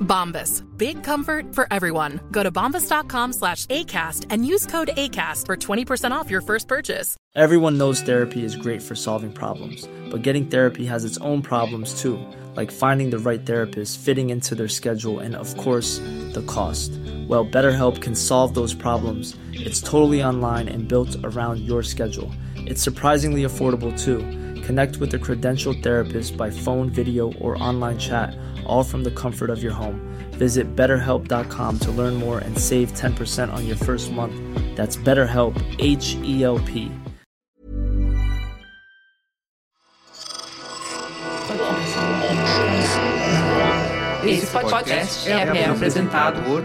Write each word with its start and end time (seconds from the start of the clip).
Bombas. 0.00 0.62
Big 0.76 1.02
comfort 1.02 1.54
for 1.54 1.66
everyone. 1.70 2.20
Go 2.30 2.42
to 2.42 2.50
bombas.com 2.50 3.32
slash 3.32 3.66
ACAST 3.66 4.26
and 4.30 4.46
use 4.46 4.66
code 4.66 4.88
ACAST 4.96 5.46
for 5.46 5.56
20% 5.56 6.10
off 6.10 6.30
your 6.30 6.40
first 6.40 6.68
purchase. 6.68 7.16
Everyone 7.34 7.76
knows 7.76 8.00
therapy 8.00 8.44
is 8.44 8.56
great 8.56 8.82
for 8.82 8.94
solving 8.94 9.30
problems, 9.32 9.88
but 10.10 10.22
getting 10.22 10.46
therapy 10.46 10.86
has 10.86 11.04
its 11.04 11.18
own 11.18 11.42
problems 11.42 12.00
too, 12.00 12.18
like 12.54 12.70
finding 12.70 13.10
the 13.10 13.18
right 13.18 13.44
therapist, 13.44 13.98
fitting 13.98 14.30
into 14.30 14.54
their 14.54 14.68
schedule, 14.68 15.18
and 15.18 15.36
of 15.36 15.54
course, 15.58 15.98
the 16.32 16.44
cost. 16.46 16.92
Well, 17.28 17.44
BetterHelp 17.44 18.00
can 18.00 18.14
solve 18.14 18.54
those 18.54 18.72
problems. 18.72 19.36
It's 19.52 19.82
totally 19.82 20.24
online 20.24 20.68
and 20.68 20.88
built 20.88 21.14
around 21.24 21.60
your 21.60 21.82
schedule. 21.82 22.32
It's 22.56 22.82
surprisingly 22.82 23.42
affordable 23.42 23.92
too. 24.02 24.20
Connect 24.62 24.96
with 24.96 25.12
a 25.14 25.18
credentialed 25.18 25.82
therapist 25.82 26.36
by 26.36 26.50
phone, 26.50 26.88
video, 26.88 27.32
or 27.34 27.62
online 27.62 27.98
chat, 27.98 28.34
all 28.66 28.84
from 28.84 29.04
the 29.04 29.10
comfort 29.10 29.50
of 29.50 29.62
your 29.62 29.72
home. 29.72 30.00
Visit 30.32 30.74
betterhelp.com 30.76 31.78
to 31.80 31.90
learn 31.90 32.14
more 32.14 32.38
and 32.38 32.56
save 32.58 32.92
10% 32.92 33.52
on 33.52 33.66
your 33.66 33.76
first 33.76 34.12
month. 34.12 34.34
That's 34.76 34.96
BetterHelp, 34.96 35.56
H 35.78 36.16
E 36.22 36.44
L 36.44 36.58
P. 36.60 36.90
Esse 44.24 44.46
podcast 44.48 45.28
é, 45.28 45.66
apresentado 45.66 46.42
por 46.42 46.62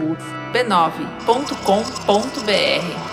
b9.com.br. 0.52 3.11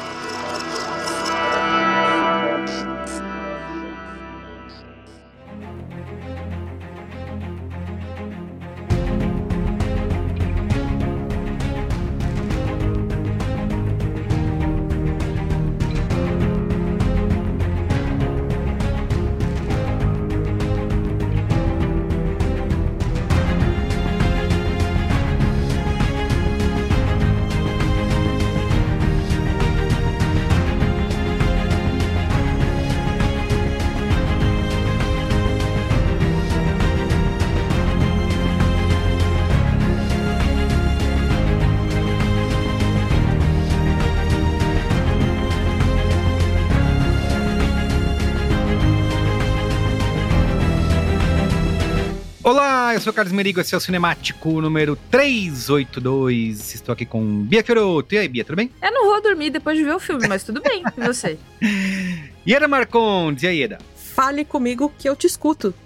Olá, 52.90 52.96
eu 52.96 53.02
sou 53.02 53.12
o 53.12 53.16
Carlos 53.16 53.32
Merigo, 53.32 53.62
esse 53.62 53.76
é 53.76 53.78
o 53.78 53.80
Cinemático 53.80 54.60
número 54.60 54.96
382. 55.12 56.74
Estou 56.74 56.92
aqui 56.92 57.06
com 57.06 57.44
Bia 57.44 57.64
Fioroto. 57.64 58.16
E 58.16 58.18
aí, 58.18 58.28
Bia, 58.28 58.44
tudo 58.44 58.56
bem? 58.56 58.72
Eu 58.82 58.92
não 58.92 59.06
vou 59.12 59.22
dormir 59.22 59.52
depois 59.52 59.78
de 59.78 59.84
ver 59.84 59.94
o 59.94 60.00
filme, 60.00 60.28
mas 60.28 60.44
tudo 60.44 60.60
bem. 60.60 60.82
E 60.98 61.02
você? 61.06 61.38
Ieda 62.48 62.68
Marcondes, 62.68 63.44
e 63.44 63.48
aí, 63.48 63.60
Ieda? 63.60 63.78
Fale 63.96 64.44
comigo 64.44 64.92
que 64.98 65.08
eu 65.08 65.16
te 65.16 65.28
escuto. 65.28 65.72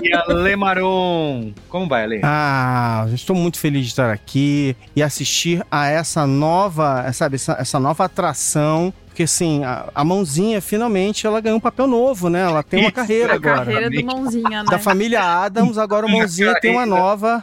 E 0.00 0.12
a 0.12 0.24
Lemaron. 0.28 1.52
Como 1.68 1.88
vai, 1.88 2.04
Ale? 2.04 2.20
Ah, 2.22 3.08
estou 3.12 3.34
muito 3.34 3.58
feliz 3.58 3.82
de 3.82 3.88
estar 3.88 4.12
aqui 4.12 4.76
e 4.94 5.02
assistir 5.02 5.66
a 5.70 5.88
essa 5.88 6.24
nova, 6.24 7.10
sabe, 7.12 7.34
essa, 7.34 7.56
essa 7.58 7.80
nova 7.80 8.04
atração. 8.04 8.94
Porque 9.16 9.22
assim, 9.22 9.64
a, 9.64 9.88
a 9.94 10.04
mãozinha 10.04 10.60
finalmente 10.60 11.26
ela 11.26 11.40
ganhou 11.40 11.56
um 11.56 11.60
papel 11.60 11.86
novo, 11.86 12.28
né? 12.28 12.42
Ela 12.42 12.62
tem 12.62 12.80
uma 12.82 12.92
carreira 12.92 13.32
A 13.32 13.36
agora. 13.36 13.64
carreira 13.64 13.88
do 13.88 14.04
mãozinha, 14.04 14.62
né? 14.62 14.64
Da 14.70 14.78
família 14.78 15.22
Adams, 15.22 15.78
agora 15.78 16.04
o 16.04 16.10
mãozinha 16.10 16.60
tem 16.60 16.72
uma 16.72 16.84
nova, 16.84 17.42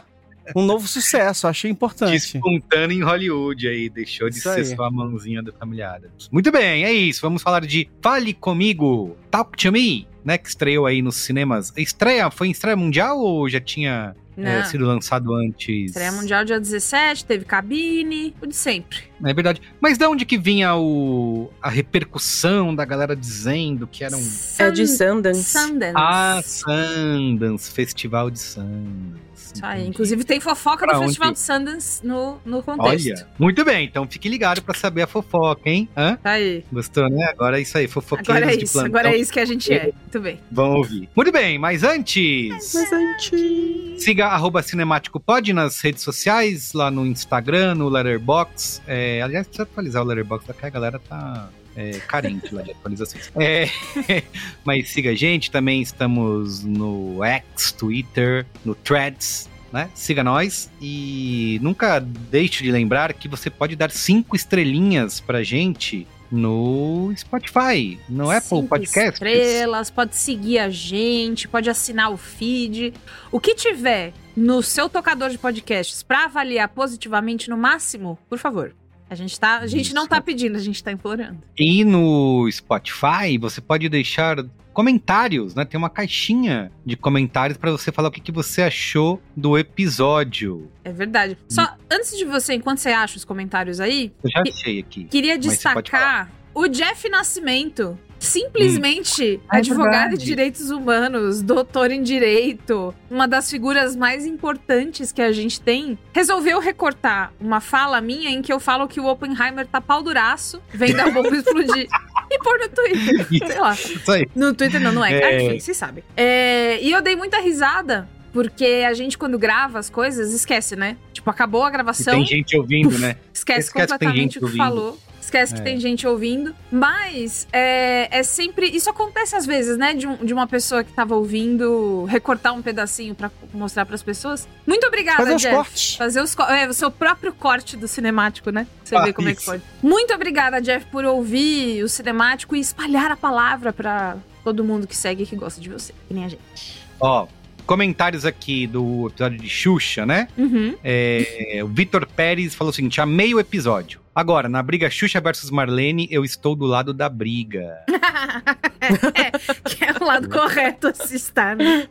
um 0.54 0.62
novo 0.62 0.86
sucesso. 0.86 1.48
Achei 1.48 1.68
importante. 1.68 2.12
Despontando 2.12 2.92
em 2.92 3.02
Hollywood 3.02 3.66
aí, 3.66 3.90
deixou 3.90 4.30
de 4.30 4.36
Isso 4.38 4.48
ser 4.52 4.60
aí. 4.60 4.64
só 4.76 4.84
a 4.84 4.90
mãozinha 4.92 5.42
da 5.42 5.50
família 5.50 5.90
Adams. 5.90 6.28
Muito 6.30 6.52
bem, 6.52 6.84
é 6.84 6.92
isso. 6.92 7.20
Vamos 7.20 7.42
falar 7.42 7.66
de 7.66 7.90
Fale 8.00 8.32
Comigo, 8.34 9.16
Talk 9.28 9.56
to 9.58 9.72
Me, 9.72 10.06
né? 10.24 10.38
Que 10.38 10.48
estreou 10.48 10.86
aí 10.86 11.02
nos 11.02 11.16
cinemas. 11.16 11.72
Estreia, 11.76 12.30
foi 12.30 12.46
em 12.46 12.50
estreia 12.52 12.76
mundial 12.76 13.18
ou 13.18 13.48
já 13.48 13.60
tinha 13.60 14.14
é, 14.36 14.58
Não. 14.58 14.64
sido 14.66 14.84
lançado 14.84 15.32
antes? 15.34 15.90
Estreia 15.90 16.12
Mundial 16.12 16.44
dia 16.44 16.58
17, 16.58 17.24
teve 17.24 17.44
cabine, 17.44 18.34
o 18.40 18.46
de 18.46 18.56
sempre. 18.56 18.98
É 19.24 19.32
verdade. 19.32 19.62
Mas 19.80 19.96
de 19.96 20.06
onde 20.06 20.24
que 20.24 20.36
vinha 20.36 20.74
o, 20.76 21.50
a 21.62 21.70
repercussão 21.70 22.74
da 22.74 22.84
galera 22.84 23.14
dizendo 23.14 23.86
que 23.86 24.04
era 24.04 24.16
um. 24.16 24.28
É 24.58 24.70
de 24.70 24.86
Sundance. 24.86 25.44
Sundance. 25.44 25.94
Ah, 25.96 26.40
Sundance, 26.44 27.70
Festival 27.70 28.30
de 28.30 28.38
Sundance. 28.40 29.24
Isso 29.54 29.64
aí. 29.64 29.74
Entendi. 29.80 29.90
Inclusive 29.90 30.24
tem 30.24 30.40
fofoca 30.40 30.84
Pra 30.86 30.94
do 30.94 30.98
onde? 30.98 31.06
Festival 31.08 31.32
de 31.32 31.38
Sundance 31.40 32.06
no, 32.06 32.38
no 32.44 32.62
contexto. 32.62 33.06
Olha, 33.10 33.28
muito 33.38 33.64
bem, 33.64 33.86
então 33.86 34.06
fique 34.06 34.28
ligado 34.28 34.62
pra 34.62 34.74
saber 34.74 35.02
a 35.02 35.06
fofoca, 35.06 35.68
hein? 35.70 35.88
Hã? 35.96 36.16
Tá 36.22 36.32
aí. 36.32 36.64
Gostou, 36.72 37.08
né? 37.08 37.24
Agora 37.30 37.58
é 37.58 37.62
isso 37.62 37.78
aí, 37.78 37.86
fofoqueiros 37.88 38.28
Agora 38.36 38.52
é 38.52 38.56
de 38.56 38.64
isso, 38.64 38.72
plantão. 38.72 38.88
agora 38.90 39.14
é 39.14 39.16
isso 39.16 39.32
que 39.32 39.40
a 39.40 39.44
gente 39.44 39.72
é. 39.72 39.84
Muito 39.84 40.20
bem. 40.20 40.40
Vão 40.50 40.72
ouvir. 40.74 41.08
Muito 41.14 41.32
bem, 41.32 41.58
mas 41.58 41.82
antes... 41.82 42.74
Mas 42.74 42.92
antes. 42.92 44.02
Siga 44.02 44.26
arroba 44.26 44.62
Cinemático 44.62 45.20
Pod 45.20 45.52
nas 45.52 45.80
redes 45.80 46.02
sociais, 46.02 46.72
lá 46.72 46.90
no 46.90 47.06
Instagram, 47.06 47.74
no 47.76 47.88
Letterboxd. 47.88 48.82
É, 48.86 49.22
aliás, 49.22 49.46
precisa 49.46 49.62
atualizar 49.62 50.02
o 50.02 50.06
Letterboxd, 50.06 50.46
porque 50.52 50.66
a 50.66 50.70
galera 50.70 50.98
tá 50.98 51.48
é, 51.76 51.98
carente 52.00 52.54
lá 52.54 52.62
de 52.62 52.70
atualizações. 52.70 53.30
É, 53.36 53.68
mas 54.64 54.88
siga 54.90 55.10
a 55.10 55.14
gente, 55.14 55.50
também 55.50 55.82
estamos 55.82 56.62
no 56.62 57.22
X, 57.24 57.72
Twitter, 57.72 58.46
no 58.64 58.74
Threads, 58.74 59.48
né? 59.72 59.90
Siga 59.94 60.22
nós 60.22 60.70
e 60.80 61.58
nunca 61.60 61.98
deixe 62.00 62.62
de 62.62 62.70
lembrar 62.70 63.12
que 63.12 63.28
você 63.28 63.50
pode 63.50 63.74
dar 63.74 63.90
cinco 63.90 64.36
estrelinhas 64.36 65.20
pra 65.20 65.42
gente 65.42 66.06
no 66.30 67.12
Spotify, 67.16 67.98
no 68.08 68.30
Apple 68.30 68.48
Cinco 68.48 68.68
Podcasts. 68.68 69.14
estrelas, 69.14 69.90
pode 69.90 70.16
seguir 70.16 70.58
a 70.58 70.68
gente, 70.68 71.46
pode 71.48 71.68
assinar 71.68 72.10
o 72.10 72.16
feed. 72.16 72.94
O 73.30 73.38
que 73.38 73.54
tiver 73.54 74.12
no 74.36 74.62
seu 74.62 74.88
tocador 74.88 75.30
de 75.30 75.38
podcasts 75.38 76.02
pra 76.02 76.24
avaliar 76.24 76.68
positivamente 76.68 77.48
no 77.50 77.56
máximo, 77.56 78.18
por 78.28 78.38
favor. 78.38 78.74
A 79.08 79.14
gente, 79.14 79.38
tá, 79.38 79.58
a 79.58 79.66
gente 79.66 79.94
não 79.94 80.06
tá 80.08 80.20
pedindo, 80.20 80.56
a 80.56 80.60
gente 80.60 80.82
tá 80.82 80.90
implorando. 80.90 81.38
E 81.58 81.84
no 81.84 82.48
Spotify, 82.50 83.38
você 83.38 83.60
pode 83.60 83.88
deixar 83.88 84.44
comentários, 84.72 85.54
né? 85.54 85.64
Tem 85.64 85.78
uma 85.78 85.88
caixinha 85.90 86.72
de 86.84 86.96
comentários 86.96 87.56
pra 87.56 87.70
você 87.70 87.92
falar 87.92 88.08
o 88.08 88.10
que, 88.10 88.20
que 88.20 88.32
você 88.32 88.62
achou 88.62 89.22
do 89.36 89.56
episódio. 89.56 90.68
É 90.82 90.90
verdade. 90.90 91.38
Só 91.48 91.76
antes 91.90 92.16
de 92.16 92.24
você, 92.24 92.54
enquanto 92.54 92.78
você 92.78 92.90
acha 92.90 93.16
os 93.16 93.24
comentários 93.24 93.78
aí, 93.78 94.12
Eu 94.22 94.30
já 94.30 94.42
achei 94.42 94.80
aqui. 94.80 95.04
queria 95.04 95.38
destacar 95.38 96.30
o 96.52 96.66
Jeff 96.66 97.08
Nascimento. 97.08 97.98
Simplesmente 98.24 99.40
é 99.52 99.56
advogado 99.58 99.90
verdade. 99.90 100.16
de 100.18 100.24
direitos 100.24 100.70
humanos, 100.70 101.42
doutor 101.42 101.90
em 101.90 102.02
direito, 102.02 102.94
uma 103.10 103.26
das 103.28 103.50
figuras 103.50 103.94
mais 103.96 104.26
importantes 104.26 105.12
que 105.12 105.22
a 105.22 105.32
gente 105.32 105.60
tem, 105.60 105.98
resolveu 106.12 106.58
recortar 106.60 107.32
uma 107.40 107.60
fala 107.60 108.00
minha 108.00 108.30
em 108.30 108.42
que 108.42 108.52
eu 108.52 108.58
falo 108.60 108.88
que 108.88 109.00
o 109.00 109.06
Oppenheimer 109.06 109.66
tá 109.66 109.80
pau 109.80 110.02
duraço, 110.02 110.60
vem 110.72 110.94
da 110.94 111.10
bomba 111.10 111.28
explodir. 111.36 111.86
e 112.30 112.38
pôr 112.38 112.58
no 112.58 112.68
Twitter. 112.68 113.26
Sei 113.48 113.60
lá. 113.60 113.72
Isso 113.74 114.10
aí. 114.10 114.26
No 114.34 114.54
Twitter 114.54 114.80
não, 114.80 114.92
não 114.92 115.04
é. 115.04 115.12
É. 115.12 115.24
Ah, 115.24 115.42
enfim, 115.42 115.60
vocês 115.60 115.76
sabem. 115.76 116.02
É, 116.16 116.78
e 116.82 116.90
eu 116.90 117.00
dei 117.02 117.16
muita 117.16 117.38
risada, 117.40 118.08
porque 118.32 118.84
a 118.88 118.92
gente, 118.94 119.16
quando 119.16 119.38
grava 119.38 119.78
as 119.78 119.88
coisas, 119.90 120.32
esquece, 120.32 120.74
né? 120.76 120.96
Tipo, 121.12 121.30
acabou 121.30 121.62
a 121.64 121.68
E 121.68 121.72
gravação, 121.72 122.14
tem 122.14 122.26
gente 122.26 122.56
ouvindo, 122.56 122.98
né? 122.98 123.16
esquece, 123.32 123.68
esquece 123.68 123.72
completamente 123.92 124.38
o 124.38 124.40
que 124.40 124.44
ouvindo. 124.46 124.58
falou. 124.58 124.98
Esquece 125.24 125.54
que 125.54 125.60
É. 125.60 125.64
tem 125.64 125.80
gente 125.80 126.06
ouvindo. 126.06 126.54
Mas 126.70 127.46
é, 127.52 128.08
é 128.18 128.22
sempre. 128.22 128.66
Isso 128.68 128.88
acontece 128.90 129.34
às 129.34 129.46
vezes, 129.46 129.76
né? 129.76 129.94
De, 129.94 130.06
um- 130.06 130.16
de 130.24 130.32
uma 130.32 130.46
pessoa 130.46 130.84
que 130.84 130.92
tava 130.92 131.14
ouvindo 131.14 132.04
recortar 132.04 132.54
um 132.54 132.62
pedacinho 132.62 133.14
pra 133.14 133.30
mostrar 133.52 133.84
pras 133.86 134.02
pessoas. 134.02 134.46
Muito 134.66 134.86
obrigada, 134.86 135.18
Fazer 135.22 135.34
os 135.34 135.42
Jeff. 135.42 135.54
cortes. 135.56 135.96
Fazer 135.96 136.20
os 136.20 136.34
co- 136.34 136.42
é, 136.44 136.68
o 136.68 136.74
seu 136.74 136.90
próprio 136.90 137.32
corte 137.32 137.76
do 137.76 137.88
cinemático, 137.88 138.50
né? 138.50 138.66
Você 138.84 138.94
Ah, 138.96 139.02
vê 139.02 139.12
como 139.12 139.28
é 139.28 139.34
que 139.34 139.40
isso. 139.40 139.50
pode. 139.50 139.62
Muito 139.82 140.12
obrigada, 140.14 140.60
Jeff, 140.60 140.86
por 140.86 141.04
ouvir 141.04 141.82
o 141.82 141.88
cinemático 141.88 142.54
e 142.54 142.60
espalhar 142.60 143.10
a 143.10 143.16
palavra 143.16 143.72
pra 143.72 144.16
todo 144.44 144.62
mundo 144.62 144.86
que 144.86 144.96
segue 144.96 145.22
e 145.22 145.26
que 145.26 145.36
gosta 145.36 145.60
de 145.60 145.68
você, 145.70 145.92
que 146.06 146.12
nem 146.14 146.24
a 146.24 146.28
gente. 146.28 146.84
Ó, 147.00 147.26
comentários 147.66 148.26
aqui 148.26 148.66
do 148.66 149.06
episódio 149.08 149.38
de 149.38 149.48
Xuxa, 149.48 150.04
né? 150.04 150.28
Uhum. 150.36 150.74
É, 150.84 151.60
o 151.64 151.68
Vitor 151.68 152.06
Pérez 152.06 152.54
falou 152.54 152.70
o 152.70 152.74
seguinte: 152.74 153.00
amei 153.00 153.34
o 153.34 153.40
episódio. 153.40 154.03
Agora, 154.14 154.48
na 154.48 154.62
briga 154.62 154.88
Xuxa 154.88 155.20
versus 155.20 155.50
Marlene, 155.50 156.06
eu 156.10 156.24
estou 156.24 156.54
do 156.54 156.64
lado 156.64 156.94
da 156.94 157.08
briga. 157.08 157.78
que 159.64 159.84
é 159.84 159.92
o 160.00 160.04
lado 160.04 160.28
correto 160.28 160.86
a 160.86 160.94
se 160.94 161.16
estar, 161.16 161.56
né? 161.56 161.88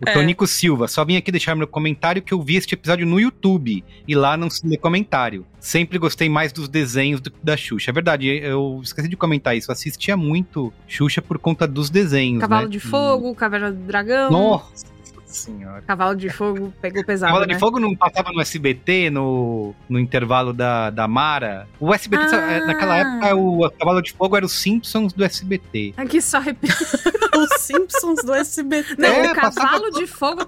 O 0.00 0.12
Tonico 0.12 0.46
Silva, 0.46 0.88
só 0.88 1.04
vim 1.04 1.16
aqui 1.16 1.30
deixar 1.30 1.54
meu 1.54 1.68
comentário 1.68 2.22
que 2.22 2.34
eu 2.34 2.42
vi 2.42 2.56
este 2.56 2.74
episódio 2.74 3.06
no 3.06 3.20
YouTube 3.20 3.84
e 4.08 4.14
lá 4.16 4.36
não 4.36 4.50
se 4.50 4.66
lê 4.66 4.76
comentário. 4.76 5.46
Sempre 5.60 5.98
gostei 5.98 6.28
mais 6.28 6.52
dos 6.52 6.68
desenhos 6.68 7.20
do 7.20 7.30
que 7.30 7.38
da 7.42 7.56
Xuxa. 7.56 7.90
É 7.90 7.94
verdade, 7.94 8.26
eu 8.26 8.80
esqueci 8.82 9.08
de 9.08 9.16
comentar 9.16 9.56
isso. 9.56 9.70
Eu 9.70 9.72
assistia 9.72 10.16
muito 10.16 10.72
Xuxa 10.88 11.22
por 11.22 11.38
conta 11.38 11.68
dos 11.68 11.88
desenhos. 11.88 12.40
Cavalo 12.40 12.66
né? 12.66 12.72
de 12.72 12.80
Fogo, 12.80 13.32
Caverna 13.34 13.70
do 13.70 13.78
Dragão. 13.78 14.30
Nossa 14.30 14.89
senhora. 15.36 15.82
Cavalo 15.86 16.16
de 16.16 16.28
Fogo 16.30 16.72
pegou 16.80 17.04
pesado, 17.04 17.32
Cavalo 17.32 17.46
né? 17.46 17.54
de 17.54 17.60
Fogo 17.60 17.78
não 17.80 17.94
passava 17.94 18.30
no 18.32 18.40
SBT, 18.40 19.10
no, 19.10 19.74
no 19.88 19.98
intervalo 19.98 20.52
da, 20.52 20.90
da 20.90 21.06
Mara. 21.08 21.68
O 21.78 21.92
SBT, 21.94 22.34
Ah. 22.36 22.52
eh, 22.52 22.66
naquela 22.66 22.96
época, 22.96 23.36
o 23.36 23.70
Cavalo 23.70 24.02
de 24.02 24.12
Fogo 24.12 24.36
era 24.36 24.44
os 24.46 24.52
Simpsons 24.52 25.12
do 25.12 25.24
SBT. 25.24 25.94
Aqui 25.96 26.20
só 26.20 26.38
repito. 26.38 26.74
Os 27.40 27.60
Simpsons 27.62 28.22
do 28.24 28.34
SBT. 28.34 28.96
Não, 28.98 29.08
É, 29.08 29.30
o 29.32 29.34
cavalo 29.34 29.90
de 29.92 30.06
fogo. 30.06 30.46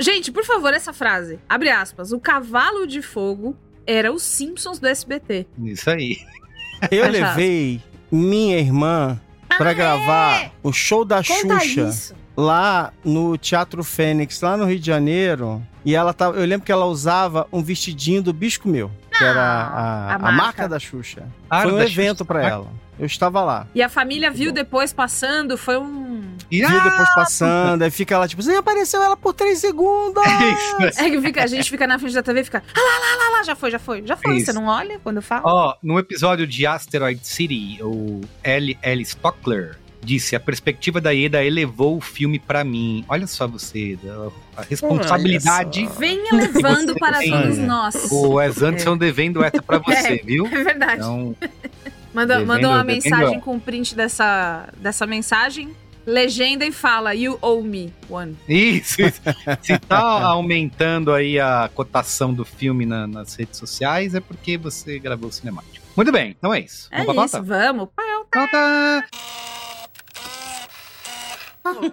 Gente, 0.00 0.32
por 0.32 0.44
favor, 0.44 0.72
essa 0.74 0.92
frase. 0.92 1.38
Abre 1.48 1.70
aspas. 1.70 2.10
O 2.10 2.18
cavalo 2.18 2.84
de 2.86 3.00
fogo 3.00 3.54
era 3.86 4.10
os 4.10 4.22
Simpsons 4.24 4.80
do 4.80 4.88
SBT. 4.88 5.46
Isso 5.62 5.88
aí. 5.90 6.18
Eu 6.90 7.08
levei 7.08 7.80
minha 8.10 8.58
irmã 8.58 9.20
pra 9.56 9.72
gravar 9.72 10.50
o 10.64 10.72
show 10.72 11.04
da 11.04 11.18
Ah, 11.18 11.22
Conta 11.22 11.60
Xuxa 11.60 11.80
isso. 11.88 12.14
Lá 12.36 12.92
no 13.04 13.36
Teatro 13.36 13.82
Fênix, 13.84 14.40
lá 14.40 14.56
no 14.56 14.64
Rio 14.64 14.78
de 14.78 14.86
Janeiro. 14.86 15.62
E 15.84 15.94
ela 15.94 16.12
tava, 16.14 16.38
eu 16.38 16.46
lembro 16.46 16.64
que 16.64 16.70
ela 16.72 16.86
usava 16.86 17.46
um 17.52 17.62
vestidinho 17.62 18.22
do 18.22 18.32
Bisco 18.32 18.68
Meu, 18.68 18.90
que 19.16 19.24
era 19.24 19.40
a, 19.42 20.12
a 20.12 20.14
a 20.14 20.18
marca. 20.18 20.32
marca. 20.36 20.68
da 20.68 20.78
Xuxa. 20.78 21.24
Ah, 21.50 21.62
Foi 21.62 21.72
um 21.72 21.80
evento 21.80 22.24
pra 22.24 22.42
ela. 22.46 22.68
Eu 22.98 23.06
estava 23.06 23.42
lá. 23.42 23.66
E 23.74 23.82
a 23.82 23.88
família 23.88 24.30
viu 24.30 24.52
depois 24.52 24.92
passando, 24.92 25.56
foi 25.58 25.76
um. 25.78 26.22
E, 26.50 26.58
Viu 26.58 26.68
ah, 26.68 26.84
depois 26.84 27.14
passando, 27.14 27.82
aí 27.82 27.90
fica 27.90 28.18
lá, 28.18 28.28
tipo, 28.28 28.42
você 28.42 28.54
apareceu 28.54 29.02
ela 29.02 29.16
por 29.16 29.32
três 29.32 29.58
segundos! 29.58 30.22
Isso. 30.86 31.00
É 31.00 31.10
que 31.10 31.20
fica- 31.20 31.42
a 31.42 31.46
gente 31.46 31.68
fica 31.70 31.86
na 31.86 31.98
frente 31.98 32.14
da 32.14 32.22
TV 32.22 32.40
e 32.40 32.44
fica. 32.44 32.62
Ah 32.74 32.78
lá, 32.80 32.84
lá, 32.98 33.24
lá, 33.30 33.38
lá, 33.38 33.42
já 33.42 33.56
foi, 33.56 33.70
já 33.70 33.78
foi, 33.78 34.02
já 34.06 34.16
foi. 34.16 34.36
Isso. 34.36 34.46
Você 34.46 34.52
não 34.52 34.66
olha 34.66 35.00
quando 35.02 35.16
eu 35.16 35.22
falo? 35.22 35.42
Ó, 35.46 35.74
no 35.82 35.98
episódio 35.98 36.46
de 36.46 36.66
Asteroid 36.66 37.26
City, 37.26 37.78
o 37.82 38.20
L. 38.44 38.78
L. 38.82 39.02
Stockler 39.02 39.78
disse: 40.04 40.34
a 40.36 40.40
perspectiva 40.40 41.00
da 41.00 41.10
Ieda 41.10 41.42
elevou 41.44 41.96
o 41.96 42.00
filme 42.00 42.38
pra 42.38 42.64
mim. 42.64 43.04
Olha 43.08 43.26
só 43.26 43.46
você, 43.46 43.98
a 44.56 44.62
responsabilidade. 44.62 45.88
Venha 45.98 46.32
levando 46.34 46.94
para 46.96 47.18
tem, 47.18 47.30
todos 47.30 47.58
nós. 47.58 48.10
O 48.10 48.34
Wes 48.34 48.62
Anderson 48.62 48.96
devendo 48.96 49.42
essa 49.42 49.62
pra 49.62 49.78
você, 49.84 50.20
viu? 50.24 50.46
É 50.46 50.64
verdade. 50.64 50.94
Então, 51.02 51.34
Mandou, 52.14 52.36
Devendo- 52.36 52.46
mandou 52.46 52.70
uma 52.72 52.84
devendo- 52.84 53.04
mensagem 53.04 53.40
com 53.40 53.58
print 53.58 53.94
dessa, 53.94 54.68
dessa 54.76 55.06
mensagem, 55.06 55.74
legenda 56.04 56.66
e 56.66 56.70
fala: 56.70 57.14
You 57.14 57.38
owe 57.40 57.62
me 57.66 57.90
one. 58.10 58.36
isso, 58.46 59.00
isso. 59.00 59.20
Se 59.62 59.78
tá 59.78 59.98
aumentando 60.26 61.10
aí 61.10 61.40
a 61.40 61.70
cotação 61.74 62.34
do 62.34 62.44
filme 62.44 62.84
na- 62.84 63.06
nas 63.06 63.34
redes 63.34 63.58
sociais, 63.58 64.14
é 64.14 64.20
porque 64.20 64.58
você 64.58 64.98
gravou 64.98 65.30
o 65.30 65.32
cinemático. 65.32 65.86
Muito 65.96 66.12
bem, 66.12 66.34
então 66.38 66.52
é 66.52 66.60
isso. 66.60 66.86
É 66.90 66.98
Vamos 67.04 67.14
pra 67.14 67.24
isso, 67.24 67.32
pauta? 67.32 67.46
vamos. 67.46 67.88
Pau. 67.96 68.26
Pauta! 68.30 69.04
Have 71.64 71.92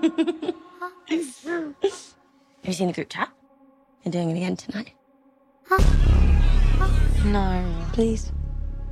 you 2.63 2.73
seen 2.73 2.87
the 2.87 2.93
group 2.93 3.09
chat? 3.09 3.29
You're 4.03 4.11
doing 4.11 4.31
it 4.31 4.37
again 4.37 4.55
tonight? 4.55 4.93
Huh? 5.67 5.77
No. 7.25 7.85
Please. 7.93 8.31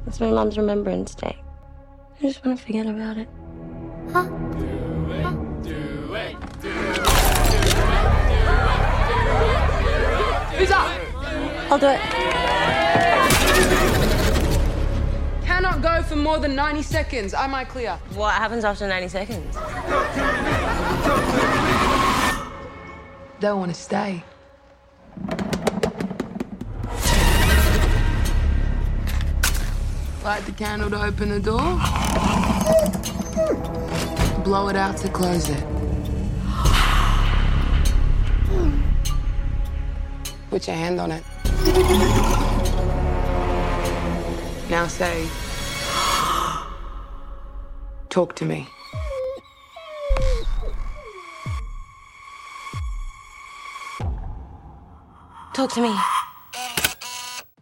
It's 0.05 0.19
my 0.19 0.29
mom's 0.29 0.57
Remembrance 0.57 1.15
Day. 1.15 1.35
I 2.19 2.21
just 2.21 2.45
want 2.45 2.59
to 2.59 2.65
forget 2.65 2.85
about 2.85 3.17
it. 3.17 3.27
Who's 10.57 10.71
up? 10.71 10.91
I'll 11.71 11.79
do 11.79 11.87
it. 11.87 12.36
Go 15.87 16.03
for 16.03 16.15
more 16.15 16.37
than 16.37 16.55
90 16.55 16.81
seconds. 16.81 17.33
Am 17.33 17.53
I 17.53 17.63
clear? 17.63 17.93
What 18.13 18.33
happens 18.33 18.63
after 18.65 18.87
90 18.87 19.07
seconds? 19.07 19.55
Don't 23.39 23.59
want 23.59 23.73
to 23.73 23.79
stay. 23.79 24.23
Light 30.23 30.45
the 30.45 30.51
candle 30.57 30.89
to 30.89 31.01
open 31.01 31.29
the 31.29 31.39
door. 31.39 31.79
Blow 34.43 34.67
it 34.67 34.75
out 34.75 34.97
to 34.97 35.09
close 35.09 35.49
it. 35.49 35.63
Put 40.49 40.67
your 40.67 40.75
hand 40.75 40.99
on 40.99 41.11
it. 41.11 41.23
Now 44.69 44.87
say, 44.87 45.27
talk 48.17 48.33
to 48.33 48.45
me. 48.45 48.67
Talk 55.53 55.71
to 55.75 55.81
me. 55.81 55.93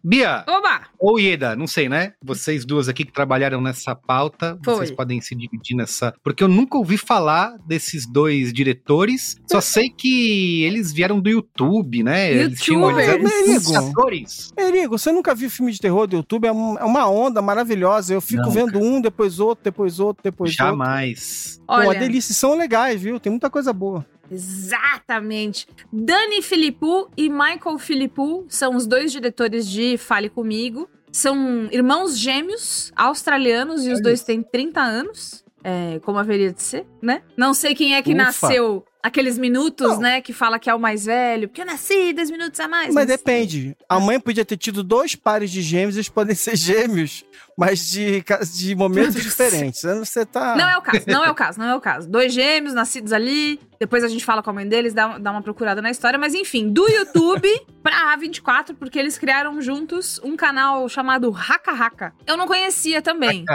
Bia, 0.08 0.46
Oba! 0.48 0.75
Ou 1.00 1.20
Ieda, 1.20 1.56
não 1.56 1.68
sei, 1.68 1.88
né? 1.88 2.14
Vocês 2.24 2.66
duas 2.66 2.90
aqui 2.90 3.06
que 3.06 3.12
trabalharam 3.14 3.62
nessa 3.62 3.96
pauta, 3.96 4.58
Foi. 4.64 4.75
vocês 4.75 4.92
podem 4.92 5.22
se 5.22 5.36
dividir 5.36 5.75
nessa. 5.75 6.14
Porque 6.24 6.44
eu 6.44 6.48
nunca 6.48 6.78
ouvi 6.78 6.98
falar 6.98 7.56
desses 7.66 8.06
dois 8.12 8.52
diretores. 8.52 9.38
Só 9.50 9.62
sei 9.62 9.90
que 9.90 10.64
eles 10.64 10.92
vieram 10.92 11.20
do 11.20 11.30
YouTube, 11.30 12.04
né? 12.04 12.32
Eles 12.32 12.60
tinham 12.60 13.00
eles 13.00 13.32
influenciadores. 13.32 14.52
Merigo, 14.58 14.98
você 14.98 15.12
nunca 15.12 15.36
viu 15.36 15.50
filme 15.50 15.72
de 15.72 15.80
terror 15.80 16.08
do 16.08 16.18
YouTube? 16.18 16.48
É 16.48 16.56
é 16.80 16.84
uma 16.84 17.10
onda 17.10 17.42
maravilhosa. 17.42 18.14
Eu 18.14 18.22
fico 18.22 18.44
Não, 18.44 18.52
vendo 18.52 18.80
um, 18.80 19.02
depois 19.02 19.40
outro, 19.40 19.64
depois 19.64 20.00
outro, 20.00 20.24
depois 20.24 20.52
outro. 20.52 20.66
Jamais. 20.66 21.62
Pô, 21.68 21.74
uma 21.74 21.88
Olha, 21.88 22.00
delícia. 22.00 22.34
São 22.34 22.58
legais, 22.58 23.02
viu? 23.02 23.20
Tem 23.20 23.32
muita 23.32 23.50
coisa 23.50 23.74
boa. 23.74 24.06
Exatamente. 24.32 25.67
Dani 25.91 26.41
Filippu 26.41 27.10
e 27.15 27.29
Michael 27.29 27.77
Filippu 27.79 28.46
são 28.50 28.75
os 28.75 28.86
dois 28.88 29.12
diretores 29.12 29.70
de 29.70 29.98
Fale 29.98 30.29
Comigo. 30.29 30.89
São 31.12 31.67
irmãos 31.72 32.17
gêmeos 32.17 32.91
australianos 32.96 33.86
e 33.86 33.91
os 33.91 34.01
dois 34.01 34.24
têm 34.24 34.44
30 34.44 34.82
anos. 34.82 35.46
É, 35.67 36.00
como 36.01 36.20
haveria 36.20 36.53
de 36.53 36.62
ser, 36.62 36.86
né? 37.01 37.24
Não 37.36 37.51
sei 37.51 37.74
quem 37.74 37.96
é 37.96 38.01
que 38.03 38.12
Ufa. 38.13 38.24
nasceu 38.24 38.86
aqueles 39.01 39.38
minutos, 39.38 40.00
né? 40.00 40.20
Que 40.20 40.34
fala 40.34 40.60
que 40.60 40.70
é 40.70 40.74
o 40.75 40.79
mais 40.79 41.05
velho. 41.05 41.48
Porque 41.48 41.62
eu 41.62 41.65
nasci 41.65 42.12
dois 42.12 42.29
minutos 42.29 42.60
a 42.60 42.67
mais. 42.67 42.94
Mas 42.94 43.08
depende. 43.08 43.75
A 43.88 44.00
mãe 44.00 44.20
podia 44.20 44.44
ter 44.44 44.58
tido 44.58 44.84
dois 44.84 45.15
pares 45.15 45.50
de 45.51 45.62
gêmeos, 45.63 45.96
eles 45.96 46.10
podem 46.10 46.36
ser 46.36 46.55
gêmeos, 46.55 47.24
mas 47.58 47.88
de, 47.89 48.24
de 48.55 48.75
momentos 48.75 49.15
diferentes. 49.22 49.82
Você 49.82 50.25
tá. 50.25 50.55
Não 50.55 50.70
é 50.70 50.77
o 50.77 50.82
caso, 50.82 51.03
não 51.08 51.25
é 51.25 51.32
o 51.32 51.36
caso, 51.36 51.60
não 51.60 51.67
é 51.67 51.75
o 51.75 51.82
caso. 51.82 52.10
Dois 52.10 52.34
gêmeos 52.34 52.74
nascidos 52.74 53.13
ali, 53.13 53.60
depois 53.79 54.03
a 54.03 54.08
gente 54.08 54.24
fala 54.24 54.41
com 54.41 54.50
a 54.50 54.53
mãe 54.53 54.67
deles, 54.67 54.94
dá, 54.94 55.17
dá 55.17 55.32
uma 55.32 55.41
procurada 55.41 55.82
na 55.82 55.89
história, 55.89 56.17
mas 56.17 56.34
enfim, 56.34 56.70
do 56.70 56.88
YouTube 56.89 57.48
pra 57.84 58.15
A24, 58.17 58.75
porque 58.75 58.98
eles 58.98 59.17
criaram 59.17 59.62
juntos 59.62 60.20
um 60.24 60.36
canal 60.36 60.88
chamado 60.89 61.34
Haka 61.36 61.72
Haka. 61.72 62.13
Eu 62.25 62.38
não 62.38 62.48
conhecia 62.48 63.01
também. 63.01 63.46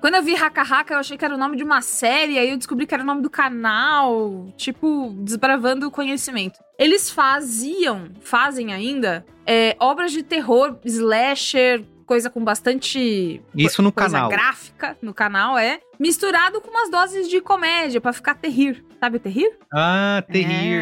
Quando 0.00 0.14
eu 0.14 0.22
vi 0.22 0.34
Haka 0.34 0.62
Haka, 0.62 0.94
eu 0.94 0.98
achei 0.98 1.16
que 1.16 1.24
era 1.24 1.34
o 1.34 1.38
nome 1.38 1.56
de 1.56 1.64
uma 1.64 1.80
série, 1.80 2.38
aí 2.38 2.50
eu 2.50 2.56
descobri 2.56 2.86
que 2.86 2.94
era 2.94 3.02
o 3.02 3.06
nome 3.06 3.22
do 3.22 3.30
canal, 3.30 4.52
tipo, 4.56 5.14
desbravando 5.18 5.86
o 5.86 5.90
conhecimento. 5.90 6.58
Eles 6.78 7.10
faziam, 7.10 8.10
fazem 8.20 8.72
ainda, 8.72 9.24
é, 9.46 9.76
obras 9.80 10.12
de 10.12 10.22
terror, 10.22 10.78
slasher, 10.84 11.84
coisa 12.06 12.30
com 12.30 12.42
bastante 12.42 13.42
Isso 13.54 13.82
no 13.82 13.92
coisa 13.92 14.12
canal. 14.16 14.30
gráfica 14.30 14.96
no 15.02 15.12
canal, 15.12 15.58
é. 15.58 15.80
Misturado 16.00 16.60
com 16.60 16.70
umas 16.70 16.90
doses 16.90 17.28
de 17.28 17.40
comédia 17.40 18.00
pra 18.00 18.12
ficar 18.12 18.34
terrir. 18.34 18.82
Sabe 19.00 19.18
terrir? 19.18 19.50
Ah, 19.72 20.24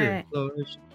É. 0.00 0.24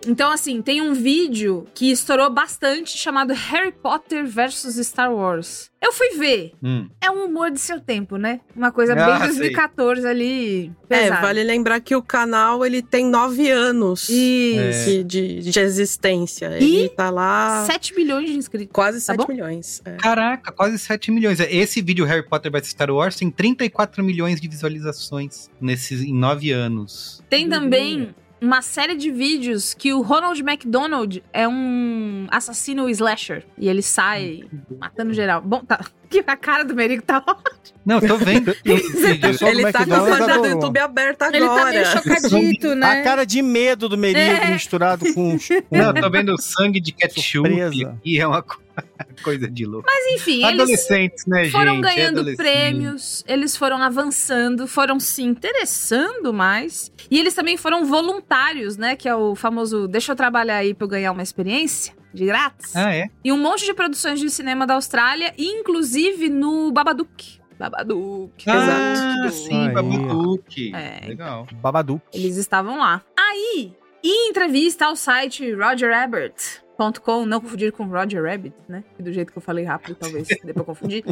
Então, 0.07 0.31
assim, 0.31 0.61
tem 0.61 0.81
um 0.81 0.93
vídeo 0.93 1.67
que 1.75 1.91
estourou 1.91 2.29
bastante 2.29 2.97
chamado 2.97 3.33
Harry 3.33 3.71
Potter 3.71 4.25
versus 4.25 4.75
Star 4.87 5.13
Wars. 5.13 5.69
Eu 5.81 5.91
fui 5.93 6.09
ver. 6.17 6.53
Hum. 6.63 6.87
É 6.99 7.09
um 7.09 7.25
humor 7.25 7.49
de 7.51 7.59
seu 7.59 7.79
tempo, 7.79 8.15
né? 8.17 8.39
Uma 8.55 8.71
coisa 8.71 8.93
Ah, 8.93 9.05
bem 9.05 9.17
sei. 9.19 9.27
2014 9.51 10.07
ali. 10.07 10.71
É, 10.89 11.03
pesada. 11.03 11.21
vale 11.21 11.43
lembrar 11.43 11.79
que 11.81 11.95
o 11.95 12.01
canal 12.03 12.63
ele 12.65 12.81
tem 12.81 13.05
nove 13.05 13.49
anos 13.49 14.07
de, 14.07 15.03
de, 15.03 15.39
de 15.39 15.59
existência. 15.59 16.57
E 16.59 16.75
Ele 16.77 16.89
tá 16.89 17.09
lá 17.09 17.63
7 17.65 17.95
milhões 17.95 18.29
de 18.29 18.37
inscritos. 18.37 18.71
quase 18.73 18.99
Tá 19.05 19.13
7 19.13 19.17
bom? 19.17 19.27
milhões. 19.33 19.81
é. 19.85 19.95
Caraca, 19.97 20.51
quase 20.51 20.77
7 20.77 21.11
milhões. 21.11 21.39
Esse 21.39 21.81
vídeo 21.81 22.05
Harry 22.05 22.27
Potter 22.27 22.51
vs 22.51 22.67
Star 22.69 22.91
Wars 22.91 23.15
tem 23.15 23.29
34 23.31 24.03
milhões 24.03 24.39
de 24.39 24.47
visualizações 24.47 25.49
nesses, 25.59 26.01
em 26.01 26.13
9 26.13 26.51
anos. 26.51 27.23
Tem 27.29 27.49
também 27.49 28.13
uma 28.41 28.61
série 28.61 28.95
de 28.95 29.11
vídeos 29.11 29.73
que 29.73 29.93
o 29.93 30.01
Ronald 30.01 30.39
McDonald 30.41 31.23
é 31.31 31.47
um 31.47 32.25
assassino 32.31 32.89
slasher. 32.89 33.45
E 33.57 33.69
ele 33.69 33.81
sai 33.83 34.41
matando 34.79 35.13
geral. 35.13 35.41
Bom, 35.41 35.59
tá. 35.63 35.85
Que 36.09 36.23
a 36.27 36.35
cara 36.35 36.63
do 36.65 36.73
Merigo 36.75 37.03
tá 37.03 37.17
ótima. 37.25 37.51
Não, 37.85 37.99
eu 37.99 38.07
tô 38.07 38.17
vendo. 38.17 38.45
do 38.65 39.47
Ele 39.47 39.71
tá 39.71 39.85
com 39.85 39.93
a 39.93 39.99
página 40.07 40.37
do. 40.39 40.47
YouTube 40.47 40.79
aberta 40.79 41.25
agora. 41.27 41.37
Ele 41.37 41.47
tá 41.47 41.65
meio 41.65 41.85
chocadito, 41.85 42.75
né? 42.75 42.87
A 42.87 43.03
cara 43.03 43.25
de 43.25 43.41
medo 43.41 43.87
do 43.87 43.97
Merigo 43.97 44.19
É. 44.19 44.51
misturado 44.51 45.05
com, 45.13 45.37
com 45.37 45.55
Não, 45.71 45.87
eu 45.95 46.01
tô 46.01 46.09
vendo 46.09 46.41
sangue 46.41 46.79
de 46.79 46.91
ketchup 46.91 47.21
Surpresa. 47.21 47.97
e 48.03 48.19
é 48.19 48.27
uma 48.27 48.41
co- 48.41 48.59
coisa 49.23 49.47
de 49.47 49.65
louco. 49.65 49.87
Mas 49.87 50.21
enfim, 50.21 50.45
eles 50.45 50.61
Adolescentes, 50.61 51.25
né, 51.25 51.43
gente? 51.43 51.51
foram 51.51 51.81
ganhando 51.81 52.35
prêmios, 52.35 53.23
eles 53.27 53.55
foram 53.55 53.81
avançando, 53.81 54.67
foram 54.67 54.99
se 54.99 55.23
interessando 55.23 56.33
mais. 56.33 56.91
E 57.09 57.19
eles 57.19 57.33
também 57.33 57.57
foram 57.57 57.85
voluntários, 57.85 58.77
né? 58.77 58.95
Que 58.95 59.07
é 59.07 59.15
o 59.15 59.35
famoso 59.35 59.87
deixa 59.87 60.11
eu 60.11 60.15
trabalhar 60.15 60.57
aí 60.57 60.73
pra 60.73 60.85
eu 60.85 60.89
ganhar 60.89 61.11
uma 61.11 61.23
experiência 61.23 61.93
de 62.13 62.25
grátis. 62.25 62.75
Ah, 62.75 62.93
é? 62.93 63.09
E 63.23 63.31
um 63.31 63.37
monte 63.37 63.65
de 63.65 63.73
produções 63.73 64.19
de 64.19 64.29
cinema 64.29 64.67
da 64.67 64.75
Austrália, 64.75 65.33
inclusive 65.37 66.29
no 66.29 66.71
Babadook. 66.71 67.39
Babadook. 67.57 68.49
Ah, 68.49 69.27
Isso 69.27 69.45
sim, 69.45 69.67
aí. 69.67 69.73
Babadook. 69.73 70.73
É. 70.73 71.07
Legal. 71.07 71.47
Babadook. 71.53 72.01
Eles 72.11 72.37
estavam 72.37 72.79
lá. 72.79 73.03
Aí, 73.15 73.73
em 74.03 74.29
entrevista 74.29 74.87
ao 74.87 74.95
site 74.95 75.53
rogerrabbit.com, 76.81 77.25
não 77.25 77.39
confundir 77.39 77.71
com 77.71 77.85
Roger 77.85 78.23
Rabbit, 78.23 78.55
né? 78.67 78.83
Do 78.99 79.13
jeito 79.13 79.31
que 79.31 79.37
eu 79.37 79.41
falei 79.41 79.63
rápido, 79.63 79.95
talvez 79.95 80.27
dê 80.43 80.53
pra 80.53 80.63
confundir. 80.63 81.03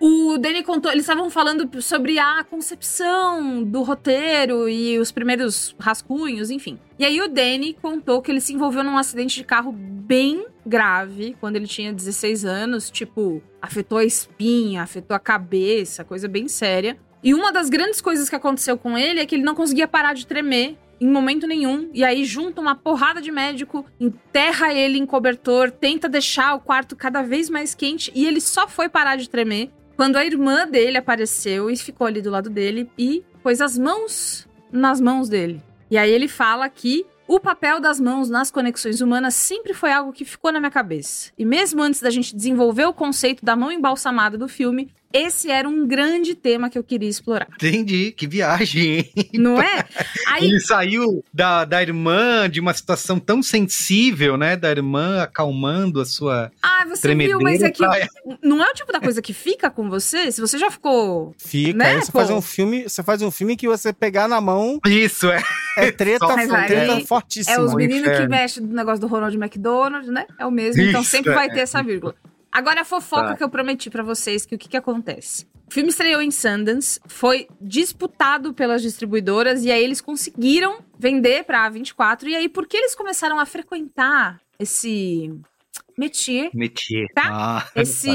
O 0.00 0.36
Danny 0.38 0.62
contou, 0.62 0.90
eles 0.90 1.04
estavam 1.04 1.30
falando 1.30 1.80
sobre 1.80 2.18
a 2.18 2.44
concepção 2.44 3.62
do 3.62 3.82
roteiro 3.82 4.68
e 4.68 4.98
os 4.98 5.12
primeiros 5.12 5.74
rascunhos, 5.78 6.50
enfim. 6.50 6.78
E 6.98 7.04
aí 7.04 7.20
o 7.20 7.28
Danny 7.28 7.74
contou 7.74 8.20
que 8.20 8.30
ele 8.30 8.40
se 8.40 8.52
envolveu 8.52 8.82
num 8.82 8.98
acidente 8.98 9.36
de 9.36 9.44
carro 9.44 9.72
bem 9.72 10.46
grave 10.64 11.36
quando 11.40 11.56
ele 11.56 11.66
tinha 11.66 11.92
16 11.92 12.44
anos, 12.44 12.90
tipo, 12.90 13.42
afetou 13.62 13.98
a 13.98 14.04
espinha, 14.04 14.82
afetou 14.82 15.14
a 15.14 15.20
cabeça, 15.20 16.04
coisa 16.04 16.26
bem 16.26 16.48
séria. 16.48 16.96
E 17.22 17.34
uma 17.34 17.52
das 17.52 17.68
grandes 17.68 18.00
coisas 18.00 18.28
que 18.28 18.36
aconteceu 18.36 18.78
com 18.78 18.96
ele 18.96 19.20
é 19.20 19.26
que 19.26 19.34
ele 19.34 19.42
não 19.42 19.54
conseguia 19.54 19.88
parar 19.88 20.14
de 20.14 20.26
tremer 20.26 20.76
em 21.00 21.08
momento 21.08 21.46
nenhum. 21.46 21.90
E 21.92 22.04
aí 22.04 22.24
junta 22.24 22.60
uma 22.60 22.74
porrada 22.74 23.20
de 23.20 23.30
médico, 23.30 23.84
enterra 23.98 24.72
ele 24.72 24.98
em 24.98 25.06
cobertor, 25.06 25.70
tenta 25.70 26.08
deixar 26.08 26.54
o 26.54 26.60
quarto 26.60 26.96
cada 26.96 27.22
vez 27.22 27.50
mais 27.50 27.74
quente 27.74 28.10
e 28.14 28.26
ele 28.26 28.40
só 28.40 28.68
foi 28.68 28.88
parar 28.88 29.16
de 29.16 29.28
tremer 29.28 29.70
quando 29.96 30.16
a 30.16 30.24
irmã 30.24 30.66
dele 30.68 30.98
apareceu 30.98 31.70
e 31.70 31.76
ficou 31.76 32.06
ali 32.06 32.20
do 32.20 32.30
lado 32.30 32.50
dele 32.50 32.90
e 32.98 33.24
pôs 33.42 33.60
as 33.60 33.78
mãos 33.78 34.46
nas 34.70 35.00
mãos 35.00 35.28
dele. 35.28 35.62
E 35.90 35.96
aí 35.96 36.10
ele 36.10 36.28
fala 36.28 36.68
que 36.68 37.06
o 37.28 37.40
papel 37.40 37.80
das 37.80 37.98
mãos 37.98 38.28
nas 38.30 38.50
conexões 38.50 39.00
humanas 39.00 39.34
sempre 39.34 39.74
foi 39.74 39.90
algo 39.90 40.12
que 40.12 40.24
ficou 40.24 40.52
na 40.52 40.60
minha 40.60 40.70
cabeça. 40.70 41.32
E 41.36 41.44
mesmo 41.44 41.82
antes 41.82 42.00
da 42.00 42.10
gente 42.10 42.36
desenvolver 42.36 42.84
o 42.84 42.92
conceito 42.92 43.44
da 43.44 43.56
mão 43.56 43.72
embalsamada 43.72 44.38
do 44.38 44.46
filme, 44.46 44.92
esse 45.16 45.50
era 45.50 45.68
um 45.68 45.86
grande 45.86 46.34
tema 46.34 46.68
que 46.70 46.78
eu 46.78 46.84
queria 46.84 47.08
explorar. 47.08 47.48
Entendi, 47.54 48.12
que 48.12 48.26
viagem, 48.26 48.98
hein? 48.98 49.12
Não 49.34 49.60
é? 49.60 49.84
Aí 50.28 50.44
Ele 50.44 50.60
saiu 50.60 51.24
da, 51.32 51.64
da 51.64 51.80
irmã, 51.82 52.48
de 52.50 52.60
uma 52.60 52.74
situação 52.74 53.18
tão 53.18 53.42
sensível, 53.42 54.36
né? 54.36 54.56
Da 54.56 54.70
irmã 54.70 55.22
acalmando 55.22 56.00
a 56.00 56.04
sua 56.04 56.50
Ah, 56.62 56.84
você 56.88 57.02
tremedeira. 57.02 57.38
viu, 57.38 57.44
mas 57.44 57.62
é 57.62 57.70
que 57.70 57.78
pra- 57.78 58.06
não 58.42 58.62
é 58.64 58.70
o 58.70 58.74
tipo 58.74 58.92
da 58.92 59.00
coisa 59.00 59.20
que 59.22 59.32
fica 59.32 59.70
com 59.70 59.88
você? 59.88 60.30
Se 60.32 60.40
você 60.40 60.58
já 60.58 60.70
ficou. 60.70 61.34
Fica. 61.38 61.76
Né, 61.78 61.86
aí 61.92 62.00
você 62.02 62.12
pô? 62.12 62.18
faz 62.18 62.30
um 62.30 62.40
filme, 62.40 62.84
você 62.88 63.02
faz 63.02 63.22
um 63.22 63.30
filme 63.30 63.56
que 63.56 63.66
você 63.68 63.92
pegar 63.92 64.28
na 64.28 64.40
mão 64.40 64.80
Isso, 64.86 65.30
é. 65.30 65.42
é 65.78 65.90
treta, 65.92 66.26
Mas 66.26 66.50
aí 66.50 66.66
treta 66.66 66.92
É 66.92 67.00
fortíssima. 67.04 67.60
os 67.60 67.74
meninos 67.74 68.16
que 68.16 68.28
mexem 68.28 68.66
do 68.66 68.74
negócio 68.74 69.00
do 69.00 69.06
Ronald 69.06 69.36
McDonald, 69.36 70.10
né? 70.10 70.26
É 70.38 70.46
o 70.46 70.50
mesmo, 70.50 70.82
então 70.82 71.00
Isso, 71.00 71.10
sempre 71.10 71.32
vai 71.32 71.46
é. 71.46 71.50
ter 71.50 71.60
essa 71.60 71.82
vírgula. 71.82 72.14
Agora 72.56 72.80
a 72.80 72.84
fofoca 72.84 73.28
Tá. 73.28 73.36
que 73.36 73.44
eu 73.44 73.48
prometi 73.50 73.90
pra 73.90 74.02
vocês, 74.02 74.46
que 74.46 74.54
o 74.54 74.58
que 74.58 74.68
que 74.68 74.76
acontece? 74.76 75.46
O 75.68 75.72
filme 75.74 75.90
estreou 75.90 76.22
em 76.22 76.30
Sundance, 76.30 76.98
foi 77.06 77.48
disputado 77.60 78.54
pelas 78.54 78.80
distribuidoras 78.82 79.64
e 79.64 79.70
aí 79.70 79.82
eles 79.82 80.00
conseguiram 80.00 80.78
vender 80.98 81.44
pra 81.44 81.68
A24 81.70 82.24
e 82.28 82.34
aí 82.36 82.48
por 82.48 82.66
que 82.66 82.76
eles 82.76 82.94
começaram 82.94 83.38
a 83.38 83.44
frequentar 83.44 84.40
esse 84.58 85.32
métier 85.98 86.50
Métier. 86.54 87.08
Tá? 87.14 87.22
Ah, 87.26 87.66
esse, 87.76 88.10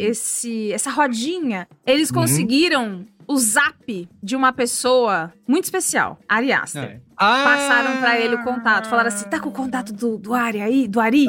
esse, 0.00 0.72
essa 0.72 0.90
rodinha, 0.90 1.68
eles 1.86 2.08
Uhum. 2.10 2.16
conseguiram 2.16 3.06
o 3.28 3.36
zap 3.38 4.08
de 4.22 4.36
uma 4.36 4.52
pessoa 4.52 5.32
muito 5.46 5.64
especial, 5.64 6.18
Ari 6.28 6.52
Aster. 6.52 7.00
Ah, 7.16 7.42
Passaram 7.44 7.98
pra 8.00 8.18
ele 8.20 8.36
o 8.36 8.44
contato. 8.44 8.88
Falaram 8.88 9.08
assim: 9.08 9.28
tá 9.28 9.40
com 9.40 9.48
o 9.48 9.52
contato 9.52 9.92
do, 9.92 10.16
do 10.16 10.32
Ari 10.32 10.60
aí? 10.60 10.86
Do 10.86 11.00
Ari? 11.00 11.26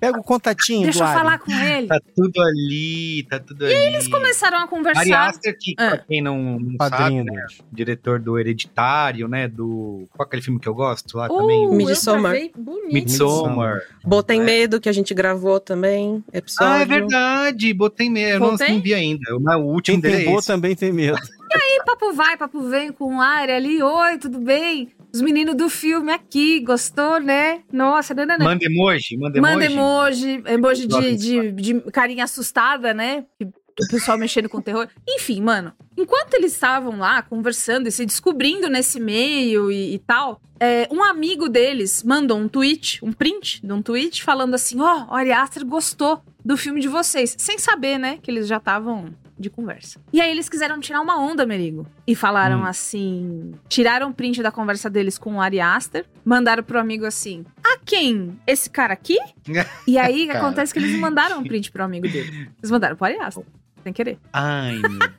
Pega 0.00 0.18
o 0.18 0.22
contatinho 0.22 0.84
Deixa 0.84 1.00
eu 1.00 1.06
Ari. 1.06 1.18
falar 1.18 1.38
com 1.38 1.50
ele. 1.52 1.86
Tá 1.86 2.00
tudo 2.14 2.42
ali, 2.42 3.22
tá 3.28 3.38
tudo 3.38 3.64
ali. 3.64 3.74
Eles 3.74 4.08
começaram 4.08 4.58
a 4.58 4.60
Ari 4.62 4.70
conversar. 4.70 5.28
Aster, 5.28 5.56
que 5.58 5.74
Ah. 5.78 5.88
pra 5.90 5.98
quem 5.98 6.20
não, 6.22 6.58
não 6.58 6.76
sabe, 6.76 6.76
Padrinho 6.76 7.24
né? 7.24 7.32
deles. 7.32 7.62
Diretor 7.72 8.18
do 8.20 8.38
Hereditário, 8.38 9.28
né? 9.28 9.48
Do. 9.48 10.06
Qual 10.16 10.24
é 10.24 10.28
aquele 10.28 10.42
filme 10.42 10.58
que 10.60 10.68
eu 10.68 10.74
gosto 10.74 11.16
lá 11.16 11.26
Uh, 11.26 11.36
também? 11.36 11.68
Midsommar. 11.70 12.32
bonito. 12.56 12.92
Midsommar. 12.92 13.80
Botem 14.04 14.40
Medo, 14.42 14.80
que 14.80 14.88
a 14.88 14.92
gente 14.92 15.12
gravou 15.14 15.58
também. 15.60 16.22
Episódio. 16.32 16.72
Ah, 16.74 16.80
é 16.80 16.84
verdade. 16.84 17.72
Botei 17.74 18.10
mesmo. 18.10 18.34
Eu 18.36 18.40
não, 18.40 18.50
Botei? 18.52 18.74
não 18.74 18.80
vi 18.80 18.94
ainda. 18.94 19.36
O 19.36 19.62
último 19.72 20.00
Quem 20.00 20.10
dele 20.10 20.28
é 20.28 20.40
também 20.42 20.74
tem 20.76 20.92
medo. 20.92 21.18
E 21.58 21.84
papo 21.84 22.12
vai, 22.12 22.36
papo 22.36 22.68
vem 22.68 22.92
com 22.92 23.16
o 23.16 23.20
Ari 23.20 23.52
ali. 23.52 23.82
Oi, 23.82 24.18
tudo 24.18 24.38
bem? 24.40 24.88
Os 25.16 25.22
meninos 25.22 25.54
do 25.54 25.70
filme 25.70 26.12
aqui, 26.12 26.60
gostou, 26.60 27.18
né? 27.18 27.62
Nossa, 27.72 28.12
nanana. 28.12 28.44
Manda 28.44 28.66
emoji, 28.66 29.16
manda 29.16 29.38
emoji. 29.38 29.54
Manda 29.54 29.64
emoji, 29.64 30.42
emoji 30.44 30.86
de, 30.86 31.16
de, 31.16 31.52
de 31.52 31.80
carinha 31.90 32.24
assustada, 32.24 32.92
né? 32.92 33.24
Que 33.38 33.46
O 33.46 33.88
pessoal 33.90 34.18
mexendo 34.18 34.46
com 34.46 34.60
terror. 34.60 34.86
Enfim, 35.08 35.40
mano, 35.40 35.72
enquanto 35.96 36.34
eles 36.34 36.52
estavam 36.52 36.98
lá 36.98 37.22
conversando 37.22 37.88
e 37.88 37.90
se 37.90 38.04
descobrindo 38.04 38.68
nesse 38.68 39.00
meio 39.00 39.70
e, 39.70 39.94
e 39.94 39.98
tal, 40.00 40.38
é, 40.60 40.86
um 40.92 41.02
amigo 41.02 41.48
deles 41.48 42.02
mandou 42.02 42.36
um 42.36 42.46
tweet, 42.46 43.02
um 43.02 43.10
print 43.10 43.66
de 43.66 43.72
um 43.72 43.80
tweet, 43.80 44.22
falando 44.22 44.52
assim: 44.52 44.78
Ó, 44.82 45.06
o 45.06 45.14
Ari 45.14 45.32
Aster 45.32 45.64
gostou 45.64 46.22
do 46.44 46.58
filme 46.58 46.78
de 46.78 46.88
vocês. 46.88 47.34
Sem 47.38 47.58
saber, 47.58 47.96
né? 47.96 48.18
Que 48.22 48.30
eles 48.30 48.46
já 48.46 48.58
estavam 48.58 49.14
de 49.38 49.50
conversa. 49.50 50.00
E 50.12 50.20
aí 50.20 50.30
eles 50.30 50.48
quiseram 50.48 50.80
tirar 50.80 51.00
uma 51.00 51.18
onda, 51.20 51.44
Merigo. 51.44 51.86
E 52.06 52.14
falaram 52.14 52.60
Hum. 52.60 52.64
assim: 52.64 53.52
tiraram 53.68 54.10
o 54.10 54.14
print 54.14 54.42
da 54.42 54.50
conversa 54.50 54.88
deles 54.88 55.18
com 55.18 55.36
o 55.36 55.40
Ari 55.40 55.60
Aster, 55.60 56.04
mandaram 56.24 56.62
pro 56.62 56.78
amigo 56.78 57.04
assim: 57.04 57.44
A 57.64 57.78
quem? 57.84 58.38
Esse 58.46 58.70
cara 58.70 58.92
aqui? 58.94 59.18
E 59.86 59.98
aí 59.98 60.26
Cara. 60.26 60.38
acontece 60.40 60.72
que 60.72 60.78
eles 60.78 60.98
mandaram 60.98 61.38
um 61.40 61.44
print 61.44 61.70
pro 61.70 61.84
amigo 61.84 62.08
dele. 62.08 62.48
Eles 62.58 62.70
mandaram 62.70 62.96
pro 62.96 63.04
Ari 63.06 63.16
Aster, 63.18 63.44
sem 63.82 63.92
querer. 63.92 64.18
Ai, 64.32 64.78
meu 64.78 64.90
Deus. 64.98 65.10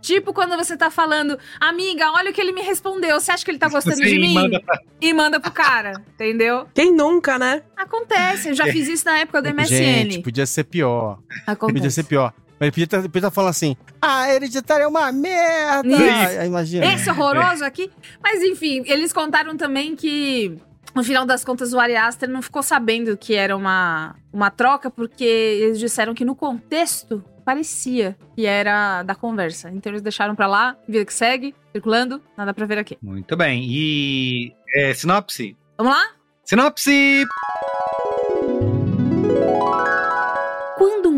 Tipo 0.00 0.32
quando 0.32 0.56
você 0.56 0.76
tá 0.76 0.90
falando, 0.90 1.38
amiga, 1.60 2.10
olha 2.10 2.30
o 2.32 2.34
que 2.34 2.40
ele 2.40 2.50
me 2.50 2.60
respondeu. 2.60 3.20
Você 3.20 3.30
acha 3.30 3.44
que 3.44 3.50
ele 3.52 3.58
tá 3.58 3.68
gostando 3.68 3.96
Você 3.98 4.04
de 4.04 4.18
mim? 4.18 4.34
manda 4.34 4.60
pra- 4.60 4.80
E 5.00 5.12
manda 5.14 5.38
pro 5.38 5.52
cara, 5.52 5.92
entendeu? 6.12 6.66
Quem 6.74 6.92
nunca, 6.92 7.38
né? 7.38 7.62
Acontece, 7.76 8.48
eu 8.48 8.54
já 8.54 8.66
fiz 8.66 8.88
isso 8.88 9.04
na 9.04 9.18
época 9.18 9.40
do 9.40 9.48
MSN. 9.54 9.68
Gente, 9.76 10.20
podia 10.22 10.44
ser 10.44 10.64
pior. 10.64 11.20
Acontece. 11.46 11.78
Podia 11.78 11.90
ser 11.90 12.02
pior. 12.02 12.34
Mas 12.62 12.78
ele 12.78 13.08
podia 13.08 13.18
estar 13.18 13.30
falando 13.32 13.50
assim: 13.50 13.76
ah, 14.00 14.32
hereditário 14.32 14.84
é 14.84 14.86
uma 14.86 15.10
merda! 15.10 15.88
Isso. 15.88 16.42
Imagina. 16.46 16.86
Esse 16.86 17.10
horroroso 17.10 17.64
aqui. 17.64 17.90
Mas 18.22 18.40
enfim, 18.40 18.84
eles 18.86 19.12
contaram 19.12 19.56
também 19.56 19.96
que. 19.96 20.56
No 20.94 21.02
final 21.02 21.24
das 21.24 21.42
contas, 21.42 21.72
o 21.72 21.80
Ari 21.80 21.96
Aster 21.96 22.28
não 22.28 22.42
ficou 22.42 22.62
sabendo 22.62 23.16
que 23.16 23.34
era 23.34 23.56
uma, 23.56 24.14
uma 24.32 24.50
troca, 24.50 24.90
porque 24.90 25.24
eles 25.24 25.78
disseram 25.78 26.14
que 26.14 26.24
no 26.24 26.36
contexto 26.36 27.24
parecia 27.44 28.16
que 28.36 28.46
era 28.46 29.02
da 29.02 29.14
conversa. 29.14 29.70
Então 29.70 29.90
eles 29.90 30.02
deixaram 30.02 30.36
pra 30.36 30.46
lá, 30.46 30.76
vida 30.86 31.04
que 31.04 31.14
segue, 31.14 31.54
circulando, 31.72 32.22
nada 32.36 32.54
pra 32.54 32.66
ver 32.66 32.78
aqui. 32.78 32.96
Muito 33.02 33.36
bem. 33.36 33.64
E. 33.68 34.54
É, 34.74 34.94
sinopse? 34.94 35.56
Vamos 35.76 35.94
lá? 35.94 36.02
Sinopse! 36.44 37.26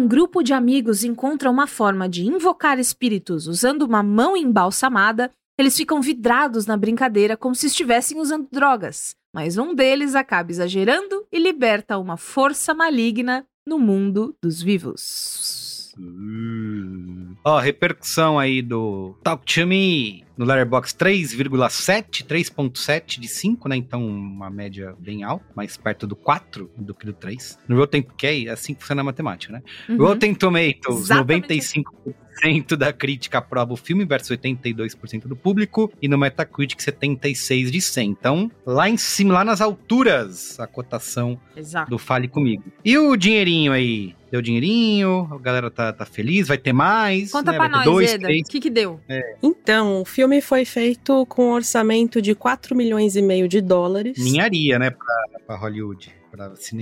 Um 0.05 0.07
grupo 0.07 0.43
de 0.43 0.53
amigos 0.53 1.03
encontra 1.03 1.51
uma 1.51 1.67
forma 1.67 2.07
de 2.07 2.27
invocar 2.27 2.79
espíritos 2.79 3.47
usando 3.47 3.83
uma 3.85 4.03
mão 4.03 4.37
embalsamada, 4.37 5.31
eles 5.59 5.75
ficam 5.75 6.03
vidrados 6.03 6.67
na 6.67 6.77
brincadeira 6.77 7.39
como 7.39 7.55
se 7.55 7.69
estivessem 7.69 8.21
usando 8.21 8.47
drogas. 8.53 9.17
Mas 9.33 9.57
um 9.57 9.75
deles 9.75 10.15
acaba 10.15 10.51
exagerando 10.51 11.27
e 11.33 11.39
liberta 11.39 11.97
uma 11.97 12.19
força 12.19 12.75
maligna 12.75 13.47
no 13.67 13.79
mundo 13.79 14.37
dos 14.43 14.61
vivos. 14.61 15.95
Hum. 15.99 17.35
Ó, 17.43 17.59
repercussão 17.59 18.39
aí 18.39 18.61
do 18.61 19.15
Talk 19.23 19.47
to 19.47 19.67
Me 19.67 20.23
no 20.37 20.45
Letterboxd 20.45 20.99
3,7, 20.99 22.25
3.7 22.25 23.21
de 23.21 23.29
5, 23.29 23.69
né? 23.69 23.77
Então 23.77 24.07
uma 24.07 24.51
média 24.51 24.95
bem 24.99 25.23
alta, 25.23 25.45
mais 25.55 25.77
perto 25.77 26.07
do 26.07 26.17
4 26.17 26.71
do 26.77 26.95
que 26.95 27.07
do 27.07 27.13
3. 27.13 27.59
No 27.69 27.77
Rotten 27.77 28.03
Tomatoes, 28.03 28.47
é 28.47 28.51
assim 28.51 28.75
que 28.75 28.81
funciona 28.81 29.01
a 29.01 29.05
matemática, 29.05 29.53
né? 29.53 29.63
Uhum. 29.89 29.97
Rotten 29.97 30.35
Tomatoes, 30.35 31.05
Exatamente 31.05 31.49
95% 31.49 32.77
da 32.77 32.93
crítica 32.93 33.39
aprova 33.39 33.73
o 33.73 33.77
filme 33.77 34.05
versus 34.05 34.31
82% 34.37 35.27
do 35.27 35.37
público 35.37 35.93
e 36.01 36.09
no 36.09 36.19
Metacritic 36.19 36.81
76 36.81 37.71
de 37.71 37.81
100. 37.81 38.11
Então, 38.11 38.51
lá 38.67 38.89
em 38.89 38.97
cima, 38.97 39.35
lá 39.35 39.45
nas 39.45 39.61
alturas, 39.61 40.59
a 40.59 40.67
cotação 40.67 41.39
Exato. 41.57 41.91
do 41.91 41.99
Fale 41.99 42.29
Comigo. 42.29 42.65
E 42.85 42.99
o 42.99 43.17
dinheirinho 43.17 43.73
aí? 43.73 44.15
Deu 44.31 44.43
dinheirinho? 44.43 45.29
A 45.31 45.39
galera 45.39 45.71
tá, 45.71 45.93
tá 45.93 46.05
feliz? 46.05 46.49
Vai 46.49 46.59
ter 46.59 46.73
mais? 46.73 47.31
Conta 47.31 47.53
né? 47.53 47.57
pra 47.57 47.69
nós, 47.69 47.85
dois, 47.85 48.15
Eda. 48.15 48.27
O 48.29 48.43
que 48.43 48.59
que 48.59 48.69
deu? 48.71 49.01
Então, 49.41 50.03
o 50.03 50.05
filme 50.05 50.24
foi 50.41 50.65
feito 50.65 51.25
com 51.27 51.47
um 51.47 51.53
orçamento 51.53 52.21
de 52.21 52.35
4 52.35 52.77
milhões 52.77 53.17
e 53.17 53.23
meio 53.23 53.49
de 53.49 53.61
dólares. 53.61 54.19
Ninharia, 54.19 54.79
né? 54.79 54.91
Pra, 54.91 55.41
pra 55.47 55.57
Hollywood. 55.57 56.13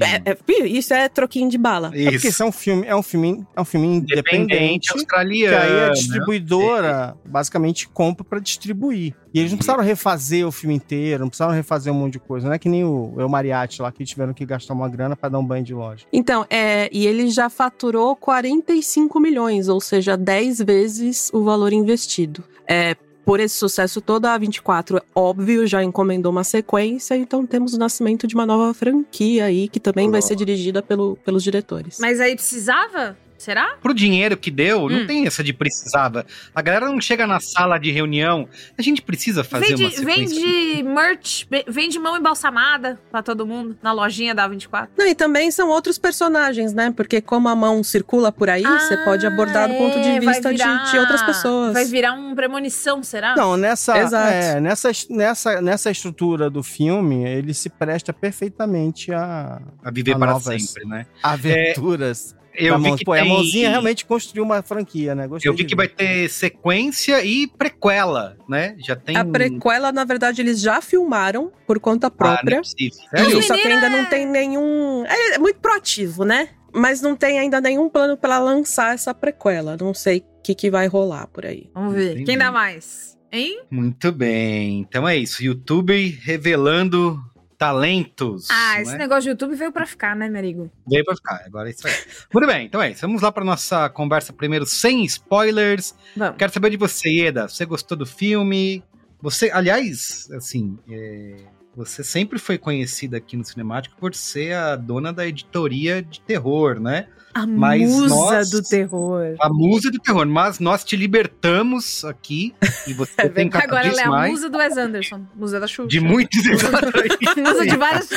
É, 0.00 0.30
é, 0.30 0.66
isso 0.66 0.94
é 0.94 1.08
troquinho 1.10 1.50
de 1.50 1.58
bala. 1.58 1.90
É 1.94 2.10
porque 2.10 2.28
isso 2.28 2.42
é 2.42 2.46
um 2.46 2.52
filme, 2.52 2.86
é 2.86 2.96
um 2.96 3.02
filme, 3.02 3.46
é 3.54 3.60
um 3.60 3.64
filme 3.64 3.86
independente. 3.86 4.36
Independente 4.36 4.88
Que 4.88 4.98
australiano. 4.98 5.56
aí 5.56 5.70
a 5.70 5.86
né? 5.88 5.90
distribuidora 5.90 7.16
basicamente 7.24 7.86
compra 7.88 8.24
pra 8.24 8.38
distribuir. 8.38 9.14
E 9.34 9.38
eles 9.38 9.50
não 9.50 9.58
precisaram 9.58 9.82
refazer 9.82 10.46
o 10.46 10.52
filme 10.52 10.74
inteiro, 10.74 11.20
não 11.20 11.28
precisaram 11.28 11.52
refazer 11.52 11.92
um 11.92 11.96
monte 11.96 12.14
de 12.14 12.18
coisa. 12.20 12.46
Não 12.46 12.54
é 12.54 12.58
que 12.58 12.68
nem 12.68 12.84
o 12.84 13.14
El 13.18 13.28
Mariachi 13.28 13.82
lá 13.82 13.92
que 13.92 14.04
tiveram 14.04 14.32
que 14.32 14.46
gastar 14.46 14.72
uma 14.72 14.88
grana 14.88 15.14
pra 15.14 15.28
dar 15.28 15.38
um 15.38 15.44
banho 15.44 15.64
de 15.64 15.74
loja. 15.74 16.06
Então, 16.10 16.46
é, 16.48 16.88
e 16.90 17.06
ele 17.06 17.28
já 17.30 17.50
faturou 17.50 18.16
45 18.16 19.20
milhões, 19.20 19.68
ou 19.68 19.80
seja, 19.80 20.16
10 20.16 20.62
vezes 20.62 21.30
o 21.32 21.42
valor 21.44 21.72
investido. 21.74 22.42
É, 22.66 22.96
por 23.24 23.40
esse 23.40 23.54
sucesso 23.54 24.00
todo, 24.00 24.26
a 24.26 24.36
24, 24.36 24.98
é 24.98 25.02
óbvio, 25.14 25.66
já 25.66 25.82
encomendou 25.82 26.32
uma 26.32 26.44
sequência, 26.44 27.16
então 27.16 27.46
temos 27.46 27.74
o 27.74 27.78
nascimento 27.78 28.26
de 28.26 28.34
uma 28.34 28.44
nova 28.44 28.74
franquia 28.74 29.44
aí, 29.44 29.68
que 29.68 29.80
também 29.80 30.10
vai 30.10 30.20
ser 30.22 30.36
dirigida 30.36 30.82
pelo, 30.82 31.16
pelos 31.24 31.42
diretores. 31.42 31.98
Mas 32.00 32.20
aí 32.20 32.34
precisava? 32.34 33.16
Será? 33.42 33.76
Pro 33.82 33.92
dinheiro 33.92 34.36
que 34.36 34.50
deu, 34.50 34.84
Hum. 34.84 34.88
não 34.88 35.06
tem 35.06 35.26
essa 35.26 35.42
de 35.42 35.52
precisava. 35.52 36.24
A 36.54 36.62
galera 36.62 36.86
não 36.86 37.00
chega 37.00 37.26
na 37.26 37.40
sala 37.40 37.76
de 37.76 37.90
reunião. 37.90 38.48
A 38.78 38.82
gente 38.82 39.02
precisa 39.02 39.42
fazer 39.42 39.66
Vende, 39.68 39.82
uma 39.84 39.90
sequência. 39.90 40.36
vende 40.40 40.82
merch, 40.84 41.44
vende 41.66 41.98
mão 41.98 42.16
embalsamada 42.16 43.00
pra 43.10 43.20
todo 43.22 43.44
mundo 43.46 43.76
na 43.82 43.90
lojinha 43.92 44.32
da 44.34 44.46
24. 44.46 44.90
Não, 44.96 45.06
e 45.06 45.14
também 45.14 45.50
são 45.50 45.68
outros 45.68 45.98
personagens, 45.98 46.72
né? 46.72 46.92
Porque 46.96 47.20
como 47.20 47.48
a 47.48 47.56
mão 47.56 47.82
circula 47.82 48.30
por 48.30 48.48
aí, 48.48 48.62
você 48.62 48.96
pode 48.98 49.26
abordar 49.26 49.68
do 49.68 49.74
ponto 49.74 50.00
de 50.00 50.08
É, 50.08 50.20
vista 50.20 50.50
de- 50.50 50.58
virar- 50.58 50.90
de, 50.90 50.98
outras 50.98 51.22
pessoas. 51.22 51.72
Vai 51.72 51.84
virar 51.84 52.12
um 52.12 52.34
premonição, 52.36 53.02
será? 53.02 53.34
Não, 53.34 53.56
nessa, 53.56 53.96
é, 53.98 54.60
nessa, 54.60 54.90
nessa, 55.10 55.60
nessa 55.60 55.90
estrutura 55.90 56.48
do 56.48 56.62
filme, 56.62 57.24
ele 57.24 57.52
se 57.54 57.68
presta 57.68 58.12
perfeitamente 58.12 59.12
a, 59.12 59.60
A 59.84 59.90
viver 59.90 60.12
a 60.12 60.18
para 60.18 60.32
novas 60.32 60.62
sempre, 60.62 60.86
né? 60.88 61.06
aventuras. 61.22 62.34
Eu 62.54 62.78
vi 62.78 62.96
que 62.96 63.04
Pô, 63.04 63.12
tem- 63.12 63.22
a 63.22 63.24
mãozinha 63.24 63.70
realmente 63.70 64.04
construiu 64.04 64.44
uma 64.44 64.62
franquia, 64.62 65.14
né? 65.14 65.26
Gostei 65.26 65.48
Eu 65.50 65.54
vi 65.54 65.62
de 65.64 65.68
que 65.70 65.74
ver. 65.74 65.76
vai 65.76 65.88
ter 65.88 66.28
sequência 66.28 67.24
e 67.24 67.46
prequela, 67.46 68.36
né? 68.48 68.76
Já 68.78 68.94
tem. 68.94 69.16
A 69.16 69.24
prequela, 69.24 69.90
na 69.92 70.04
verdade, 70.04 70.40
eles 70.42 70.60
já 70.60 70.80
filmaram 70.80 71.50
por 71.66 71.80
conta 71.80 72.08
Ah, 72.08 72.10
não 72.10 72.14
é 72.14 72.34
própria. 72.36 72.60
Isso, 72.78 73.00
Sério? 73.10 73.42
só 73.42 73.54
que 73.54 73.66
ainda 73.68 73.88
não 73.88 74.04
tem 74.06 74.26
nenhum. 74.26 75.04
É, 75.06 75.34
é 75.34 75.38
muito 75.38 75.60
proativo, 75.60 76.24
né? 76.24 76.48
Mas 76.74 77.02
não 77.02 77.14
tem 77.14 77.38
ainda 77.38 77.60
nenhum 77.60 77.88
plano 77.88 78.16
pra 78.16 78.38
lançar 78.38 78.94
essa 78.94 79.12
prequela. 79.12 79.76
Não 79.78 79.92
sei 79.92 80.18
o 80.18 80.42
que, 80.42 80.54
que 80.54 80.70
vai 80.70 80.86
rolar 80.86 81.26
por 81.28 81.44
aí. 81.44 81.68
Vamos 81.74 81.94
ver. 81.94 82.12
Entendi. 82.12 82.24
Quem 82.24 82.38
dá 82.38 82.50
mais? 82.50 83.16
Hein? 83.30 83.62
Muito 83.70 84.10
bem. 84.12 84.80
Então 84.80 85.08
é 85.08 85.16
isso. 85.16 85.42
YouTube 85.44 86.18
revelando 86.22 87.18
talentos. 87.62 88.48
Ah, 88.50 88.74
né? 88.74 88.82
esse 88.82 88.98
negócio 88.98 89.22
de 89.22 89.28
YouTube 89.28 89.54
veio 89.54 89.70
pra 89.70 89.86
ficar, 89.86 90.16
né, 90.16 90.28
meu 90.28 90.40
amigo? 90.40 90.70
Veio 90.84 91.04
pra 91.04 91.14
ficar, 91.14 91.44
agora 91.46 91.68
é 91.68 91.70
isso 91.70 91.86
aí. 91.86 91.94
Muito 92.34 92.46
bem, 92.48 92.66
então 92.66 92.82
é 92.82 92.90
isso. 92.90 93.02
Vamos 93.02 93.22
lá 93.22 93.30
pra 93.30 93.44
nossa 93.44 93.88
conversa 93.88 94.32
primeiro, 94.32 94.66
sem 94.66 95.04
spoilers. 95.04 95.94
Vamos. 96.16 96.36
Quero 96.38 96.52
saber 96.52 96.70
de 96.70 96.76
você, 96.76 97.26
Eda. 97.26 97.46
Você 97.46 97.64
gostou 97.64 97.96
do 97.96 98.04
filme? 98.04 98.82
Você, 99.20 99.48
aliás, 99.52 100.28
assim, 100.32 100.76
é, 100.90 101.36
você 101.76 102.02
sempre 102.02 102.40
foi 102.40 102.58
conhecida 102.58 103.18
aqui 103.18 103.36
no 103.36 103.44
Cinemático 103.44 103.94
por 103.96 104.12
ser 104.12 104.54
a 104.56 104.74
dona 104.74 105.12
da 105.12 105.24
editoria 105.24 106.02
de 106.02 106.20
terror, 106.20 106.80
né? 106.80 107.06
A 107.34 107.46
Mas 107.46 107.80
musa 107.90 108.14
nós- 108.14 108.50
do 108.50 108.62
terror. 108.62 109.34
A 109.40 109.48
musa 109.48 109.90
do 109.90 109.98
terror. 109.98 110.26
Mas 110.26 110.58
nós 110.58 110.84
te 110.84 110.96
libertamos 110.96 112.04
aqui 112.04 112.54
e 112.86 112.92
você 112.94 113.28
tem 113.30 113.48
cada 113.48 113.64
Agora 113.64 113.88
ela 113.88 114.00
é 114.00 114.04
a 114.04 114.08
mais 114.10 114.32
musa 114.32 114.50
do 114.50 114.58
Wes 114.58 114.76
Anderson. 114.76 115.22
Musa 115.34 115.58
da 115.58 115.66
Xuxa. 115.66 115.88
de 115.88 116.00
muitos 116.00 116.42
musa 117.36 117.66
de 117.66 117.76
várias. 117.76 118.08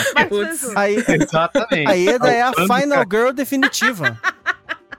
Aí, 0.76 0.96
Exatamente. 1.08 1.88
a 1.90 1.98
Eda 1.98 2.30
é 2.30 2.42
a 2.42 2.52
final 2.54 3.06
girl 3.10 3.32
definitiva. 3.32 4.20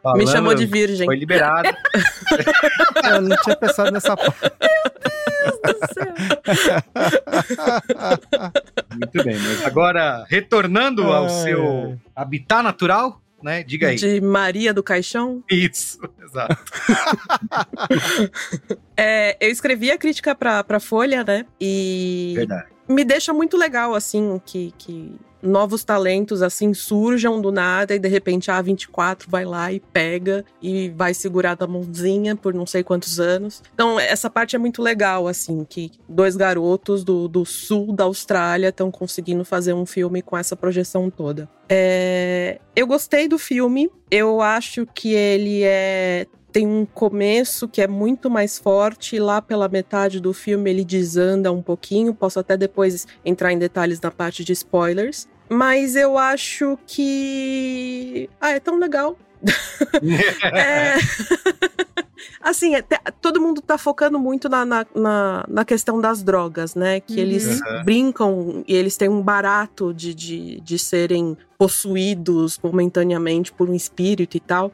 falando, 0.03 0.19
Me 0.19 0.27
chamou 0.27 0.55
de 0.55 0.65
virgem. 0.67 1.05
Foi 1.07 1.17
liberado. 1.17 1.69
Eu 3.05 3.21
não 3.21 3.37
tinha 3.43 3.57
pensado 3.57 3.91
nessa 3.93 4.17
parte. 4.17 4.51
Muito 8.95 9.25
bem, 9.25 9.39
mas 9.39 9.65
agora, 9.65 10.25
retornando 10.29 11.03
ao 11.05 11.29
seu 11.29 11.99
habitat 12.15 12.63
natural, 12.63 13.21
né? 13.47 13.63
Diga 13.63 13.89
aí. 13.89 13.97
De 13.97 14.21
Maria 14.21 14.75
do 14.75 14.83
Caixão. 14.83 15.43
Isso, 15.51 15.99
exato. 16.23 16.57
É, 18.99 19.37
eu 19.39 19.51
escrevi 19.51 19.91
a 19.91 19.99
crítica 19.99 20.35
pra, 20.35 20.65
pra 20.65 20.81
Folha, 20.81 21.23
né? 21.23 21.45
E 21.61 22.33
Verdade. 22.35 22.69
me 22.89 23.05
deixa 23.05 23.31
muito 23.31 23.55
legal, 23.55 23.95
assim, 23.95 24.41
que, 24.47 24.73
que 24.79 25.15
novos 25.47 25.85
talentos, 25.85 26.43
assim, 26.43 26.75
surjam 26.75 27.41
do 27.41 27.53
nada 27.53 27.95
e 27.95 27.99
de 27.99 28.09
repente 28.09 28.51
a 28.51 28.63
A24 28.63 29.25
vai 29.29 29.45
lá 29.45 29.73
e 29.73 29.81
pega 29.81 30.45
e 30.61 30.91
vai 30.91 31.15
segurar 31.15 31.55
da 31.55 31.67
mãozinha 31.67 32.37
por 32.37 32.53
não 32.53 32.67
sei 32.67 32.83
quantos 32.83 33.21
anos. 33.21 33.63
Então, 33.75 33.99
essa 33.99 34.29
parte 34.29 34.57
é 34.57 34.59
muito 34.59 34.83
legal, 34.83 35.29
assim, 35.29 35.65
que 35.65 35.93
dois 36.09 36.37
garotos 36.37 37.05
do, 37.05 37.29
do 37.29 37.45
sul 37.45 37.93
da 37.93 38.05
Austrália 38.05 38.69
estão 38.69 38.91
conseguindo 38.91 39.45
fazer 39.45 39.73
um 39.73 39.87
filme 39.87 40.23
com 40.23 40.37
essa 40.37 40.57
projeção 40.57 41.11
toda. 41.11 41.49
É, 41.69 42.61
eu 42.75 42.87
gostei 42.87 43.29
do 43.29 43.39
filme, 43.39 43.91
eu 44.11 44.41
acho 44.41 44.87
que 44.87 45.13
ele 45.15 45.63
é 45.63 46.27
tem 46.57 46.67
um 46.67 46.87
começo 46.87 47.69
que 47.69 47.83
é 47.83 47.87
muito 47.87 48.31
mais 48.31 48.59
forte, 48.59 49.15
e 49.15 49.21
lá 49.21 49.43
pela 49.43 49.69
metade 49.69 50.19
do 50.19 50.33
filme 50.33 50.71
ele 50.71 50.87
desanda 50.87 51.53
um 51.53 51.61
pouquinho. 51.61 52.15
Posso 52.15 52.41
até 52.41 52.57
depois 52.57 53.07
entrar 53.23 53.53
em 53.53 53.59
detalhes 53.59 54.01
na 54.01 54.11
parte 54.11 54.43
de 54.43 54.55
spoilers. 54.55 55.29
Mas 55.49 55.95
eu 55.97 56.19
acho 56.19 56.79
que. 56.87 58.29
Ah, 58.41 58.51
é 58.51 58.61
tão 58.61 58.79
legal. 58.79 59.17
É... 60.53 60.97
assim, 62.41 62.75
é, 62.75 62.83
todo 63.21 63.41
mundo 63.41 63.61
tá 63.61 63.77
focando 63.79 64.19
muito 64.19 64.49
na, 64.49 64.65
na, 64.65 64.87
na, 64.95 65.45
na 65.49 65.65
questão 65.65 66.01
das 66.01 66.23
drogas, 66.23 66.75
né? 66.75 67.01
Que 67.01 67.15
Uhum. 67.15 67.21
eles 67.21 67.61
brincam 67.85 68.65
e 68.67 68.75
eles 68.75 68.97
têm 68.97 69.09
um 69.09 69.23
barato 69.23 69.93
de, 69.95 70.15
de, 70.15 70.61
de 70.61 70.79
serem 70.79 71.37
possuídos 71.59 72.59
momentaneamente 72.63 73.53
por 73.53 73.69
um 73.69 73.75
espírito 73.75 74.37
e 74.37 74.41
tal. 74.41 74.73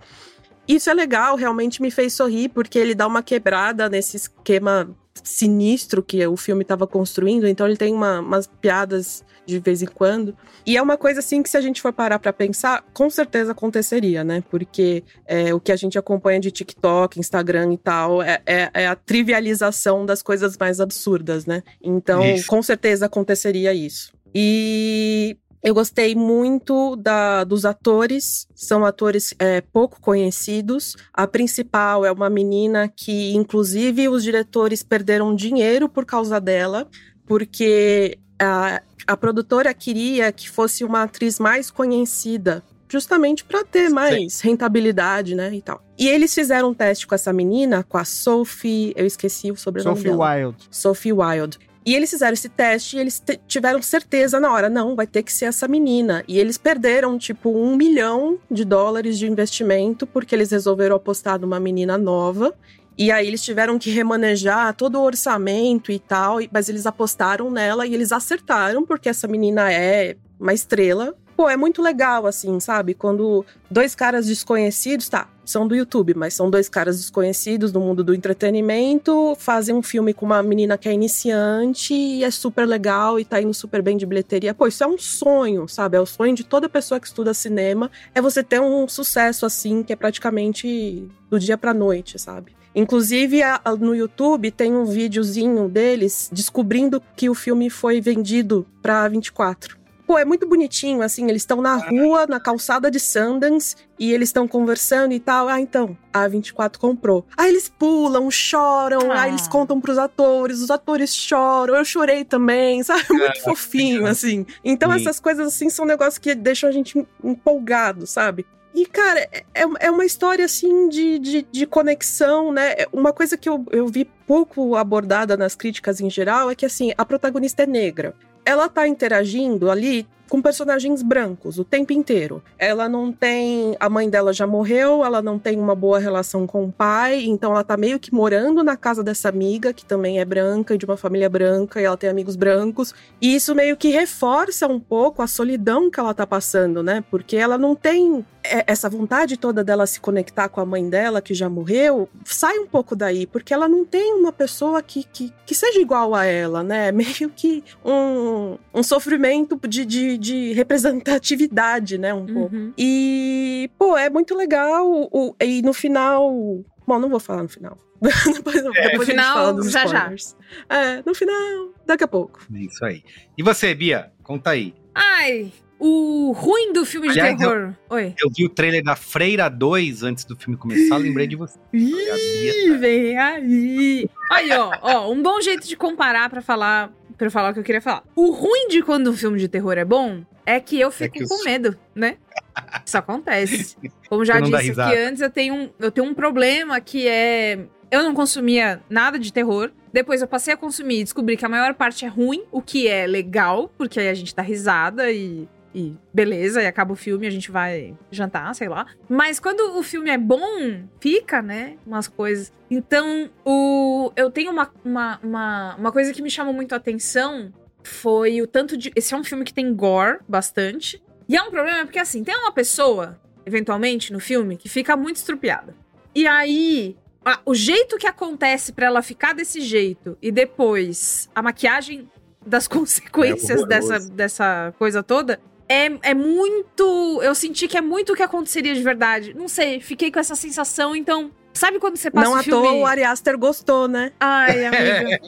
Isso 0.67 0.89
é 0.89 0.95
legal, 0.95 1.37
realmente 1.37 1.83
me 1.83 1.91
fez 1.91 2.13
sorrir, 2.13 2.49
porque 2.49 2.79
ele 2.79 2.95
dá 2.95 3.07
uma 3.07 3.23
quebrada 3.23 3.89
nesse 3.89 4.17
esquema 4.17 4.89
sinistro 5.23 6.03
que 6.03 6.27
o 6.27 6.37
filme 6.37 6.63
estava 6.63 6.87
construindo, 6.87 7.47
então 7.47 7.67
ele 7.67 7.77
tem 7.77 7.93
uma- 7.95 8.21
umas 8.21 8.47
piadas 8.47 9.25
de 9.45 9.59
vez 9.59 9.83
em 9.83 9.87
quando. 9.87 10.37
E 10.65 10.77
é 10.77 10.83
uma 10.83 10.97
coisa 10.97 11.19
assim 11.21 11.43
que 11.43 11.51
se 11.51 11.57
a 11.57 11.61
gente 11.61 11.83
for 11.83 11.93
parar 11.93 12.19
pra 12.19 12.33
pensar, 12.33 12.85
com 12.95 13.11
certeza 13.11 13.53
aconteceria, 13.53 14.23
né? 14.23 14.43
Porque 14.51 15.03
é, 15.27 15.53
o 15.53 15.59
que 15.61 15.73
a 15.73 15.77
gente 15.77 15.99
acompanha 15.99 16.39
de 16.41 16.51
TikTok, 16.51 17.19
Instagram 17.19 17.73
e 17.75 17.79
tal, 17.79 18.23
é, 18.23 18.41
é- 18.47 18.71
é 18.73 18.87
a 18.87 18.95
trivialização 18.95 20.07
das 20.07 20.23
coisas 20.23 20.57
mais 20.57 20.81
absurdas, 20.81 21.45
né? 21.45 21.63
Então, 21.83 22.25
Isso. 22.25 22.47
com 22.47 22.63
certeza 22.63 23.07
aconteceria 23.07 23.75
isso. 23.75 24.13
E 24.35 25.37
eu 25.63 25.73
gostei 25.75 26.15
muito 26.15 26.97
da- 26.97 27.45
dos 27.45 27.65
atores, 27.65 28.47
são 28.55 28.85
atores 28.85 29.33
é, 29.39 29.61
pouco 29.61 30.01
conhecidos. 30.01 30.97
A 31.13 31.27
principal 31.27 32.05
é 32.05 32.11
uma 32.11 32.29
menina 32.29 32.89
que, 32.89 33.33
inclusive, 33.35 34.09
os 34.09 34.23
diretores 34.25 34.83
perderam 34.83 35.35
dinheiro 35.35 35.89
por 35.89 36.05
causa 36.05 36.41
dela, 36.41 36.89
porque 37.27 38.19
a, 38.41 38.83
a 39.07 39.17
produtora 39.17 39.73
queria 39.73 40.33
que 40.33 40.51
fosse 40.51 40.85
uma 40.85 41.05
atriz 41.05 41.39
mais 41.39 41.71
conhecida. 41.71 42.63
justamente 42.89 43.43
para 43.43 43.65
ter 43.65 43.89
mais 43.89 44.41
rentabilidade, 44.43 45.35
né, 45.35 45.51
e 45.55 45.63
tal. 45.63 45.83
E 45.99 46.07
eles 46.07 46.35
fizeram 46.35 46.69
um 46.71 46.75
teste 46.75 47.07
com 47.07 47.15
essa 47.15 47.33
menina, 47.33 47.83
com 47.83 47.97
a 47.97 48.05
Sophie, 48.05 48.93
eu 48.95 49.07
esqueci 49.07 49.51
o 49.51 49.57
sobrenome 49.57 49.97
Sophie 49.97 50.11
dela. 50.11 50.35
Wild. 50.37 50.57
Sophie 50.71 51.13
Wild. 51.15 51.59
E 51.85 51.95
eles 51.95 52.11
fizeram 52.11 52.33
esse 52.33 52.49
teste 52.49 52.97
e 52.97 53.01
eles 53.01 53.23
tiveram 53.47 53.83
certeza 53.83 54.39
na 54.39 54.53
hora, 54.53 54.69
não, 54.69 54.95
vai 54.95 55.07
ter 55.07 55.23
que 55.23 55.33
ser 55.33 55.47
essa 55.47 55.67
menina. 55.67 56.25
E 56.29 56.39
eles 56.39 56.57
perderam, 56.57 57.19
tipo, 57.19 57.51
um 57.51 57.75
milhão 57.75 58.39
de 58.51 58.65
dólares 58.65 59.19
de 59.19 59.27
investimento 59.27 60.07
porque 60.07 60.35
eles 60.35 60.51
resolveram 60.51 60.95
apostar 60.95 61.41
numa 61.41 61.59
menina 61.59 61.99
nova. 61.99 62.55
E 62.97 63.11
aí 63.11 63.27
eles 63.27 63.43
tiveram 63.43 63.79
que 63.79 63.91
remanejar 63.91 64.75
todo 64.75 64.99
o 64.99 65.03
orçamento 65.03 65.91
e 65.91 65.99
tal, 65.99 66.39
mas 66.53 66.69
eles 66.69 66.87
apostaram 66.87 67.51
nela 67.51 67.87
e 67.87 67.95
eles 67.95 68.13
acertaram, 68.13 68.85
porque 68.85 69.09
essa 69.09 69.27
menina 69.27 69.73
é 69.73 70.17
uma 70.39 70.53
estrela. 70.53 71.15
Pô, 71.43 71.51
é 71.51 71.57
muito 71.57 71.83
legal, 71.83 72.25
assim, 72.25 72.61
sabe? 72.61 72.95
Quando 72.95 73.45
dois 73.69 73.97
caras 73.97 74.27
desconhecidos, 74.27 75.09
tá, 75.09 75.29
são 75.45 75.67
do 75.67 75.75
YouTube, 75.75 76.15
mas 76.15 76.35
são 76.35 76.49
dois 76.49 76.69
caras 76.69 76.99
desconhecidos 77.01 77.73
no 77.73 77.81
mundo 77.81 78.05
do 78.05 78.15
entretenimento, 78.15 79.35
fazem 79.41 79.75
um 79.75 79.83
filme 79.83 80.15
com 80.15 80.25
uma 80.25 80.41
menina 80.41 80.79
que 80.79 80.89
é 80.89 80.93
iniciante 80.93 81.93
e 81.95 82.23
é 82.23 82.31
super 82.31 82.65
legal 82.65 83.19
e 83.19 83.25
tá 83.25 83.43
indo 83.43 83.53
super 83.53 83.83
bem 83.83 83.97
de 83.97 84.07
bilheteria. 84.07 84.55
Pô, 84.55 84.69
isso 84.69 84.85
é 84.85 84.87
um 84.87 84.97
sonho, 84.97 85.67
sabe? 85.67 85.97
É 85.97 86.01
o 86.01 86.07
sonho 86.07 86.33
de 86.33 86.45
toda 86.45 86.69
pessoa 86.69 87.01
que 87.01 87.09
estuda 87.09 87.35
cinema, 87.35 87.91
é 88.15 88.21
você 88.23 88.41
ter 88.45 88.61
um 88.61 88.87
sucesso 88.87 89.45
assim, 89.45 89.83
que 89.83 89.93
é 89.93 89.97
praticamente 89.97 91.09
do 91.29 91.41
dia 91.41 91.59
pra 91.59 91.75
noite, 91.75 92.21
sabe? 92.21 92.53
Inclusive, 92.73 93.43
a- 93.43 93.61
a- 93.65 93.75
no 93.75 93.97
YouTube 93.97 94.49
tem 94.53 94.73
um 94.73 94.85
videozinho 94.85 95.69
deles 95.69 96.31
descobrindo 96.33 97.03
que 97.17 97.29
o 97.29 97.35
filme 97.35 97.69
foi 97.69 98.01
vendido 98.01 98.65
pra 98.81 99.09
24. 99.09 99.82
Pô, 100.13 100.19
é 100.19 100.27
muito 100.27 100.47
bonitinho, 100.47 101.01
assim, 101.01 101.27
eles 101.31 101.41
estão 101.41 101.63
na 101.63 101.75
rua, 101.75 102.27
na 102.27 102.39
calçada 102.39 102.91
de 102.91 103.01
Sundance, 103.01 103.75
e 103.99 104.13
eles 104.13 104.29
estão 104.29 104.47
conversando 104.47 105.15
e 105.15 105.19
tal. 105.19 105.49
Ah, 105.49 105.59
então, 105.59 105.97
a 106.13 106.29
24 106.29 106.79
comprou. 106.79 107.25
Aí 107.35 107.49
eles 107.49 107.67
pulam, 107.67 108.31
choram, 108.31 109.11
Ah. 109.11 109.23
aí 109.23 109.31
eles 109.31 109.49
contam 109.49 109.81
pros 109.81 109.97
atores, 109.97 110.61
os 110.61 110.71
atores 110.71 111.17
choram, 111.17 111.75
eu 111.77 111.83
chorei 111.87 112.27
também, 112.27 112.83
sabe? 112.85 113.07
Muito 113.09 113.39
Ah, 113.39 113.43
fofinho, 113.43 114.05
assim. 114.07 114.45
Então, 114.63 114.91
Sim. 114.93 114.97
essas 115.01 115.19
coisas, 115.19 115.47
assim, 115.49 115.71
são 115.71 115.87
negócios 115.87 116.19
que 116.19 116.35
deixam 116.35 116.69
a 116.69 116.73
gente 116.73 117.07
empolgado, 117.25 118.07
sabe? 118.07 118.45
E, 118.75 118.85
cara, 118.85 119.19
é, 119.55 119.65
é 119.81 119.91
uma 119.91 120.05
história, 120.05 120.45
assim, 120.45 120.91
de, 120.91 121.19
de, 121.21 121.47
de 121.51 121.67
conexão, 121.67 122.53
né? 122.53 122.75
Uma 122.93 123.15
coisa 123.15 123.39
que 123.39 123.49
eu, 123.49 123.65
eu 123.71 123.87
vi 123.89 124.05
pouco 124.27 124.77
abordada 124.77 125.39
nas 125.39 125.55
críticas 125.55 126.03
em 126.03 126.11
geral 126.11 126.51
é 126.51 126.55
que, 126.55 126.67
assim, 126.67 126.93
a 126.99 127.05
protagonista 127.07 127.63
é 127.63 127.67
negra. 127.67 128.15
Ela 128.45 128.69
tá 128.69 128.87
interagindo 128.89 129.71
ali 129.71 130.07
com 130.33 130.41
personagens 130.41 131.03
brancos 131.03 131.59
o 131.59 131.65
tempo 131.65 131.93
inteiro. 131.93 132.43
Ela 132.59 132.89
não 132.89 133.13
tem. 133.13 133.77
A 133.79 133.91
mãe 133.91 134.09
dela 134.09 134.33
já 134.33 134.47
morreu, 134.47 135.05
ela 135.05 135.21
não 135.21 135.39
tem 135.39 135.59
uma 135.59 135.75
boa 135.75 135.99
relação 135.99 136.47
com 136.47 136.65
o 136.65 136.73
pai, 136.73 137.25
então 137.25 137.53
ela 137.53 137.63
tá 137.63 137.77
meio 137.77 138.01
que 138.01 138.15
morando 138.15 138.65
na 138.65 138.75
casa 138.75 139.05
dessa 139.05 139.29
amiga, 139.29 139.75
que 139.75 139.85
também 139.85 140.21
é 140.21 140.25
branca, 140.25 140.79
de 140.79 140.87
uma 140.87 140.97
família 140.97 141.29
branca, 141.29 141.83
e 141.83 141.85
ela 141.85 141.99
tem 141.99 142.09
amigos 142.09 142.35
brancos. 142.35 142.95
E 143.21 143.35
isso 143.35 143.55
meio 143.55 143.77
que 143.77 143.89
reforça 143.89 144.67
um 144.67 144.81
pouco 144.81 145.21
a 145.21 145.27
solidão 145.27 145.91
que 145.91 146.01
ela 146.01 146.15
tá 146.15 146.27
passando, 146.27 146.83
né? 146.83 147.05
Porque 147.11 147.37
ela 147.37 147.59
não 147.59 147.75
tem 147.75 148.25
é, 148.45 148.65
essa 148.67 148.89
vontade 148.89 149.37
toda 149.37 149.63
dela 149.63 149.87
se 149.87 150.01
conectar 150.01 150.49
com 150.49 150.61
a 150.61 150.67
mãe 150.67 150.89
dela, 150.89 151.23
que 151.23 151.33
já 151.33 151.49
morreu, 151.49 152.09
sai 152.25 152.59
um 152.59 152.67
pouco 152.67 152.97
daí, 152.97 153.27
porque 153.27 153.55
ela 153.55 153.69
não 153.69 153.85
tem 153.85 154.15
uma 154.15 154.33
pessoa 154.33 154.83
que, 154.83 155.05
que, 155.05 155.33
que 155.47 155.55
seja 155.55 155.81
igual 155.81 156.15
a 156.15 156.25
ela, 156.25 156.63
né? 156.63 156.91
Meio 156.93 157.31
que 157.31 157.63
um, 157.85 158.59
um 158.75 158.83
sofrimento 158.83 159.59
de, 159.69 159.85
de, 159.85 160.19
de 160.23 160.53
representatividade, 160.53 161.99
né? 161.99 162.15
Um 162.15 162.27
pouco. 162.27 162.55
Uhum. 162.55 162.73
E, 162.79 163.69
pô, 163.77 163.97
é 163.97 164.09
muito 164.09 164.35
legal. 164.35 165.09
O, 165.13 165.35
e 165.43 165.61
no 165.63 165.75
final. 165.75 166.65
Bom, 166.87 166.99
não 166.99 167.11
vou 167.11 167.21
falar 167.21 167.43
no 167.43 167.49
final. 167.49 167.77
depois 168.01 168.57
depois 168.57 168.57
a 168.57 168.89
gente 168.91 169.05
final, 169.05 169.35
fala 169.35 169.53
dos 169.53 169.71
já, 169.71 169.87
já. 169.87 169.99
spoilers. 170.15 170.37
É, 170.69 171.03
no 171.05 171.15
final, 171.15 171.75
daqui 171.87 172.05
a 172.05 172.09
pouco. 172.09 172.41
É 172.55 172.59
Isso 172.59 172.85
aí. 172.85 173.03
E 173.37 173.43
você, 173.43 173.75
Bia? 173.75 174.13
Conta 174.23 174.51
aí. 174.51 174.75
Ai, 174.95 175.53
o 175.79 176.31
ruim 176.31 176.73
do 176.73 176.85
filme 176.85 177.13
de 177.13 177.19
Aliás, 177.19 177.39
terror. 177.39 177.75
Oi. 177.91 178.15
Eu 178.23 178.31
vi 178.31 178.45
o 178.45 178.49
trailer 178.49 178.85
da 178.85 178.95
Freira 178.95 179.49
2 179.49 180.05
antes 180.05 180.25
do 180.25 180.37
filme 180.37 180.57
começar, 180.57 180.97
lembrei 180.97 181.27
de 181.27 181.35
você. 181.35 181.59
A 181.59 181.77
Bia 181.77 182.67
Ih, 182.67 182.77
vem 182.79 183.19
aí. 183.19 184.11
Aí, 184.31 184.53
ó, 184.53 184.71
ó, 184.81 185.11
um 185.13 185.21
bom 185.21 185.41
jeito 185.41 185.67
de 185.67 185.77
comparar 185.77 186.31
pra 186.31 186.41
falar, 186.41 186.93
para 187.23 187.31
falar 187.31 187.51
o 187.51 187.55
que 187.55 187.61
eu 187.61 187.65
queria 187.65 187.81
falar. 187.81 188.03
O 188.17 188.31
ruim 188.31 188.69
de 188.69 188.83
quando 188.83 189.11
um 189.11 189.17
filme 189.17 189.39
de 189.39 189.49
terror 189.49 189.79
é 189.79 189.85
bom 189.85 190.23
é 190.45 190.59
que 190.59 190.79
eu 190.81 190.91
fico 190.91 191.15
que 191.19 191.23
os- 191.25 191.29
com 191.29 191.45
medo, 191.45 191.77
né? 191.95 192.17
Isso 192.85 192.99
acontece. 192.99 193.77
Como 194.09 194.25
já 194.25 194.35
disse 194.59 194.71
aqui 194.89 194.99
antes, 194.99 195.23
eu 195.23 195.31
tenho, 195.31 195.55
um, 195.55 195.71
eu 195.79 195.91
tenho 195.91 196.07
um 196.07 196.15
problema 196.15 196.81
que 196.81 197.07
é. 197.09 197.61
Eu 197.91 198.03
não 198.03 198.15
consumia 198.15 198.81
nada 198.89 199.19
de 199.19 199.33
terror. 199.33 199.71
Depois 199.93 200.23
eu 200.23 200.27
passei 200.27 200.55
a 200.55 200.57
consumir 200.57 201.01
e 201.01 201.05
descobri 201.05 201.37
que 201.37 201.45
a 201.45 201.49
maior 201.49 201.75
parte 201.75 202.05
é 202.07 202.09
ruim, 202.09 202.43
o 202.51 202.63
que 202.63 202.89
é 202.89 203.07
legal, 203.07 203.71
porque 203.77 204.01
aí 204.01 204.09
a 204.09 204.15
gente 204.15 204.35
dá 204.35 204.43
risada 204.43 205.11
e, 205.13 205.47
e 205.75 205.95
beleza, 206.13 206.63
e 206.63 206.67
acaba 206.67 206.93
o 206.93 206.97
filme, 206.97 207.27
a 207.27 207.31
gente 207.31 207.51
vai 207.51 207.95
jantar, 208.11 208.55
sei 208.55 208.69
lá. 208.69 208.87
Mas 209.09 209.41
quando 209.41 209.79
o 209.79 209.83
filme 209.83 210.11
é 210.11 210.19
bom, 210.19 210.83
fica, 211.01 211.41
né? 211.43 211.77
Umas 211.87 212.09
coisas. 212.09 212.53
Então, 212.71 213.31
o, 213.45 214.13
eu 214.17 214.31
tenho 214.31 214.51
uma, 214.51 214.71
uma, 214.85 215.21
uma, 215.23 215.77
uma 215.77 215.93
coisa 215.93 216.13
que 216.13 216.23
me 216.23 216.31
chamou 216.31 216.53
muito 216.53 216.73
a 216.73 216.77
atenção 216.77 217.53
foi 217.83 218.41
o 218.43 218.47
tanto 218.47 218.77
de. 218.77 218.93
Esse 218.95 219.15
é 219.15 219.17
um 219.17 219.25
filme 219.25 219.45
que 219.45 219.53
tem 219.55 219.75
gore 219.75 220.19
bastante. 220.29 221.03
E 221.29 221.37
é 221.37 221.43
um 221.43 221.51
problema 221.51 221.85
porque, 221.85 221.99
assim, 221.99 222.23
tem 222.23 222.37
uma 222.37 222.53
pessoa, 222.53 223.19
eventualmente, 223.47 224.13
no 224.13 224.21
filme, 224.21 224.57
que 224.57 224.69
fica 224.69 224.97
muito 224.97 225.17
estrupiada. 225.17 225.75
E 226.15 226.27
aí, 226.27 226.97
a- 227.25 227.41
o 227.47 227.55
jeito 227.55 227.97
que 227.97 228.07
acontece 228.07 228.73
pra 228.73 228.87
ela 228.87 229.01
ficar 229.03 229.33
desse 229.35 229.61
jeito 229.61 230.17
e 230.21 230.31
depois 230.31 231.31
a 231.35 231.41
maquiagem 231.43 232.09
das 232.45 232.67
consequências 232.69 233.61
horroroso. 233.63 233.69
dessa, 233.69 234.11
dessa 234.11 234.75
coisa 234.79 235.03
toda 235.03 235.41
é, 235.69 235.91
é 236.03 236.15
muito. 236.15 237.21
Eu 237.23 237.35
senti 237.35 237.69
que 237.69 237.77
é 237.77 237.81
muito 237.81 238.13
o 238.13 238.17
que 238.17 238.23
aconteceria 238.23 238.75
de 238.75 238.83
verdade. 238.83 239.35
Não 239.35 239.49
sei, 239.49 239.81
fiquei 239.81 240.11
com 240.11 240.19
essa 240.19 240.35
sensação, 240.35 240.95
então. 240.95 241.31
Sabe 241.55 241.79
quando 241.79 241.99
você 241.99 242.11
passa 242.11 242.27
não 242.27 242.35
o 242.35 242.39
à 242.41 242.43
filme... 242.43 242.63
toa 242.63 242.73
o 242.73 242.87
Ari 242.87 243.05
Aster 243.05 243.37
gostou, 243.37 243.87
né? 243.87 244.13
Ai, 244.19 244.65
amiga. 244.65 245.21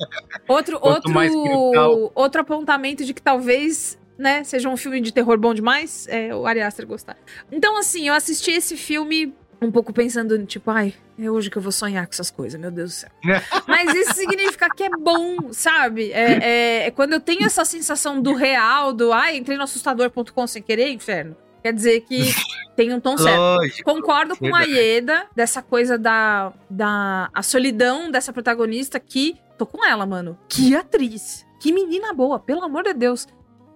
Outro, 0.49 0.81
Quanto 0.81 1.12
outro, 1.12 2.12
outro 2.14 2.40
apontamento 2.40 3.05
de 3.05 3.12
que 3.12 3.20
talvez, 3.20 3.99
né, 4.16 4.42
seja 4.42 4.70
um 4.70 4.77
filme 4.77 5.03
de 5.03 5.12
terror 5.12 5.37
bom 5.37 5.53
demais, 5.53 6.07
é 6.09 6.35
o 6.35 6.47
Ari 6.47 6.62
Aster 6.62 6.87
gostar. 6.87 7.18
Então, 7.53 7.77
assim, 7.77 8.09
eu 8.09 8.14
assisti 8.14 8.53
esse 8.53 8.75
filme 8.75 9.35
um 9.61 9.71
pouco 9.71 9.93
pensando, 9.93 10.45
tipo, 10.47 10.71
ai, 10.71 10.95
é 11.19 11.31
hoje 11.31 11.51
que 11.51 11.57
eu 11.59 11.62
vou 11.62 11.73
sonhar 11.73 12.07
com 12.07 12.12
essas 12.12 12.31
coisas, 12.31 12.61
meu 12.61 12.71
Deus 12.71 12.90
do 12.90 12.95
céu. 12.95 13.11
Mas 13.67 13.95
isso 13.95 14.14
significa 14.14 14.69
que 14.69 14.83
é 14.85 14.90
bom, 14.90 15.53
sabe? 15.53 16.12
É, 16.12 16.38
é- 16.43 16.87
é 16.87 16.90
quando 16.90 17.12
eu 17.14 17.21
tenho 17.21 17.45
essa 17.45 17.64
sensação 17.64 18.21
do 18.21 18.35
real, 18.35 18.93
do, 18.93 19.12
ai, 19.12 19.37
entrei 19.37 19.57
no 19.57 19.64
assustador.com 19.64 20.47
sem 20.47 20.62
querer, 20.62 20.90
inferno. 20.90 21.37
Quer 21.62 21.73
dizer 21.73 22.01
que 22.03 22.19
tem 22.77 22.93
um 22.93 23.01
tom 23.01 23.17
certo. 23.17 23.38
Lógico. 23.38 23.90
Concordo 23.90 24.37
com 24.37 24.47
a 24.55 24.59
Verdade. 24.59 24.73
Ieda, 24.79 25.27
dessa 25.35 25.62
coisa 25.62 25.97
da, 25.97 26.53
da 26.69 27.31
a 27.33 27.43
solidão 27.43 28.11
dessa 28.11 28.33
protagonista 28.33 29.01
que. 29.01 29.37
Tô 29.57 29.64
com 29.64 29.83
ela, 29.85 30.05
mano. 30.05 30.37
Que 30.49 30.77
atriz. 30.77 31.47
Que 31.61 31.73
menina 31.73 32.12
boa, 32.12 32.38
pelo 32.38 32.62
amor 32.62 32.83
de 32.83 32.93
Deus. 32.93 33.27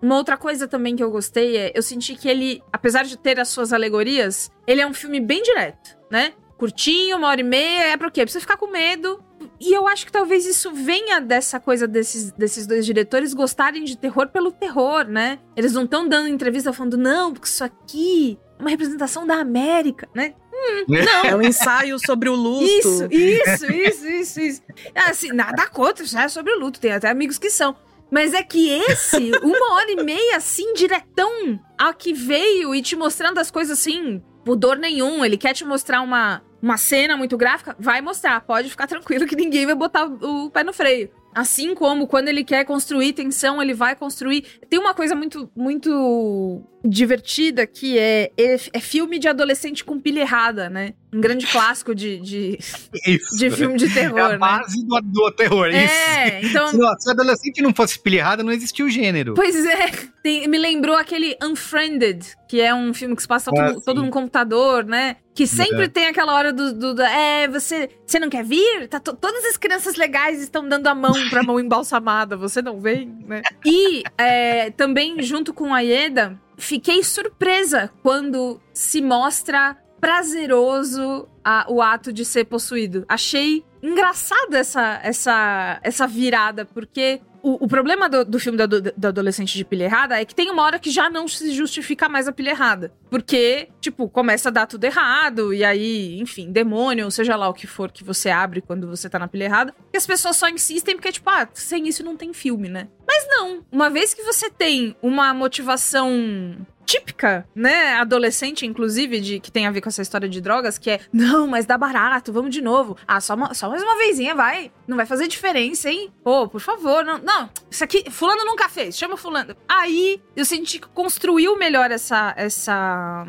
Uma 0.01 0.17
outra 0.17 0.37
coisa 0.37 0.69
também 0.69 0.95
que 0.95 1.03
eu 1.03 1.11
gostei 1.11 1.57
é, 1.57 1.73
eu 1.75 1.83
senti 1.83 2.15
que 2.15 2.29
ele, 2.29 2.63
apesar 2.73 3.05
de 3.05 3.17
ter 3.17 3.41
as 3.41 3.49
suas 3.49 3.73
alegorias, 3.73 4.51
ele 4.67 4.81
é 4.81 4.87
um 4.87 4.95
filme 4.95 5.21
bem 5.21 5.43
direto, 5.43 5.97
né? 6.11 6.33
Curtinho, 6.57 7.17
uma 7.17 7.29
hora 7.29 7.41
e 7.41 7.45
meia, 7.45 7.93
é 7.93 7.97
pra 7.97 8.11
quê? 8.11 8.25
Pra 8.25 8.33
você 8.33 8.41
ficar 8.41 8.57
com 8.57 8.67
medo. 8.69 9.23
E 9.61 9.73
eu 9.73 9.87
acho 9.87 10.07
que 10.07 10.13
talvez 10.13 10.47
isso 10.47 10.73
venha 10.73 11.21
dessa 11.21 11.61
coisa 11.61 11.87
desses, 11.87 12.33
desses 12.33 12.67
dois 12.67 12.85
diretores 12.85 13.35
gostarem 13.35 13.85
de 13.85 13.97
terror 13.97 14.29
pelo 14.29 14.51
terror, 14.51 15.05
né? 15.05 15.39
Eles 15.57 15.73
não 15.73 15.85
estão 15.85 16.09
dando 16.09 16.29
entrevista 16.29 16.73
falando, 16.73 16.97
não, 16.97 17.33
porque 17.33 17.49
isso 17.49 17.63
aqui 17.63 18.39
é 18.59 18.63
uma 18.63 18.71
representação 18.71 19.27
da 19.27 19.37
América, 19.37 20.09
né? 20.15 20.35
É 21.25 21.37
um 21.37 21.43
ensaio 21.43 21.99
sobre 22.05 22.29
o 22.29 22.35
luto. 22.35 22.65
Isso, 22.65 23.07
isso, 23.11 23.73
isso, 23.73 24.09
isso, 24.09 24.41
isso. 24.41 24.63
Assim, 24.93 25.33
nada 25.33 25.69
contra, 25.69 26.05
já 26.05 26.25
é 26.25 26.29
sobre 26.29 26.53
o 26.53 26.59
luto, 26.59 26.81
tem 26.81 26.93
até 26.93 27.09
amigos 27.09 27.39
que 27.39 27.49
são. 27.49 27.77
Mas 28.11 28.33
é 28.33 28.43
que 28.43 28.71
esse, 28.71 29.31
uma 29.43 29.75
hora 29.75 29.91
e 29.91 30.03
meia, 30.03 30.37
assim, 30.37 30.73
diretão, 30.73 31.61
ao 31.77 31.95
que 31.95 32.13
veio 32.13 32.75
e 32.75 32.83
te 32.83 32.97
mostrando 32.97 33.39
as 33.39 33.51
coisas 33.51 33.79
assim, 33.79 34.23
pudor 34.45 34.79
nenhum. 34.79 35.25
Ele 35.25 35.37
quer 35.37 35.53
te 35.53 35.65
mostrar 35.65 36.01
uma, 36.01 36.43
uma 36.63 36.77
cena 36.79 37.17
muito 37.17 37.37
gráfica, 37.37 37.77
vai 37.79 38.01
mostrar, 38.01 38.41
pode 38.41 38.71
ficar 38.71 38.87
tranquilo 38.87 39.27
que 39.27 39.37
ninguém 39.37 39.67
vai 39.67 39.75
botar 39.75 40.05
o 40.07 40.51
pé 40.51 40.65
no 40.65 40.73
freio. 40.73 41.11
Assim 41.35 41.75
como 41.75 42.07
quando 42.07 42.29
ele 42.29 42.43
quer 42.43 42.65
construir 42.65 43.13
tensão, 43.13 43.63
ele 43.63 43.75
vai 43.75 43.95
construir. 43.95 44.45
Tem 44.69 44.79
uma 44.79 44.93
coisa 44.95 45.15
muito, 45.15 45.49
muito 45.55 46.63
divertida 46.85 47.67
que 47.67 47.99
é, 47.99 48.31
é, 48.37 48.57
é 48.73 48.81
filme 48.81 49.19
de 49.19 49.29
adolescente 49.29 49.85
com 49.85 50.01
pilha 50.01 50.21
errada, 50.21 50.69
né? 50.71 50.95
Um 51.13 51.21
grande 51.21 51.47
clássico 51.47 51.95
de, 51.95 52.19
de, 52.21 52.59
Isso. 53.07 53.37
de 53.37 53.51
filme 53.51 53.77
de 53.79 53.93
terror, 53.93 54.19
É 54.19 54.23
a 54.23 54.29
né? 54.31 54.39
base 54.39 54.85
do, 54.87 55.01
do 55.01 55.31
terror, 55.33 55.67
É, 55.69 56.41
isso. 56.41 56.51
então- 56.51 56.99
Se, 56.99 57.11
adolescente 57.11 57.63
não 57.63 57.73
fosse 57.75 57.99
pilha 58.01 58.19
errada, 58.19 58.43
não 58.43 58.53
existia 58.53 58.85
o 58.85 58.91
gênero. 58.91 59.35
Pois 59.35 59.65
é, 59.65 59.91
tem- 60.23 60.47
me 60.49 60.59
lembrou 60.59 60.97
aquele 60.97 61.37
Unfriended, 61.43 62.27
que 62.49 62.61
é 62.61 62.75
um 62.75 62.93
filme 62.93 63.15
que 63.17 63.23
se 63.23 63.29
passa 63.29 63.51
Ah, 63.57 63.73
todo, 63.73 63.81
todo 63.85 64.03
no 64.03 64.11
computador, 64.11 64.85
né? 64.85 65.17
Que 65.39 65.47
sempre 65.47 65.85
É. 65.85 65.89
tem 65.89 66.07
aquela 66.09 66.35
hora 66.35 66.53
do, 66.53 66.73
do, 66.75 66.95
do- 66.95 67.03
é, 67.03 67.47
você, 67.47 67.89
você 68.05 68.19
não 68.19 68.29
quer 68.29 68.43
vir? 68.43 68.89
Tá 68.89 68.99
to- 68.99 69.15
todas 69.15 69.45
as 69.45 69.57
crianças 69.57 69.95
legais 69.95 70.43
estão 70.43 70.69
dando 70.69 70.89
a 70.89 70.95
mão 70.97 71.13
pra 71.31 71.45
mão 71.45 71.61
embalsamada, 71.61 72.37
você 72.37 72.61
não 72.61 72.81
vem, 72.81 73.07
né? 73.25 73.43
E 73.65 74.03
é, 74.19 74.71
também, 74.73 75.23
junto 75.23 75.55
com 75.55 75.73
a 75.73 75.79
Ieda, 75.79 76.37
fiquei 76.57 77.05
surpresa 77.05 77.89
quando 78.03 78.61
se 78.73 79.01
mostra 79.01 79.77
prazeroso 80.01 81.29
a- 81.45 81.67
o 81.69 81.81
ato 81.81 82.13
de 82.13 82.25
ser 82.25 82.45
possuído. 82.47 83.05
Achei 83.09 83.65
engraçada 83.81 84.59
essa, 84.59 84.99
essa, 85.05 85.79
essa 85.85 86.07
virada, 86.07 86.65
porque 86.65 87.21
o, 87.51 87.65
o 87.65 87.69
problema 87.69 88.09
do, 88.09 88.25
do 88.25 88.39
filme 88.39 88.61
ado- 88.63 88.93
do 88.97 89.09
adolescente 89.09 89.57
de 89.57 89.65
pilha 89.65 89.85
errada 89.85 90.21
é 90.21 90.25
que 90.25 90.35
tem 90.35 90.51
uma 90.51 90.63
hora 90.63 90.79
que 90.79 90.91
já 90.91 91.09
não 91.09 91.27
se 91.27 91.51
justifica 91.53 92.09
mais 92.09 92.29
a 92.29 92.33
pilha 92.33 92.51
errada. 92.51 92.93
Porque, 93.11 93.69
tipo, 93.81 94.09
começa 94.09 94.49
a 94.49 94.53
dar 94.53 94.67
tudo 94.67 94.85
errado, 94.85 95.55
e 95.55 95.65
aí, 95.65 96.19
enfim, 96.21 96.51
demônio, 96.53 97.07
ou 97.07 97.11
seja 97.11 97.37
lá 97.37 97.49
o 97.49 97.55
que 97.55 97.67
for 97.67 97.91
que 97.91 98.05
você 98.05 98.29
abre 98.31 98.61
quando 98.61 98.87
você 98.87 99.09
tá 99.09 99.19
na 99.19 99.29
pilha 99.29 99.45
errada. 99.45 99.75
E 99.93 99.97
as 99.97 100.07
pessoas 100.07 100.37
só 100.37 100.49
insistem 100.49 100.95
porque, 100.97 101.13
tipo, 101.13 101.29
ah, 101.31 101.49
sem 101.55 101.89
isso 101.89 102.05
não 102.05 102.17
tem 102.17 102.33
filme, 102.33 102.69
né? 102.69 102.89
Mas 103.07 103.27
não, 103.29 103.65
uma 103.73 103.89
vez 103.89 104.13
que 104.13 104.23
você 104.23 104.51
tem 104.51 104.95
uma 105.03 105.33
motivação 105.33 106.57
típica, 106.89 107.47
né, 107.55 107.95
adolescente, 107.97 108.65
inclusive, 108.65 109.21
de 109.21 109.39
que 109.41 109.51
tem 109.53 109.67
a 109.67 109.71
ver 109.71 109.83
com 109.83 109.91
essa 109.91 110.01
história 110.01 110.27
de 110.29 110.41
drogas, 110.41 110.79
que 110.79 110.89
é, 110.91 111.01
não, 111.13 111.47
mas 111.47 111.67
dá 111.67 111.77
barato, 111.77 112.33
vamos 112.33 112.51
de 112.55 112.63
novo. 112.63 112.97
Ah, 113.07 113.21
só, 113.21 113.35
uma- 113.35 113.53
só 113.53 113.69
mais 113.69 113.83
uma 113.83 113.99
vezinha, 113.99 114.35
vai. 114.35 114.73
Não 114.87 114.97
vai 114.97 115.05
fazer 115.05 115.29
diferença, 115.29 115.91
hein? 115.91 116.11
Pô, 116.25 116.49
por 116.49 116.61
favor, 116.61 117.05
não, 117.05 117.19
não, 117.19 117.51
isso 117.71 117.85
aqui, 117.85 118.11
fulano 118.11 118.45
nunca 118.45 118.69
fez, 118.69 118.97
chama 118.97 119.17
fulano. 119.17 119.55
Aí, 119.69 120.21
eu 120.35 120.45
senti 120.45 120.79
que 120.79 120.89
construiu 120.89 121.59
melhor 121.59 121.91
essa, 121.91 122.33
essa, 122.37 123.27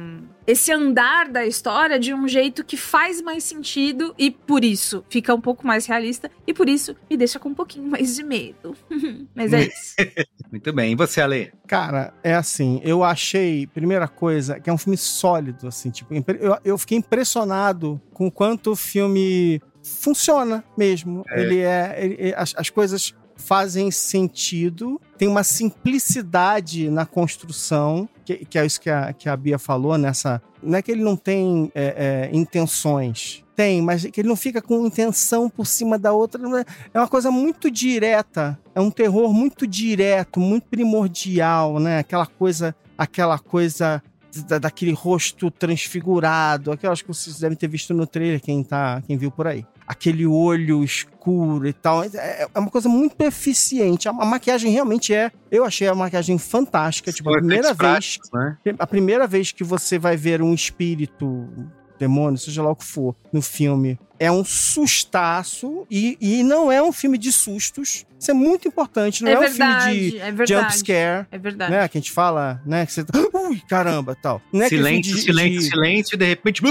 esse 0.48 0.72
andar 0.72 1.28
da 1.28 1.46
história 1.46 2.00
de 2.00 2.14
um 2.14 2.28
jeito 2.28 2.64
que 2.64 2.78
faz 2.78 3.22
mais 3.22 3.44
sentido 3.44 4.14
e, 4.18 4.32
por 4.32 4.64
isso, 4.64 5.04
fica 5.10 5.34
um 5.36 5.42
pouco 5.42 5.68
mais 5.68 5.86
realista 5.86 6.32
e, 6.48 6.54
por 6.54 6.70
isso, 6.70 6.96
me 7.10 7.18
deixa 7.18 7.38
com 7.38 7.50
um 7.50 7.54
pouquinho 7.54 7.90
mais 7.90 8.16
de 8.16 8.24
medo. 8.24 8.76
mas 9.36 9.52
é 9.52 9.64
isso. 9.64 9.96
Muito 10.50 10.72
bem. 10.74 10.94
E 10.94 10.96
você, 10.96 11.22
Ale? 11.22 11.52
Cara, 11.68 12.14
é 12.24 12.34
assim, 12.34 12.80
eu 12.84 13.04
achei, 13.04 13.68
primeira 13.68 14.08
coisa, 14.08 14.60
que 14.60 14.70
é 14.70 14.74
um 14.74 14.78
filme 14.78 14.98
sólido, 14.98 15.68
assim, 15.68 15.92
tipo, 15.92 16.14
eu, 16.14 16.58
eu 16.64 16.78
fiquei 16.78 16.98
impressionado 16.98 18.02
com 18.14 18.28
o 18.28 18.32
quanto 18.32 18.72
o 18.72 18.76
filme 18.76 19.62
funciona 19.84 20.64
mesmo. 20.78 21.24
É. 21.30 21.42
Ele 21.42 21.60
é. 21.60 21.96
ele- 21.98 22.34
as, 22.36 22.54
as 22.56 22.70
coisas 22.70 23.14
fazem 23.40 23.90
sentido, 23.90 25.02
tem 25.18 25.28
uma 25.28 25.44
simplicidade 25.44 26.90
na 26.90 27.06
construção, 27.06 28.08
que, 28.24 28.46
que 28.46 28.58
é 28.60 28.66
isso 28.66 28.80
que 28.80 28.90
a, 28.90 29.12
que 29.14 29.28
a 29.28 29.36
Bia 29.36 29.58
falou 29.58 29.98
nessa. 29.98 30.42
Não 30.62 30.78
é 30.78 30.82
que 30.82 30.92
ele 30.92 31.04
não 31.04 31.16
tem 31.16 31.72
é, 31.74 32.30
é, 32.32 32.36
intenções. 32.38 33.44
Tem, 33.56 33.82
mas 33.82 34.06
que 34.06 34.22
ele 34.22 34.30
não 34.30 34.36
fica 34.38 34.62
com 34.62 34.86
intenção 34.86 35.50
por 35.50 35.66
cima 35.66 35.98
da 35.98 36.14
outra. 36.14 36.42
é- 36.60 36.66
É 36.94 37.00
uma 37.00 37.08
coisa 37.08 37.30
muito 37.32 37.70
direta. 37.70 38.58
É 38.74 38.80
um 38.80 38.92
terror 38.92 39.34
muito 39.34 39.68
direto, 39.68 40.40
muito 40.40 40.68
primordial, 40.70 41.80
né? 41.80 42.00
Aquela 42.00 42.26
coisa, 42.26 42.74
aquela 42.98 43.38
coisa 43.38 44.02
da- 44.48 44.60
daquele 44.60 44.92
rosto 44.94 45.50
transfigurado, 45.52 46.72
aquelas 46.72 47.02
que 47.02 47.08
vocês 47.08 47.40
devem 47.40 47.58
ter 47.58 47.68
visto 47.68 47.94
no 47.94 48.06
trailer, 48.08 48.40
quem 48.40 48.64
tá, 48.64 49.02
quem 49.06 49.18
viu 49.18 49.32
por 49.32 49.48
aí. 49.48 49.66
Aquele 49.92 50.24
olho 50.28 50.84
escuro 50.84 51.68
e 51.68 51.74
tal. 51.74 52.04
É, 52.04 52.48
é 52.54 52.60
uma 52.60 52.70
coisa 52.70 52.88
muito 52.88 53.20
eficiente. 53.22 54.08
A, 54.08 54.12
a 54.12 54.26
maquiagem 54.26 54.72
realmente 54.72 55.12
é. 55.14 55.32
Eu 55.50 55.66
achei 55.66 55.88
a 55.88 55.96
maquiagem 55.96 56.38
fantástica. 56.38 57.12
Tipo, 57.12 57.30
a 57.32 57.38
primeira 57.40 57.72
efeitos 57.72 57.78
vez. 57.80 57.92
práticos, 58.20 58.30
né? 58.32 58.58
A 58.78 58.86
primeira 58.86 59.26
vez 59.26 59.52
que 59.52 59.64
você 59.64 59.98
vai 59.98 60.16
ver 60.16 60.44
um 60.44 60.54
espírito, 60.54 61.50
demônio, 61.98 62.38
seja 62.38 62.62
lá 62.62 62.70
o 62.70 62.76
que 62.76 62.86
for, 62.86 63.16
no 63.34 63.42
filme, 63.42 64.00
é 64.20 64.32
um 64.32 64.44
sustaço 64.46 65.88
e, 65.90 66.18
e 66.22 66.44
não 66.44 66.72
é 66.72 66.82
um 66.84 66.92
filme 66.92 67.18
de 67.18 67.32
sustos. 67.32 68.06
Isso 68.20 68.30
é 68.32 68.34
muito 68.34 68.68
importante. 68.68 69.24
Não 69.24 69.32
é, 69.32 69.34
É 69.34 69.38
um 69.38 69.42
verdade, 69.42 69.86
filme 69.96 70.12
de 70.12 70.20
é 70.20 70.32
verdade. 70.32 70.52
jump 70.62 70.78
scare. 70.78 71.28
É 71.32 71.38
verdade. 71.40 71.72
Né, 71.72 71.88
que 71.88 71.98
a 71.98 72.02
gente 72.02 72.12
fala, 72.12 72.62
né? 72.66 72.86
Que 72.86 72.94
você 72.94 73.04
tá. 73.04 73.18
Ui, 73.34 73.60
caramba, 73.68 74.16
tal. 74.22 74.40
Não 74.54 74.62
é 74.62 74.70
silêncio, 74.70 75.16
de- 75.16 75.22
silêncio, 75.22 75.60
de- 75.62 75.66
silêncio, 75.70 76.16
e 76.16 76.18
de 76.18 76.26
repente. 76.26 76.62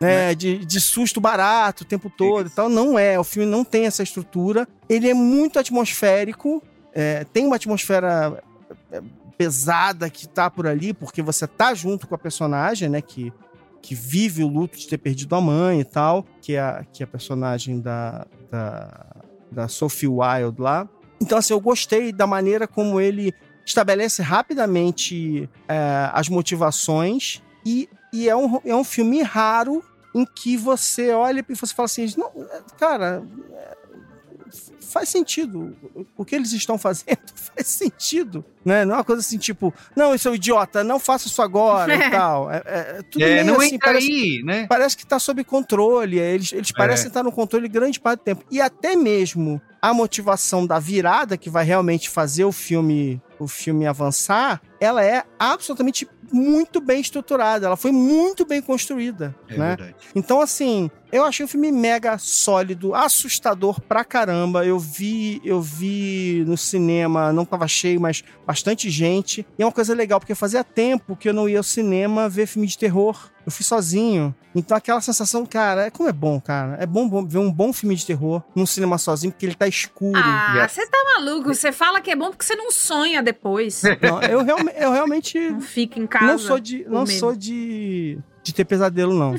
Né, 0.00 0.34
de, 0.34 0.64
de 0.64 0.80
susto 0.80 1.20
barato 1.20 1.82
o 1.82 1.86
tempo 1.86 2.10
todo 2.10 2.46
e 2.46 2.50
tal. 2.50 2.68
Não 2.68 2.98
é, 2.98 3.18
o 3.18 3.24
filme 3.24 3.50
não 3.50 3.64
tem 3.64 3.86
essa 3.86 4.02
estrutura. 4.02 4.66
Ele 4.88 5.08
é 5.08 5.14
muito 5.14 5.58
atmosférico, 5.58 6.62
é, 6.94 7.24
tem 7.24 7.46
uma 7.46 7.56
atmosfera 7.56 8.42
é, 8.90 9.00
pesada 9.36 10.08
que 10.08 10.26
tá 10.26 10.50
por 10.50 10.66
ali, 10.66 10.92
porque 10.92 11.22
você 11.22 11.46
tá 11.46 11.74
junto 11.74 12.06
com 12.06 12.14
a 12.14 12.18
personagem, 12.18 12.88
né, 12.88 13.00
que, 13.00 13.32
que 13.82 13.94
vive 13.94 14.42
o 14.42 14.48
luto 14.48 14.78
de 14.78 14.86
ter 14.86 14.98
perdido 14.98 15.34
a 15.34 15.40
mãe 15.40 15.80
e 15.80 15.84
tal, 15.84 16.24
que 16.40 16.54
é 16.54 16.60
a, 16.60 16.84
que 16.92 17.02
é 17.02 17.04
a 17.04 17.08
personagem 17.08 17.80
da, 17.80 18.26
da, 18.50 19.06
da 19.50 19.68
Sophie 19.68 20.08
Wilde 20.08 20.60
lá. 20.60 20.88
Então, 21.20 21.38
assim, 21.38 21.52
eu 21.52 21.60
gostei 21.60 22.12
da 22.12 22.26
maneira 22.26 22.66
como 22.66 23.00
ele 23.00 23.32
estabelece 23.64 24.22
rapidamente 24.22 25.48
é, 25.68 26.10
as 26.12 26.28
motivações 26.28 27.42
e, 27.64 27.88
e 28.12 28.28
é, 28.28 28.36
um, 28.36 28.60
é 28.64 28.74
um 28.74 28.84
filme 28.84 29.22
raro 29.22 29.82
em 30.14 30.24
que 30.24 30.56
você 30.56 31.10
olha 31.12 31.44
e 31.46 31.54
você 31.54 31.74
fala 31.74 31.84
assim, 31.86 32.06
não, 32.16 32.30
cara, 32.78 33.22
é, 33.52 33.76
faz 34.80 35.08
sentido. 35.08 35.76
O 36.16 36.24
que 36.24 36.34
eles 36.34 36.52
estão 36.52 36.78
fazendo 36.78 37.18
faz 37.34 37.66
sentido. 37.66 38.44
Né? 38.64 38.84
Não 38.84 38.94
é 38.94 38.98
uma 38.98 39.04
coisa 39.04 39.20
assim, 39.20 39.36
tipo, 39.38 39.74
não, 39.94 40.14
isso 40.14 40.26
é 40.28 40.30
um 40.30 40.34
idiota, 40.34 40.82
não 40.82 40.98
faça 40.98 41.26
isso 41.28 41.42
agora 41.42 41.94
e 41.94 41.98
tal. 42.10 42.50
É, 42.50 42.62
é- 42.64 42.96
é 42.98 43.02
tudo 43.02 43.22
É, 43.24 43.34
meio 43.34 43.44
não 43.46 43.56
assim, 43.60 43.74
entra 43.74 43.88
parece, 43.92 44.06
aí, 44.10 44.42
né? 44.42 44.66
parece 44.66 44.96
que 44.96 45.06
tá 45.06 45.18
sob 45.18 45.42
controle. 45.44 46.18
Eles, 46.18 46.52
eles 46.52 46.72
parecem 46.72 47.08
estar 47.08 47.22
no 47.22 47.32
controle 47.32 47.68
grande 47.68 48.00
parte 48.00 48.20
do 48.20 48.24
tempo. 48.24 48.44
E 48.50 48.60
até 48.60 48.96
mesmo 48.96 49.60
a 49.82 49.92
motivação 49.92 50.66
da 50.66 50.78
virada 50.78 51.36
que 51.36 51.50
vai 51.50 51.64
realmente 51.64 52.08
fazer 52.08 52.44
o 52.44 52.52
filme 52.52 53.20
o 53.38 53.46
filme 53.46 53.86
avançar, 53.86 54.62
ela 54.80 55.04
é 55.04 55.24
absolutamente 55.38 56.08
muito 56.32 56.80
bem 56.80 57.00
estruturada, 57.00 57.66
ela 57.66 57.76
foi 57.76 57.92
muito 57.92 58.44
bem 58.44 58.60
construída, 58.60 59.32
É 59.48 59.56
né? 59.56 59.76
verdade. 59.76 59.94
Então, 60.12 60.40
assim, 60.40 60.90
eu 61.12 61.22
achei 61.24 61.44
o 61.44 61.48
filme 61.48 61.70
mega 61.70 62.18
sólido, 62.18 62.94
assustador 62.96 63.80
pra 63.80 64.04
caramba. 64.04 64.66
Eu 64.66 64.76
vi, 64.78 65.40
eu 65.44 65.60
vi 65.60 66.42
no 66.46 66.56
cinema, 66.56 67.32
não 67.32 67.44
tava 67.44 67.68
cheio, 67.68 68.00
mas 68.00 68.24
bastante 68.44 68.90
gente. 68.90 69.46
E 69.56 69.62
é 69.62 69.66
uma 69.66 69.70
coisa 69.72 69.94
legal, 69.94 70.18
porque 70.18 70.34
fazia 70.34 70.64
tempo 70.64 71.14
que 71.16 71.28
eu 71.28 71.32
não 71.34 71.48
ia 71.48 71.58
ao 71.58 71.62
cinema 71.64 72.28
ver 72.28 72.46
filme 72.46 72.66
de 72.66 72.76
terror. 72.76 73.30
Eu 73.46 73.52
fui 73.52 73.64
sozinho. 73.64 74.34
Então 74.56 74.76
aquela 74.76 75.00
sensação, 75.00 75.46
cara, 75.46 75.86
é 75.86 75.90
como 75.90 76.08
é 76.08 76.12
bom, 76.12 76.40
cara. 76.40 76.76
É 76.80 76.86
bom, 76.86 77.08
bom 77.08 77.24
ver 77.24 77.38
um 77.38 77.52
bom 77.52 77.72
filme 77.72 77.94
de 77.94 78.04
terror 78.04 78.42
num 78.56 78.66
cinema 78.66 78.98
sozinho, 78.98 79.30
porque 79.32 79.46
ele 79.46 79.54
tá 79.54 79.68
escuro. 79.68 80.18
Ah, 80.18 80.66
você 80.68 80.84
tá 80.88 80.98
maluco? 81.14 81.54
Você 81.54 81.70
fala 81.70 82.00
que 82.00 82.10
é 82.10 82.16
bom 82.16 82.30
porque 82.30 82.44
você 82.44 82.56
não 82.56 82.72
sonha 82.72 83.22
depois. 83.22 83.82
Não, 84.02 84.20
eu, 84.22 84.42
realme- 84.42 84.65
eu 84.76 84.90
realmente 84.92 85.38
Não 85.50 85.60
fica 85.60 85.98
em 86.00 86.06
casa. 86.06 86.26
não 86.26 86.38
sou 86.38 86.58
de 86.60 86.84
não 86.88 87.04
medo. 87.04 87.18
sou 87.18 87.34
de, 87.36 88.18
de 88.42 88.54
ter 88.54 88.64
pesadelo 88.64 89.14
não. 89.14 89.34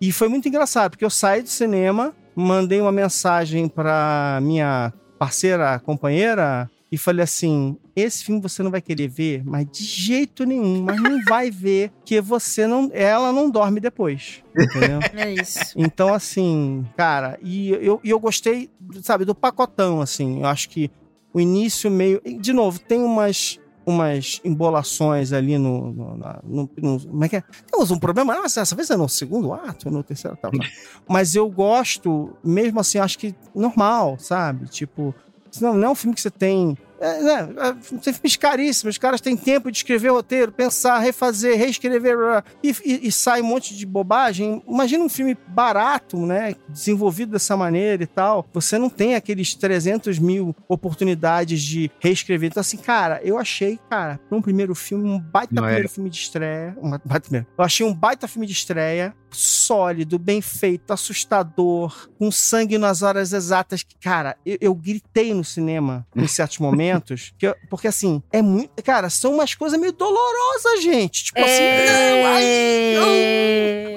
e 0.00 0.12
foi 0.12 0.28
muito 0.28 0.48
engraçado 0.48 0.90
porque 0.92 1.04
eu 1.04 1.10
saí 1.10 1.42
do 1.42 1.48
cinema, 1.48 2.14
mandei 2.34 2.80
uma 2.80 2.92
mensagem 2.92 3.68
pra 3.68 4.38
minha 4.42 4.92
parceira, 5.18 5.78
companheira 5.80 6.70
e 6.92 6.98
falei 6.98 7.22
assim: 7.22 7.76
esse 7.94 8.24
filme 8.24 8.40
você 8.40 8.62
não 8.64 8.70
vai 8.70 8.80
querer 8.80 9.06
ver, 9.06 9.42
mas 9.44 9.64
de 9.70 9.84
jeito 9.84 10.44
nenhum, 10.44 10.82
mas 10.82 11.00
não 11.00 11.20
vai 11.28 11.48
ver 11.50 11.92
que 12.04 12.20
você 12.20 12.66
não, 12.66 12.90
ela 12.92 13.32
não 13.32 13.48
dorme 13.48 13.78
depois, 13.78 14.42
entendeu? 14.58 14.98
É 15.14 15.32
isso. 15.32 15.60
Então, 15.76 16.12
assim, 16.12 16.84
cara, 16.96 17.38
e 17.42 17.70
eu, 17.70 18.00
eu 18.02 18.18
gostei, 18.18 18.68
sabe, 19.02 19.24
do 19.24 19.34
pacotão, 19.36 20.00
assim. 20.00 20.40
Eu 20.40 20.46
acho 20.46 20.68
que 20.68 20.90
o 21.32 21.40
início 21.40 21.88
meio. 21.88 22.20
De 22.40 22.52
novo, 22.52 22.80
tem 22.80 22.98
umas. 23.00 23.59
Umas 23.86 24.40
embolações 24.44 25.32
ali 25.32 25.56
no. 25.56 25.92
no, 25.92 26.16
no- 26.44 26.70
no- 26.76 27.00
como 27.00 27.24
é 27.24 27.28
que 27.28 27.36
é? 27.36 27.44
Temos 27.70 27.90
um 27.90 27.98
problema. 27.98 28.34
Ah, 28.34 28.44
essa 28.44 28.76
vez 28.76 28.90
é 28.90 28.96
no 28.96 29.08
segundo 29.08 29.52
ato, 29.54 29.90
no 29.90 30.02
terceiro 30.02 30.36
tal, 30.40 30.50
tal. 30.50 30.60
Mas 31.08 31.34
eu 31.34 31.48
gosto, 31.50 32.36
mesmo 32.44 32.78
assim, 32.78 32.98
acho 32.98 33.18
que 33.18 33.34
normal, 33.54 34.16
sabe? 34.18 34.66
Tipo, 34.68 35.14
não, 35.60 35.74
não 35.74 35.88
é 35.88 35.90
um 35.90 35.94
filme 35.94 36.14
que 36.14 36.20
você 36.20 36.30
tem 36.30 36.76
É, 37.00 37.22
né, 37.22 37.48
é, 37.56 37.72
tem 37.98 38.12
filmes 38.12 38.36
caríssimos, 38.36 38.94
os 38.94 38.98
caras 38.98 39.20
têm 39.20 39.36
tempo 39.36 39.70
de 39.70 39.78
escrever 39.78 40.10
roteiro, 40.10 40.52
pensar, 40.52 40.98
refazer, 40.98 41.56
reescrever, 41.56 42.44
e, 42.62 42.74
e, 42.84 43.08
e, 43.08 43.12
sai 43.12 43.40
um 43.40 43.46
monte 43.46 43.74
de 43.74 43.86
bobagem. 43.86 44.62
Imagina 44.68 45.02
um 45.02 45.08
filme 45.08 45.36
barato, 45.48 46.18
né? 46.26 46.54
Desenvolvido 46.68 47.32
dessa 47.32 47.56
maneira 47.56 48.02
e 48.02 48.06
tal. 48.06 48.46
Você 48.52 48.76
não 48.76 48.90
tem 48.90 49.14
aqueles 49.14 49.54
300 49.54 50.18
mil 50.18 50.54
oportunidades 50.68 51.62
de 51.62 51.90
reescrever. 51.98 52.50
Então, 52.50 52.60
assim, 52.60 52.76
cara, 52.76 53.20
eu 53.24 53.38
achei, 53.38 53.78
cara, 53.88 54.20
para 54.28 54.36
um 54.36 54.42
primeiro 54.42 54.74
filme, 54.74 55.08
um 55.08 55.18
baita 55.18 55.54
não 55.54 55.62
primeiro 55.62 55.86
é. 55.86 55.88
filme 55.88 56.10
de 56.10 56.18
estreia. 56.18 56.76
Uma, 56.80 57.00
baita, 57.02 57.46
eu 57.56 57.64
achei 57.64 57.86
um 57.86 57.94
baita 57.94 58.28
filme 58.28 58.46
de 58.46 58.52
estreia, 58.52 59.14
sólido, 59.30 60.18
bem 60.18 60.40
feito, 60.40 60.92
assustador, 60.92 62.08
com 62.18 62.30
sangue 62.30 62.78
nas 62.78 63.02
horas 63.02 63.32
exatas. 63.32 63.84
Cara, 64.00 64.36
eu, 64.44 64.58
eu 64.60 64.74
gritei 64.74 65.32
no 65.32 65.44
cinema 65.44 66.06
em 66.14 66.26
certos 66.26 66.58
momentos, 66.58 66.89
que 67.38 67.46
eu, 67.46 67.54
porque 67.68 67.88
assim, 67.88 68.22
é 68.32 68.42
muito. 68.42 68.70
Cara, 68.82 69.10
são 69.10 69.34
umas 69.34 69.54
coisas 69.54 69.78
meio 69.78 69.92
dolorosas, 69.92 70.82
gente. 70.82 71.24
Tipo 71.24 71.40
assim, 71.40 71.62
não, 71.86 72.26
ai, 72.26 72.44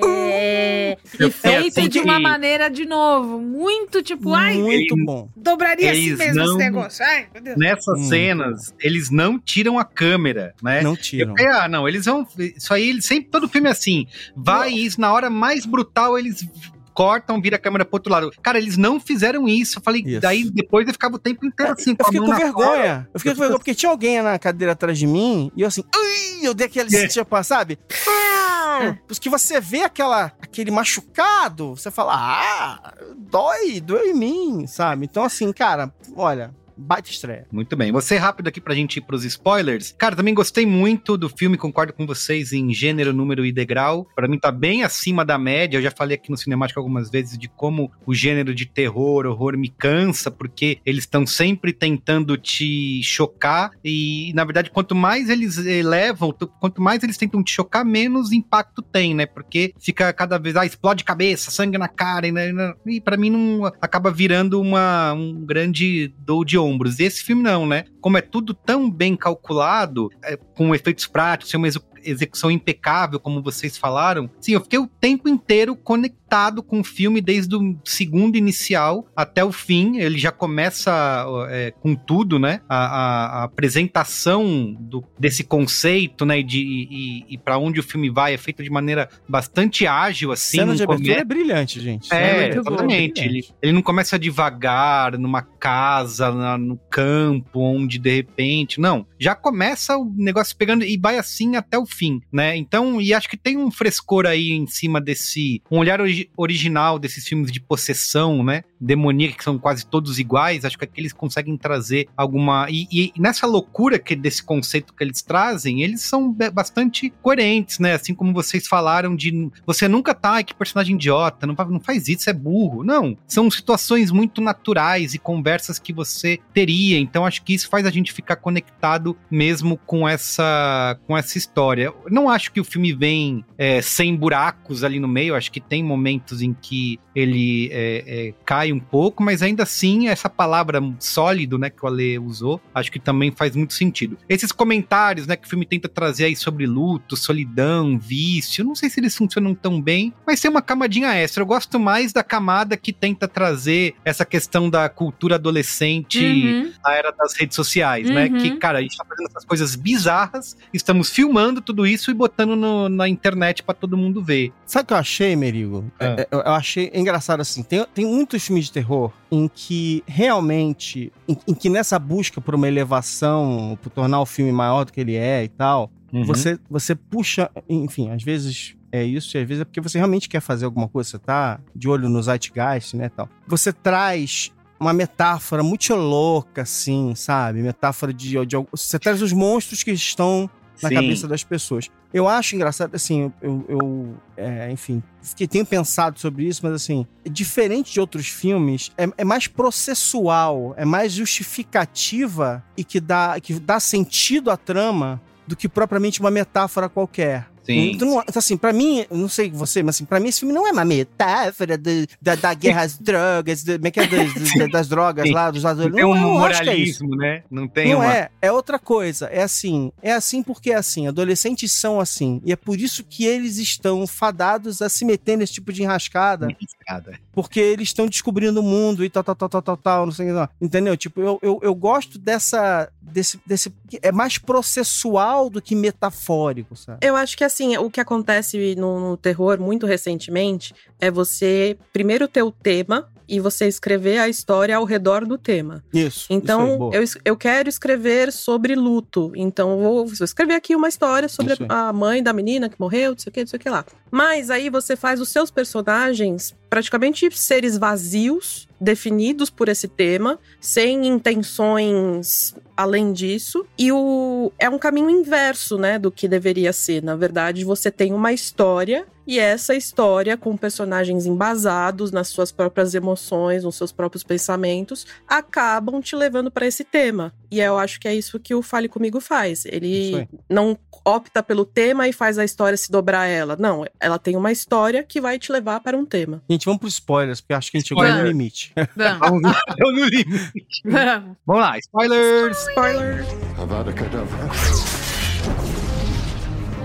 uh, 0.02 0.06
uh, 0.06 0.74
e 1.20 1.32
feito 1.32 1.80
assim 1.80 1.90
de 1.90 2.00
uma 2.00 2.20
maneira, 2.20 2.70
de 2.70 2.86
novo, 2.86 3.40
muito 3.40 4.02
tipo, 4.02 4.34
ai, 4.34 4.58
muito 4.58 4.96
bom. 5.06 5.30
Dobraria 5.36 5.92
assim 5.92 6.16
mesmo 6.16 6.36
não, 6.36 6.46
esse 6.46 6.58
negócio. 6.58 7.06
Ai, 7.06 7.28
meu 7.34 7.44
Deus. 7.44 7.58
Nessas 7.58 8.00
hum. 8.00 8.04
cenas, 8.10 8.74
eles 8.80 9.10
não 9.10 9.40
tiram 9.40 9.80
a 9.80 9.86
câmera, 9.86 10.54
né? 10.62 10.82
Não 10.82 10.96
tiram. 10.96 11.36
Eu, 11.38 11.54
ah, 11.54 11.68
não, 11.68 11.88
eles 11.88 12.06
vão. 12.06 12.28
Isso 12.38 12.74
aí, 12.74 13.02
sempre, 13.02 13.30
todo 13.30 13.48
filme 13.48 13.70
é 13.70 13.72
assim. 13.72 14.08
Vai 14.36 14.72
isso, 14.72 15.00
na 15.00 15.14
hora 15.14 15.30
mais 15.30 15.66
brutal, 15.66 16.18
eles 16.18 16.46
cortam, 16.94 17.42
vira 17.42 17.56
a 17.56 17.60
câmera 17.60 17.86
pro 17.86 17.96
outro 17.96 18.12
lado. 18.12 18.32
Cara, 18.42 18.58
eles 18.58 18.78
não 18.78 19.00
fizeram 19.00 19.48
isso. 19.48 19.80
Eu 19.80 19.84
falei, 19.84 20.04
isso. 20.06 20.22
daí 20.22 20.50
depois 20.50 20.88
eu 20.88 20.94
ficava 20.94 21.16
o 21.16 21.20
tempo 21.20 21.46
inteiro 21.46 21.74
assim. 21.74 21.96
Eu 21.98 22.06
fiquei 22.06 22.20
com 22.20 22.36
vergonha. 22.36 23.10
Eu 23.14 23.20
fiquei 23.20 23.34
com 23.34 23.40
vergonha, 23.40 23.60
porque 23.60 23.76
tinha 23.76 23.90
alguém 23.90 24.22
na 24.22 24.38
cadeira 24.40 24.74
atrás 24.74 24.98
de 24.98 25.08
mim 25.08 25.52
e 25.56 25.62
eu 25.62 25.68
assim, 25.68 25.84
Ui! 25.96 26.46
eu 26.46 26.54
dei 26.54 26.68
aquele 26.68 26.96
é. 26.96 27.08
tipo, 27.08 27.44
sabe? 27.44 27.80
Ah! 28.08 28.98
Porque 29.08 29.30
você 29.30 29.60
vê 29.60 29.84
aquela, 29.84 30.32
aquele 30.42 30.72
machucado, 30.72 31.76
você 31.76 31.92
fala, 31.92 32.14
ah, 32.16 32.94
dói, 33.16 33.80
dói 33.80 34.10
em 34.10 34.14
mim, 34.14 34.68
sabe? 34.68 35.06
Então, 35.06 35.24
assim, 35.24 35.52
cara, 35.52 35.94
olha, 36.16 36.54
baita 36.76 37.10
estreia. 37.10 37.48
Muito 37.52 37.76
bem. 37.76 37.92
Você 37.92 38.18
rápido 38.18 38.48
aqui 38.48 38.62
pra 38.62 38.76
gente 38.76 38.98
ir 38.98 39.02
pros 39.02 39.24
spoilers. 39.24 39.94
Cara, 39.98 40.16
também 40.16 40.34
gostei 40.34 40.66
muito 40.66 41.18
do 41.18 41.30
filme, 41.30 41.58
concordo 41.58 41.94
com 41.94 42.06
vocês 42.06 42.54
em 42.54 42.74
gênero, 42.74 43.14
número 43.14 43.46
e 43.46 43.52
degrau. 43.52 44.08
Para 44.16 44.28
mim 44.28 44.40
tá 44.40 44.52
bem 44.52 44.84
acima 44.84 45.26
da 45.26 45.38
média. 45.38 45.78
Eu 45.78 45.82
já 45.82 45.92
falei 45.92 46.16
aqui 46.16 46.30
no 46.32 46.38
Cinemático 46.38 46.80
algumas 46.80 47.10
vezes 47.10 47.38
de 47.38 47.48
como 47.48 47.92
o 48.06 48.14
gênero 48.14 48.54
de 48.54 48.66
terror, 48.66 49.26
horror 49.26 49.58
me 49.58 49.70
cansa, 49.70 50.32
porque 50.32 50.80
eles 50.86 51.04
estão 51.04 51.26
sempre 51.26 51.74
tentando 51.74 52.38
te 52.38 53.02
chocar 53.04 53.72
e, 53.84 54.32
na 54.34 54.44
verdade, 54.44 54.72
quanto 54.72 54.96
mais 54.96 55.30
eles 55.30 55.58
elevam, 55.58 56.34
quanto 56.60 56.82
mais 56.82 57.04
eles 57.04 57.18
tentam 57.18 57.44
te 57.44 57.52
chocar, 57.52 57.86
menos 57.86 58.32
impacto 58.32 58.82
tem, 58.82 59.14
né? 59.14 59.26
Porque 59.26 59.74
fica 59.80 60.12
cada 60.14 60.38
vez, 60.38 60.56
ah, 60.56 60.66
explode 60.66 61.04
cabeça, 61.04 61.52
sangue 61.52 61.78
na 61.78 61.88
cara, 61.88 62.32
né? 62.32 62.74
e 62.86 63.02
para 63.02 63.18
mim 63.18 63.30
não 63.30 63.66
acaba 63.82 64.12
virando 64.12 64.60
uma, 64.60 65.14
um 65.14 65.46
grande 65.46 66.14
dou 66.20 66.46
de 66.46 66.58
ombros. 66.64 67.00
E 67.00 67.04
esse 67.04 67.24
filme 67.24 67.44
não, 67.44 67.66
né? 67.66 67.86
Como 68.02 68.18
é 68.18 68.22
tudo 68.22 68.54
tão 68.54 68.90
bem 68.90 69.16
calculado, 69.16 70.10
é, 70.24 70.38
com 70.38 70.74
efeitos 70.74 71.06
práticos, 71.08 71.54
uma 71.54 71.68
execução 72.06 72.52
impecável, 72.52 73.20
como 73.20 73.42
vocês 73.42 73.78
falaram. 73.78 74.30
Sim, 74.40 74.54
eu 74.54 74.62
fiquei 74.62 74.80
o 74.80 74.88
tempo 74.88 75.30
inteiro 75.30 75.76
conectado 75.76 76.64
com 76.64 76.80
o 76.80 76.84
filme, 76.84 77.22
desde 77.22 77.56
o 77.56 77.78
segundo 77.86 78.38
inicial 78.38 79.08
até 79.16 79.44
o 79.44 79.52
fim. 79.52 79.98
Ele 79.98 80.18
já 80.18 80.32
começa 80.32 81.26
é, 81.50 81.72
com 81.72 81.96
tudo, 81.96 82.40
né? 82.40 82.62
A, 82.68 82.78
a, 82.78 83.26
a 83.40 83.44
apresentação 83.44 84.76
do, 84.80 85.04
desse 85.20 85.44
conceito, 85.44 86.26
né? 86.26 86.42
De, 86.42 86.60
e, 86.60 87.26
e 87.30 87.38
para 87.38 87.58
onde 87.58 87.80
o 87.80 87.84
filme 87.84 88.10
vai 88.10 88.34
é 88.34 88.38
feito 88.38 88.64
de 88.64 88.70
maneira 88.70 89.10
bastante 89.28 89.86
ágil, 89.86 90.32
assim. 90.32 90.58
Cena 90.58 90.76
de 90.76 90.84
abertura 90.84 91.14
come... 91.14 91.22
é 91.22 91.26
brilhante, 91.26 91.80
gente. 91.80 92.14
É, 92.14 92.46
é 92.46 92.58
exatamente. 92.58 93.22
Ele, 93.22 93.46
ele 93.62 93.72
não 93.72 93.82
começa 93.82 94.18
devagar, 94.18 95.18
numa 95.18 95.42
casa, 95.42 96.32
na, 96.32 96.58
no 96.58 96.78
campo, 96.90 97.60
onde 97.60 98.00
de 98.00 98.16
repente. 98.16 98.80
Não. 98.80 99.06
Já 99.20 99.36
começa 99.36 99.98
o 99.98 100.12
negócio 100.16 100.56
pegando 100.56 100.84
e 100.84 100.98
vai 100.98 101.18
assim 101.18 101.56
até 101.56 101.78
o 101.78 101.86
fim, 101.94 102.22
né? 102.32 102.56
Então, 102.56 103.00
e 103.00 103.14
acho 103.14 103.30
que 103.30 103.38
tem 103.38 103.58
um 103.58 103.72
frescor 103.72 104.26
aí 104.26 104.52
em 104.52 104.68
cima 104.68 105.00
desse. 105.00 105.62
Um 105.72 105.80
olhar 105.80 106.02
ori 106.02 106.30
original 106.36 106.98
desses 106.98 107.28
filmes 107.28 107.52
de 107.52 107.60
possessão, 107.60 108.44
né? 108.44 108.64
Demoníaca, 108.80 109.38
que 109.38 109.44
são 109.44 109.58
quase 109.58 109.86
todos 109.86 110.20
iguais. 110.20 110.66
Acho 110.66 110.78
que 110.78 110.84
aqui 110.84 111.00
eles 111.00 111.14
conseguem 111.14 111.56
trazer 111.58 112.08
alguma. 112.18 112.68
E, 112.70 112.88
e 112.92 113.14
nessa 113.18 113.46
loucura 113.46 114.00
que 114.00 114.16
desse 114.16 114.44
conceito 114.44 114.94
que 114.94 115.04
eles 115.04 115.22
trazem, 115.22 115.84
eles 115.84 116.02
são 116.02 116.36
bastante 116.54 117.12
coerentes, 117.22 117.80
né? 117.80 117.94
Assim 117.94 118.14
como 118.14 118.34
vocês 118.34 118.68
falaram 118.68 119.16
de. 119.16 119.50
Você 119.66 119.88
nunca 119.88 120.14
tá, 120.14 120.42
que 120.44 120.54
personagem 120.54 120.96
idiota, 120.96 121.46
não, 121.46 121.56
não 121.70 121.80
faz 121.80 122.08
isso, 122.08 122.30
é 122.30 122.34
burro. 122.34 122.84
Não. 122.84 123.18
São 123.28 123.50
situações 123.50 124.12
muito 124.12 124.42
naturais 124.42 125.14
e 125.14 125.20
conversas 125.20 125.80
que 125.80 125.94
você 125.94 126.40
teria. 126.54 127.00
Então, 127.00 127.26
acho 127.26 127.44
que 127.44 127.54
isso 127.54 127.70
faz 127.70 127.86
a 127.86 127.92
gente 127.92 128.12
ficar 128.12 128.38
conectado 128.38 129.18
mesmo 129.30 129.78
com 129.78 130.08
essa, 130.08 130.98
com 131.06 131.18
essa 131.18 131.38
história 131.38 131.83
história. 131.84 131.94
Eu 132.06 132.12
não 132.12 132.30
acho 132.30 132.52
que 132.52 132.60
o 132.60 132.64
filme 132.64 132.94
vem 132.94 133.44
é, 133.58 133.82
sem 133.82 134.16
buracos 134.16 134.84
ali 134.84 135.00
no 135.00 135.08
meio, 135.08 135.36
acho 135.36 135.52
que 135.52 135.60
tem 135.60 135.84
momentos 135.84 136.42
em 136.42 136.54
que 136.54 137.00
ele 137.16 137.70
é, 137.72 138.04
é, 138.08 138.34
cai 138.46 138.72
um 138.72 138.80
pouco, 138.80 139.22
mas 139.22 139.42
ainda 139.42 139.64
assim, 139.64 140.08
essa 140.08 140.30
palavra 140.30 140.82
sólido, 141.00 141.58
né, 141.58 141.70
que 141.70 141.84
o 141.84 141.88
Ale 141.88 142.18
usou, 142.20 142.62
acho 142.74 142.92
que 142.92 143.00
também 143.00 143.32
faz 143.32 143.56
muito 143.56 143.74
sentido. 143.74 144.18
Esses 144.28 144.52
comentários, 144.52 145.28
né, 145.28 145.36
que 145.36 145.46
o 145.46 145.50
filme 145.50 145.66
tenta 145.66 145.88
trazer 145.88 146.26
aí 146.26 146.36
sobre 146.36 146.66
luto, 146.66 147.16
solidão, 147.16 148.00
vício, 148.00 148.64
não 148.64 148.76
sei 148.76 148.90
se 148.90 149.00
eles 149.00 149.16
funcionam 149.16 149.54
tão 149.54 149.82
bem, 149.82 150.14
mas 150.26 150.40
tem 150.40 150.50
uma 150.50 150.62
camadinha 150.62 151.14
extra. 151.14 151.42
Eu 151.44 151.48
gosto 151.48 151.80
mais 151.80 152.12
da 152.12 152.24
camada 152.24 152.76
que 152.76 152.92
tenta 152.92 153.28
trazer 153.28 153.96
essa 154.04 154.26
questão 154.26 154.70
da 154.70 154.90
cultura 154.90 155.36
adolescente 155.36 156.24
uhum. 156.24 156.72
na 156.84 156.94
era 156.94 157.12
das 157.12 157.34
redes 157.34 157.56
sociais, 157.56 158.08
uhum. 158.08 158.16
né? 158.16 158.30
Que, 158.30 158.52
uhum. 158.52 158.60
cara, 158.60 158.80
a 158.80 158.82
gente 158.82 158.98
tá 158.98 159.06
fazendo 159.06 159.28
essas 159.28 159.46
coisas 159.46 159.76
bizarras, 159.76 160.58
estamos 160.74 161.10
filmando 161.10 161.62
tudo 161.62 161.73
tudo 161.74 161.88
isso 161.88 162.12
e 162.12 162.14
botando 162.14 162.56
no, 162.56 162.88
na 162.88 163.10
internet 163.10 163.64
para 163.64 163.74
todo 163.74 163.98
mundo 163.98 164.24
ver. 164.24 164.54
Sabe 164.66 164.84
o 164.84 164.88
que 164.88 164.94
eu 164.94 164.98
achei, 164.98 165.36
Merigo? 165.36 165.92
É. 166.00 166.06
É, 166.06 166.28
eu, 166.32 166.40
eu, 166.40 166.52
achei 166.52 166.92
engraçado 166.94 167.42
assim. 167.42 167.64
Tem, 167.64 167.84
tem 167.94 168.06
muitos 168.06 168.46
filmes 168.46 168.66
de 168.66 168.72
terror 168.72 169.12
em 169.32 169.48
que 169.48 170.04
realmente, 170.06 171.12
em, 171.28 171.36
em, 171.48 171.54
que 171.56 171.70
nessa 171.70 171.98
busca 171.98 172.40
por 172.40 172.54
uma 172.54 172.68
elevação, 172.68 173.78
por 173.82 173.90
tornar 173.90 174.22
o 174.22 174.26
filme 174.26 174.52
maior 174.52 174.86
do 174.86 174.94
que 174.94 175.02
ele 175.02 175.16
é 175.16 175.44
e 175.44 175.50
tal, 175.50 175.92
uhum. 176.14 176.24
você, 176.24 176.60
você 176.70 176.94
puxa, 176.94 177.50
enfim, 177.68 178.12
às 178.12 178.22
vezes 178.22 178.76
é 178.92 179.04
isso, 179.04 179.36
e 179.36 179.42
às 179.42 179.48
vezes 179.48 179.62
é 179.64 179.66
porque 179.66 179.82
você 179.82 179.98
realmente 179.98 180.30
quer 180.30 180.40
fazer 180.40 180.66
alguma 180.66 180.88
coisa, 180.88 181.10
você 181.10 181.18
tá 181.18 181.60
de 181.76 181.90
olho 181.90 182.08
no 182.08 182.22
zeitgeist, 182.22 182.96
né, 182.96 183.10
tal. 183.10 183.28
Você 183.48 183.74
traz 183.74 184.52
uma 184.80 184.94
metáfora 184.94 185.64
muito 185.64 185.96
louca, 185.96 186.62
assim, 186.62 187.16
sabe? 187.16 187.64
Metáfora 187.64 188.14
de, 188.14 188.30
de, 188.30 188.46
de, 188.46 188.66
Você 188.70 189.00
traz 189.00 189.22
os 189.22 189.34
monstros 189.34 189.82
que 189.82 189.92
estão 189.92 190.50
na 190.82 190.90
Sim. 190.90 190.96
cabeça 190.96 191.28
das 191.28 191.44
pessoas. 191.44 191.90
Eu 192.14 192.28
acho 192.28 192.56
engraçado, 192.56 192.96
assim, 192.96 193.32
eu, 193.42 193.66
eu 193.68 194.16
é, 194.38 194.72
enfim, 194.72 195.02
que 195.36 195.48
tenho 195.48 195.66
pensado 195.66 196.20
sobre 196.20 196.46
isso, 196.46 196.62
mas 196.64 196.74
assim, 196.74 197.06
diferente 197.26 197.94
de 197.94 198.00
outros 198.00 198.28
filmes, 198.28 198.92
é, 198.98 199.08
é, 199.18 199.24
mais 199.24 199.48
processual, 199.48 200.74
é 200.78 200.86
mais 200.86 201.14
justificativa 201.14 202.64
e 202.76 202.84
que 202.84 203.00
dá, 203.00 203.40
que 203.40 203.54
dá 203.60 203.80
sentido 203.80 204.52
à 204.52 204.58
trama 204.58 205.22
do 205.48 205.56
que 205.56 205.68
propriamente 205.68 206.20
uma 206.20 206.32
metáfora 206.32 206.90
qualquer. 206.90 207.53
Sim. 207.64 207.92
Então, 207.92 208.22
assim, 208.36 208.58
pra 208.58 208.74
mim, 208.74 209.06
não 209.10 209.30
sei 209.30 209.50
você, 209.50 209.82
mas 209.82 209.96
assim, 209.96 210.06
pra 210.06 210.20
mim 210.20 210.30
esse 210.30 210.42
filme 210.42 210.54
não 210.54 210.68
é 210.68 210.72
uma 210.72 210.84
metáfora 210.84 211.78
de, 211.78 212.08
da, 212.22 212.36
da 212.36 212.54
guerra 212.54 212.82
às 212.82 212.98
drogas, 213.00 213.64
como 213.64 213.88
é 213.88 213.92
que 213.92 214.00
é, 214.00 214.08
das, 214.08 214.72
das 214.72 214.88
drogas 214.88 215.28
Sim. 215.28 215.34
lá, 215.34 215.50
dos 215.50 215.66
adolescentes. 215.66 216.02
Não 216.04 216.14
tem 216.14 216.22
um 216.22 216.22
não, 216.22 216.40
moralismo, 216.40 217.14
é 217.16 217.18
né? 217.18 217.44
Não 217.50 217.68
tem 217.68 217.92
Não 217.92 218.00
uma... 218.00 218.14
é, 218.14 218.30
é 218.42 218.52
outra 218.52 218.78
coisa. 218.78 219.28
É 219.28 219.44
assim, 219.44 219.92
é 220.02 220.12
assim 220.12 220.44
porque 220.44 220.72
é 220.72 220.76
assim. 220.76 221.08
Adolescentes 221.08 221.72
são 221.72 222.00
assim. 222.00 222.42
E 222.46 222.52
é 222.52 222.56
por 222.56 222.80
isso 222.80 223.04
que 223.04 223.26
eles 223.26 223.58
estão 223.58 224.06
fadados 224.06 224.82
a 224.82 224.90
se 224.90 225.06
meter 225.06 225.38
nesse 225.38 225.54
tipo 225.54 225.72
de 225.72 225.84
enrascada. 225.84 226.48
Enrascada. 226.48 227.20
Porque 227.32 227.60
eles 227.60 227.90
estão 227.90 228.08
descobrindo 228.08 228.60
o 228.60 228.64
mundo 228.64 229.04
e 229.06 229.10
tal, 229.10 229.24
tal, 229.24 229.36
tal, 229.36 229.50
tal, 229.50 229.62
tal, 229.62 229.78
tal, 229.78 230.06
não 230.06 230.14
sei 230.14 230.32
o 230.32 230.48
que. 230.48 230.66
Entendeu? 230.66 230.96
Tipo, 230.98 231.22
eu, 231.22 231.40
eu, 231.42 231.60
eu 231.64 231.76
gosto 231.76 232.20
dessa. 232.20 232.92
Desse, 233.02 233.40
desse. 233.46 233.74
É 234.02 234.12
mais 234.12 234.38
processual 234.38 235.50
do 235.50 235.62
que 235.62 235.76
metafórico, 235.76 236.76
sabe? 236.76 237.00
Eu 237.02 237.16
acho 237.16 237.38
que 237.38 237.44
assim, 237.54 237.78
o 237.78 237.90
que 237.90 238.02
acontece 238.02 238.76
no, 238.76 239.00
no 239.00 239.18
terror 239.18 239.60
muito 239.60 239.86
recentemente 239.86 240.74
é 241.00 241.12
você 241.12 241.78
primeiro 241.92 242.28
ter 242.28 242.42
o 242.42 242.52
tema 242.52 243.10
e 243.28 243.40
você 243.40 243.68
escrever 243.68 244.18
a 244.18 244.28
história 244.28 244.76
ao 244.76 244.84
redor 244.84 245.26
do 245.26 245.38
tema. 245.38 245.84
Isso. 245.94 246.28
Então, 246.30 246.92
isso 246.94 247.18
eu, 247.20 247.32
eu 247.34 247.38
quero 247.38 247.70
escrever 247.70 248.32
sobre 248.32 248.76
luto. 248.76 249.32
Então, 249.36 249.80
vou, 249.80 250.06
vou 250.06 250.26
escrever 250.26 250.56
aqui 250.56 250.76
uma 250.76 250.90
história 250.90 251.30
sobre 251.30 251.56
a 251.70 251.94
mãe 251.94 252.22
da 252.22 252.34
menina 252.34 252.70
que 252.70 252.80
morreu, 252.80 253.12
não 253.12 253.18
sei 253.18 253.30
o 253.30 253.34
que, 253.34 253.40
não 253.42 253.48
sei 253.48 253.58
o 253.58 253.60
que 253.60 253.70
lá. 253.70 253.86
Mas 254.12 254.50
aí 254.50 254.70
você 254.70 254.96
faz 254.96 255.22
os 255.22 255.30
seus 255.30 255.50
personagens 255.50 256.56
praticamente 256.70 257.30
seres 257.36 257.78
vazios 257.78 258.68
definidos 258.84 259.50
por 259.50 259.70
esse 259.70 259.88
tema, 259.88 260.38
sem 260.60 261.08
intenções 261.08 262.54
além 262.76 263.14
disso. 263.14 263.66
E 263.78 263.92
o 263.92 264.52
é 264.60 264.70
um 264.70 264.78
caminho 264.78 265.10
inverso, 265.10 265.78
né, 265.78 265.98
do 265.98 266.12
que 266.12 266.28
deveria 266.28 266.74
ser. 266.74 267.02
Na 267.02 267.16
verdade, 267.16 267.64
você 267.64 267.90
tem 267.90 268.14
uma 268.14 268.34
história 268.34 269.06
e 269.26 269.40
essa 269.40 269.76
história, 269.76 270.38
com 270.38 270.56
personagens 270.58 271.26
embasados 271.26 272.12
nas 272.12 272.28
suas 272.28 272.52
próprias 272.52 272.94
emoções, 272.94 273.64
nos 273.64 273.76
seus 273.76 273.92
próprios 273.92 274.24
pensamentos, 274.24 275.06
acabam 275.28 276.02
te 276.02 276.16
levando 276.16 276.52
para 276.52 276.66
esse 276.66 276.84
tema. 276.84 277.34
E 277.50 277.60
eu 277.60 277.78
acho 277.78 278.00
que 278.00 278.08
é 278.08 278.16
isso 278.16 278.40
que 278.40 278.54
o 278.54 278.62
Fale 278.62 278.90
Comigo 278.90 279.22
faz. 279.22 279.66
Ele 279.66 280.28
não 280.50 280.78
opta 281.06 281.44
pelo 281.44 281.66
tema 281.66 282.08
e 282.08 282.14
faz 282.14 282.38
a 282.38 282.46
história 282.46 282.78
se 282.78 282.92
dobrar 282.92 283.22
a 283.22 283.28
ela. 283.28 283.56
Não, 283.58 283.86
ela 284.00 284.18
tem 284.18 284.36
uma 284.36 284.52
história 284.52 285.04
que 285.04 285.22
vai 285.22 285.38
te 285.38 285.52
levar 285.52 285.80
para 285.80 285.98
um 285.98 286.06
tema. 286.06 286.42
Gente, 286.50 286.66
vamos 286.66 286.80
pros 286.80 286.94
spoilers, 286.94 287.42
porque 287.42 287.54
acho 287.54 287.72
que 287.72 287.78
a 287.78 287.80
gente 287.80 287.90
chegou 287.90 288.04
no 288.04 288.26
limite. 288.26 288.74
Vamos. 288.96 289.20
Vamos 289.20 289.42
lá, 289.44 289.62
eu 289.78 289.92
no 289.92 290.06
limite. 290.06 290.82
Vamos. 290.86 291.38
Vamos 291.46 291.62
lá, 291.62 291.78
spoilers. 291.80 292.58
Spoiler! 292.68 293.26
Avada 293.58 293.94
Kedavra. 293.94 294.50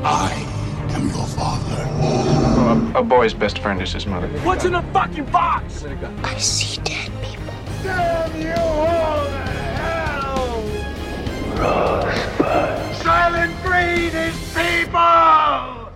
I 0.00 0.57
am 0.98 1.08
your 1.08 1.26
father. 1.26 2.98
A 2.98 3.02
boy's 3.02 3.34
best 3.34 3.58
friend 3.60 3.80
is 3.82 3.92
his 3.92 4.06
mother. 4.06 4.28
What's 4.44 4.64
in 4.64 4.72
the 4.72 4.82
fucking 4.92 5.26
box? 5.26 5.84
I 6.24 6.36
see 6.38 6.80
dead 6.82 7.10
people. 7.22 7.54
Damn 7.82 8.40
you 8.40 8.52
all 8.52 9.24
to 9.24 9.44
hell! 9.80 10.62
Rosebud. 11.56 12.94
Silent 13.02 13.54
breed 13.62 14.12
is 14.14 14.34
people! 14.54 15.88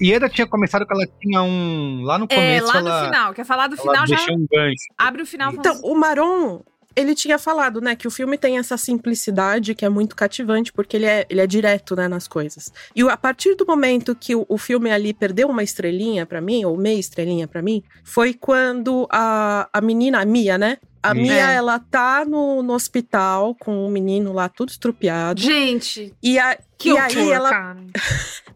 Ieda 0.00 0.28
tinha 0.28 0.46
começado 0.46 0.84
que 0.86 0.92
ela 0.92 1.06
tinha 1.20 1.42
um. 1.42 2.02
Lá 2.02 2.18
no 2.18 2.24
É, 2.28 2.34
começo. 2.34 2.66
lá 2.66 2.78
ela, 2.78 3.00
no 3.00 3.06
final. 3.06 3.34
Quer 3.34 3.44
falar 3.44 3.68
do 3.68 3.76
final 3.76 4.06
já? 4.06 4.16
um 4.30 4.46
gancho. 4.50 4.84
Abre 4.98 5.22
o 5.22 5.26
final. 5.26 5.52
Então, 5.52 5.78
o 5.84 5.94
Maron, 5.94 6.62
ele 6.94 7.14
tinha 7.14 7.38
falado, 7.38 7.80
né, 7.80 7.94
que 7.94 8.06
o 8.06 8.10
filme 8.10 8.36
tem 8.36 8.58
essa 8.58 8.76
simplicidade 8.76 9.74
que 9.74 9.84
é 9.84 9.88
muito 9.88 10.14
cativante, 10.16 10.72
porque 10.72 10.96
ele 10.96 11.06
é, 11.06 11.26
ele 11.28 11.40
é 11.40 11.46
direto, 11.46 11.96
né, 11.96 12.08
nas 12.08 12.28
coisas. 12.28 12.72
E 12.94 13.02
a 13.02 13.16
partir 13.16 13.54
do 13.54 13.66
momento 13.66 14.14
que 14.14 14.34
o, 14.34 14.44
o 14.48 14.58
filme 14.58 14.90
ali 14.90 15.12
perdeu 15.12 15.48
uma 15.48 15.62
estrelinha 15.62 16.26
pra 16.26 16.40
mim, 16.40 16.64
ou 16.64 16.76
meia 16.76 16.98
estrelinha 16.98 17.46
pra 17.46 17.62
mim, 17.62 17.82
foi 18.04 18.34
quando 18.34 19.06
a, 19.10 19.68
a 19.72 19.80
menina, 19.80 20.20
a 20.20 20.24
Mia, 20.24 20.56
né? 20.56 20.78
A 21.02 21.12
Mia. 21.14 21.22
Mia, 21.32 21.50
É. 21.52 21.54
ela 21.56 21.78
tá 21.78 22.24
no, 22.24 22.62
no 22.62 22.72
hospital 22.74 23.54
com 23.58 23.84
o 23.84 23.90
menino 23.90 24.32
lá 24.32 24.48
tudo 24.48 24.68
estrupiado. 24.70 25.40
Gente, 25.40 26.14
E, 26.22 26.38
a, 26.38 26.56
que 26.78 26.90
e 26.90 26.92
horror, 26.92 27.04
aí 27.16 27.30
ela 27.30 27.50
cara. 27.50 27.78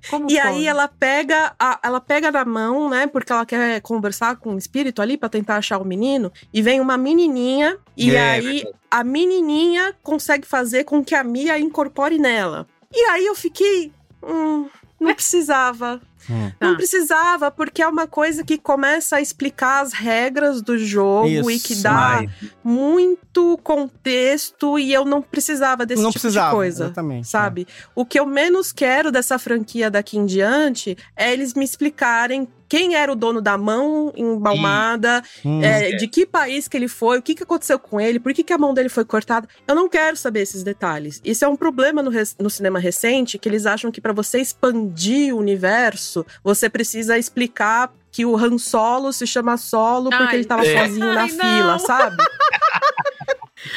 Como 0.09 0.27
e 0.31 0.37
pode? 0.37 0.39
aí 0.47 0.67
ela 0.67 0.87
pega, 0.87 1.55
a- 1.59 1.81
ela 1.83 2.01
pega 2.01 2.31
na 2.31 2.45
mão, 2.45 2.89
né? 2.89 3.07
Porque 3.09 3.33
ela 3.33 3.45
quer 3.45 3.81
conversar 3.81 4.37
com 4.37 4.55
o 4.55 4.59
espírito 4.59 5.03
ali 5.03 5.17
pra 5.17 5.29
tentar 5.29 5.57
achar 5.57 5.79
o 5.79 5.85
menino. 5.85 6.31
E 6.55 6.63
vem 6.63 6.81
uma 6.81 6.97
menininha 6.97 7.79
e 7.97 8.15
É, 8.15 8.31
aí 8.31 8.65
a 8.91 9.03
menininha 9.03 9.95
consegue 10.03 10.47
fazer 10.47 10.85
com 10.85 11.05
que 11.05 11.15
a 11.15 11.25
Mia 11.25 11.59
incorpore 11.59 12.19
nela. 12.19 12.67
E 12.95 13.01
aí 13.11 13.27
eu 13.27 13.35
fiquei, 13.35 13.93
hum, 14.23 14.69
não 15.01 15.15
precisava. 15.15 16.01
Hum. 16.29 16.51
Não 16.61 16.71
Tá. 16.73 16.77
precisava, 16.77 17.51
porque 17.53 17.81
é 17.81 17.87
uma 17.87 18.07
coisa 18.09 18.43
que 18.43 18.59
começa 18.59 19.15
a 19.17 19.21
explicar 19.21 19.83
as 19.83 19.93
regras 19.93 20.61
do 20.61 20.77
jogo 20.77 21.29
e 21.51 21.61
que 21.61 21.73
Isso, 21.75 21.83
dá 21.85 22.17
Ai, 22.17 22.29
muito 22.65 23.57
contexto 23.63 24.77
e 24.79 24.93
eu 24.93 25.05
não 25.05 25.23
precisava 25.23 25.87
desse 25.87 26.03
Não 26.03 26.11
tipo 26.11 26.21
precisava, 26.21 26.49
de 26.51 26.55
coisa. 26.57 26.85
exatamente, 26.87 27.29
Sabe? 27.29 27.67
O 27.95 28.05
que 28.05 28.19
eu 28.19 28.27
menos 28.27 28.73
quero 28.73 29.13
dessa 29.13 29.39
franquia 29.39 29.89
daqui 29.91 30.19
em 30.19 30.27
diante 30.27 30.97
é 31.15 31.33
eles 31.33 31.55
me 31.55 31.65
explicarem 31.65 32.49
quem 32.69 32.95
era 32.95 33.11
o 33.11 33.15
dono 33.15 33.41
da 33.41 33.57
mão 33.57 34.13
embalmada, 34.17 35.23
Hum. 35.45 35.63
é, 35.63 35.91
de 35.93 36.07
que 36.09 36.27
país 36.27 36.67
que 36.69 36.77
ele 36.77 36.89
foi, 36.89 37.19
o 37.19 37.23
que, 37.23 37.35
que 37.35 37.43
aconteceu 37.43 37.79
com 37.79 38.01
ele, 38.01 38.19
por 38.19 38.33
que, 38.33 38.43
que 38.43 38.53
a 38.53 38.59
mão 38.59 38.75
dele 38.75 38.89
foi 38.89 39.05
cortada. 39.05 39.49
Eu 39.67 39.75
não 39.75 39.89
quero 39.89 40.17
saber 40.17 40.41
esses 40.41 40.63
detalhes. 40.63 41.21
Isso 41.25 41.45
é 41.45 41.49
um 41.49 41.57
problema 41.57 42.03
no, 42.03 42.11
no 42.41 42.51
cinema 42.51 42.79
recente, 42.79 43.39
que 43.39 43.49
eles 43.49 43.67
acham 43.67 43.91
que 43.91 44.01
pra 44.01 44.13
você 44.13 44.39
expandir 44.41 45.35
o 45.35 45.39
universo, 45.39 46.25
você 46.43 46.69
precisa 46.69 47.17
explicar 47.19 47.93
que 48.11 48.25
o 48.25 48.35
Han 48.37 48.57
Solo 48.59 49.13
se 49.13 49.27
chama 49.27 49.57
Solo 49.59 50.09
porque 50.11 50.25
Ai. 50.25 50.35
ele 50.37 50.45
tava 50.45 50.65
É. 50.67 50.87
sozinho 50.87 51.13
na 51.13 51.23
Ai, 51.23 51.31
não. 51.33 51.39
fila, 51.45 51.79
sabe? 51.79 52.17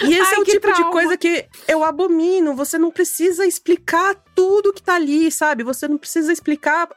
E 0.03 0.13
esse 0.13 0.21
Ai, 0.33 0.35
é 0.35 0.39
o 0.39 0.43
tipo 0.45 0.67
de 0.67 0.73
trauma. 0.73 0.91
coisa 0.91 1.17
que 1.17 1.45
eu 1.67 1.83
abomino. 1.83 2.55
Você 2.55 2.77
não 2.77 2.91
precisa 2.91 3.45
explicar 3.45 4.15
tudo 4.39 4.71
que 4.73 4.81
tá 4.81 4.95
ali, 4.95 5.29
sabe? 5.31 5.63
Você 5.63 5.87
não 5.87 5.97
precisa 5.97 6.31
explicar 6.31 6.87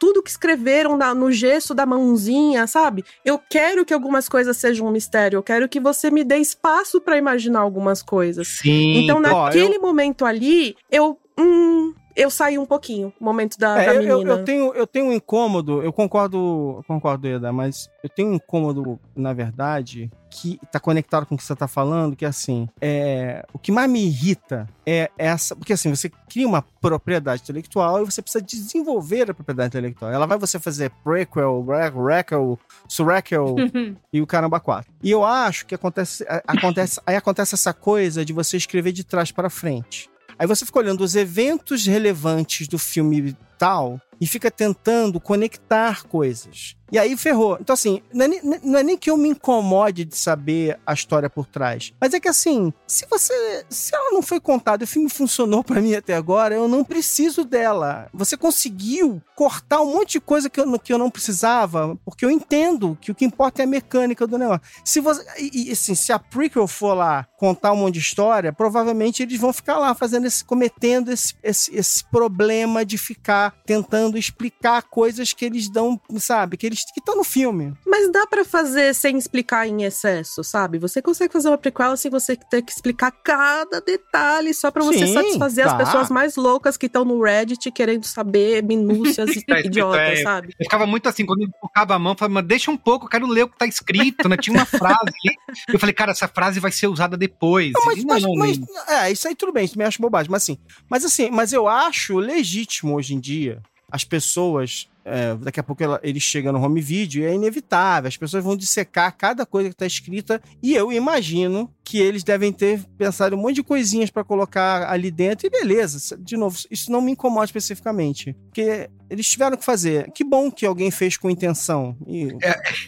tudo 0.00 0.22
que 0.22 0.30
escreveram 0.30 0.96
na- 0.96 1.14
no 1.14 1.30
gesso 1.30 1.72
da 1.74 1.86
mãozinha, 1.86 2.66
sabe? 2.66 3.04
Eu 3.24 3.38
quero 3.38 3.84
que 3.84 3.94
algumas 3.94 4.28
coisas 4.28 4.56
sejam 4.56 4.86
um 4.86 4.90
mistério. 4.90 5.36
Eu 5.36 5.42
quero 5.42 5.68
que 5.68 5.78
você 5.78 6.10
me 6.10 6.24
dê 6.24 6.38
espaço 6.38 7.00
pra 7.00 7.16
imaginar 7.16 7.60
algumas 7.60 8.02
coisas. 8.02 8.48
sim. 8.48 8.96
Então, 8.98 9.18
ó, 9.18 9.20
naquele 9.20 9.78
momento 9.78 10.24
ali, 10.24 10.74
eu. 10.90 11.16
Hum, 11.40 11.94
eu 12.16 12.30
saí 12.30 12.58
um 12.58 12.66
pouquinho. 12.66 13.12
O 13.20 13.24
momento 13.24 13.56
da, 13.58 13.80
É, 13.80 13.86
da 13.86 13.94
eu, 13.94 14.02
eu- 14.02 14.18
menina. 14.18 14.30
eu 14.32 14.44
tenho, 14.44 14.74
eu 14.74 14.86
tenho 14.88 15.06
um 15.06 15.12
incômodo, 15.12 15.80
eu 15.84 15.92
concordo, 15.92 16.36
eu 16.78 16.84
concordo, 16.84 17.28
Eda, 17.28 17.52
mas 17.52 17.88
eu 18.02 18.10
tenho 18.10 18.30
um 18.30 18.34
incômodo, 18.34 18.98
na 19.14 19.32
verdade, 19.32 20.10
que 20.30 20.58
tá 20.70 20.78
conectado 20.78 21.26
com 21.26 21.34
o 21.34 21.38
que 21.38 21.44
você 21.44 21.56
tá 21.56 21.66
falando, 21.66 22.14
que 22.14 22.24
é 22.24 22.28
assim, 22.28 22.68
é, 22.80 23.44
o 23.52 23.58
que 23.58 23.72
mais 23.72 23.90
me 23.90 24.04
irrita 24.04 24.68
é 24.86 25.10
essa, 25.18 25.56
porque 25.56 25.72
assim, 25.72 25.90
você 25.90 26.10
cria 26.28 26.46
uma 26.46 26.62
propriedade 26.62 27.42
intelectual 27.42 28.02
e 28.02 28.04
você 28.04 28.20
precisa 28.22 28.42
desenvolver 28.44 29.30
a 29.30 29.34
propriedade 29.34 29.68
intelectual. 29.68 30.12
Ela 30.12 30.26
vai 30.26 30.38
você 30.38 30.58
fazer 30.58 30.90
prequel, 31.02 31.64
re- 31.66 32.16
requel, 32.16 32.58
surrequel 32.88 33.56
e 34.12 34.20
o 34.20 34.26
caramba 34.26 34.60
quatro. 34.60 34.92
E 35.02 35.10
eu 35.10 35.24
acho 35.24 35.66
que 35.66 35.74
acontece, 35.74 36.24
acontece, 36.46 37.00
aí 37.06 37.16
acontece 37.16 37.54
essa 37.54 37.72
coisa 37.72 38.24
de 38.24 38.32
você 38.32 38.56
escrever 38.56 38.92
de 38.92 39.04
trás 39.04 39.32
para 39.32 39.50
frente. 39.50 40.08
Aí 40.38 40.46
você 40.46 40.64
fica 40.64 40.78
olhando 40.78 41.02
os 41.02 41.16
eventos 41.16 41.84
relevantes 41.86 42.68
do 42.68 42.78
filme 42.78 43.36
tal 43.58 44.00
e 44.20 44.26
fica 44.26 44.50
tentando 44.50 45.18
conectar 45.20 46.04
coisas. 46.04 46.76
E 46.90 46.98
aí 46.98 47.16
ferrou. 47.16 47.58
Então, 47.60 47.74
assim, 47.74 48.02
não 48.12 48.24
é, 48.24 48.28
nem, 48.28 48.40
não 48.62 48.78
é 48.78 48.82
nem 48.82 48.96
que 48.96 49.10
eu 49.10 49.16
me 49.16 49.28
incomode 49.28 50.04
de 50.04 50.16
saber 50.16 50.78
a 50.86 50.92
história 50.92 51.28
por 51.28 51.46
trás. 51.46 51.92
Mas 52.00 52.14
é 52.14 52.20
que, 52.20 52.28
assim, 52.28 52.72
se 52.86 53.06
você. 53.10 53.64
Se 53.68 53.94
ela 53.94 54.10
não 54.10 54.22
foi 54.22 54.40
contada 54.40 54.84
o 54.84 54.86
filme 54.86 55.08
funcionou 55.08 55.62
pra 55.64 55.80
mim 55.80 55.94
até 55.94 56.14
agora, 56.14 56.54
eu 56.54 56.68
não 56.68 56.84
preciso 56.84 57.44
dela. 57.44 58.08
Você 58.12 58.36
conseguiu 58.36 59.22
cortar 59.36 59.80
um 59.80 59.92
monte 59.92 60.12
de 60.12 60.20
coisa 60.20 60.48
que 60.48 60.60
eu, 60.60 60.78
que 60.78 60.92
eu 60.92 60.98
não 60.98 61.10
precisava, 61.10 61.96
porque 62.04 62.24
eu 62.24 62.30
entendo 62.30 62.96
que 63.00 63.12
o 63.12 63.14
que 63.14 63.24
importa 63.24 63.62
é 63.62 63.64
a 63.64 63.68
mecânica 63.68 64.26
do 64.26 64.38
negócio. 64.38 64.62
Se 64.84 65.00
você. 65.00 65.24
E, 65.38 65.70
assim, 65.70 65.94
se 65.94 66.12
a 66.12 66.18
prequel 66.18 66.66
for 66.66 66.94
lá 66.94 67.26
contar 67.38 67.72
um 67.72 67.76
monte 67.76 67.94
de 67.94 68.00
história, 68.00 68.52
provavelmente 68.52 69.22
eles 69.22 69.38
vão 69.38 69.52
ficar 69.52 69.78
lá 69.78 69.94
fazendo 69.94 70.26
esse. 70.26 70.44
cometendo 70.44 71.10
esse, 71.10 71.34
esse, 71.42 71.74
esse 71.76 72.04
problema 72.04 72.84
de 72.84 72.96
ficar 72.96 73.54
tentando 73.66 74.16
explicar 74.16 74.82
coisas 74.82 75.32
que 75.32 75.44
eles 75.44 75.68
dão, 75.68 76.00
sabe? 76.18 76.56
Que 76.56 76.66
eles 76.66 76.77
que 76.92 77.00
estão 77.00 77.16
no 77.16 77.24
filme. 77.24 77.72
Mas 77.86 78.10
dá 78.10 78.26
pra 78.26 78.44
fazer 78.44 78.94
sem 78.94 79.16
explicar 79.18 79.66
em 79.66 79.82
excesso, 79.84 80.42
sabe? 80.44 80.78
Você 80.78 81.02
consegue 81.02 81.32
fazer 81.32 81.48
uma 81.48 81.58
prequela 81.58 81.96
sem 81.96 82.10
você 82.10 82.36
ter 82.36 82.62
que 82.62 82.72
explicar 82.72 83.10
cada 83.10 83.80
detalhe 83.80 84.52
só 84.54 84.70
pra 84.70 84.82
você 84.84 85.06
Sim, 85.06 85.14
satisfazer 85.14 85.64
dá. 85.64 85.72
as 85.72 85.78
pessoas 85.78 86.10
mais 86.10 86.36
loucas 86.36 86.76
que 86.76 86.86
estão 86.86 87.04
no 87.04 87.22
Reddit 87.22 87.70
querendo 87.70 88.04
saber 88.04 88.62
minúcias 88.62 89.30
Tá 89.48 89.60
idiotas, 89.60 90.18
é, 90.20 90.22
sabe? 90.22 90.48
Eu 90.58 90.64
ficava 90.64 90.86
muito 90.86 91.08
assim, 91.08 91.24
quando 91.24 91.42
eu 91.42 91.48
tocava 91.60 91.94
a 91.94 91.98
mão, 91.98 92.12
eu 92.12 92.18
falava, 92.18 92.34
mas 92.34 92.46
deixa 92.46 92.70
um 92.70 92.76
pouco, 92.76 93.06
eu 93.06 93.10
quero 93.10 93.26
ler 93.26 93.44
o 93.44 93.48
que 93.48 93.58
tá 93.58 93.66
escrito, 93.66 94.28
né? 94.28 94.36
Tinha 94.36 94.54
uma 94.54 94.66
frase 94.66 94.98
ali. 95.02 95.36
Eu 95.72 95.78
falei, 95.78 95.94
cara, 95.94 96.12
essa 96.12 96.28
frase 96.28 96.60
vai 96.60 96.70
ser 96.72 96.86
usada 96.86 97.16
depois. 97.16 97.72
Não, 97.72 97.84
mas, 97.86 98.04
mas, 98.04 98.22
não, 98.22 98.34
mas- 98.34 98.58
é, 98.88 99.10
isso 99.10 99.26
aí 99.28 99.34
tudo 99.34 99.52
bem, 99.52 99.64
isso 99.64 99.78
me 99.78 99.84
acha 99.84 99.98
bobagem, 100.00 100.30
mas 100.30 100.42
assim, 100.42 100.58
mas 100.88 101.04
assim, 101.04 101.30
mas 101.30 101.52
eu 101.52 101.66
acho 101.68 102.18
legítimo 102.18 102.94
hoje 102.94 103.14
em 103.14 103.20
dia 103.20 103.60
as 103.90 104.04
pessoas, 104.04 104.88
é, 105.10 105.34
daqui 105.36 105.60
a 105.60 105.62
pouco 105.62 105.82
ela- 105.82 106.00
ele 106.02 106.20
chega 106.20 106.52
no 106.52 106.62
home 106.62 106.80
video 106.80 107.22
e 107.22 107.26
é 107.26 107.34
inevitável, 107.34 108.08
as 108.08 108.16
pessoas 108.16 108.42
vão 108.44 108.56
dissecar 108.56 109.14
cada 109.16 109.44
coisa 109.46 109.68
que 109.70 109.76
tá 109.76 109.86
escrita 109.86 110.40
e 110.62 110.74
eu 110.74 110.92
imagino 110.92 111.70
que 111.84 111.98
eles 111.98 112.22
devem 112.22 112.52
ter 112.52 112.80
pensado 112.98 113.34
um 113.34 113.38
monte 113.40 113.56
de 113.56 113.62
coisinhas 113.62 114.10
pra 114.10 114.22
colocar 114.22 114.90
ali 114.90 115.10
dentro 115.10 115.46
e 115.46 115.50
beleza, 115.50 116.16
de 116.18 116.36
novo, 116.36 116.58
isso 116.70 116.92
não 116.92 117.00
me 117.00 117.12
incomoda 117.12 117.46
especificamente, 117.46 118.36
porque 118.44 118.90
eles 119.08 119.26
tiveram 119.26 119.56
que 119.56 119.64
fazer, 119.64 120.10
que 120.12 120.22
bom 120.22 120.50
que 120.50 120.66
alguém 120.66 120.90
fez 120.90 121.16
com 121.16 121.30
intenção, 121.30 121.96
e 122.06 122.28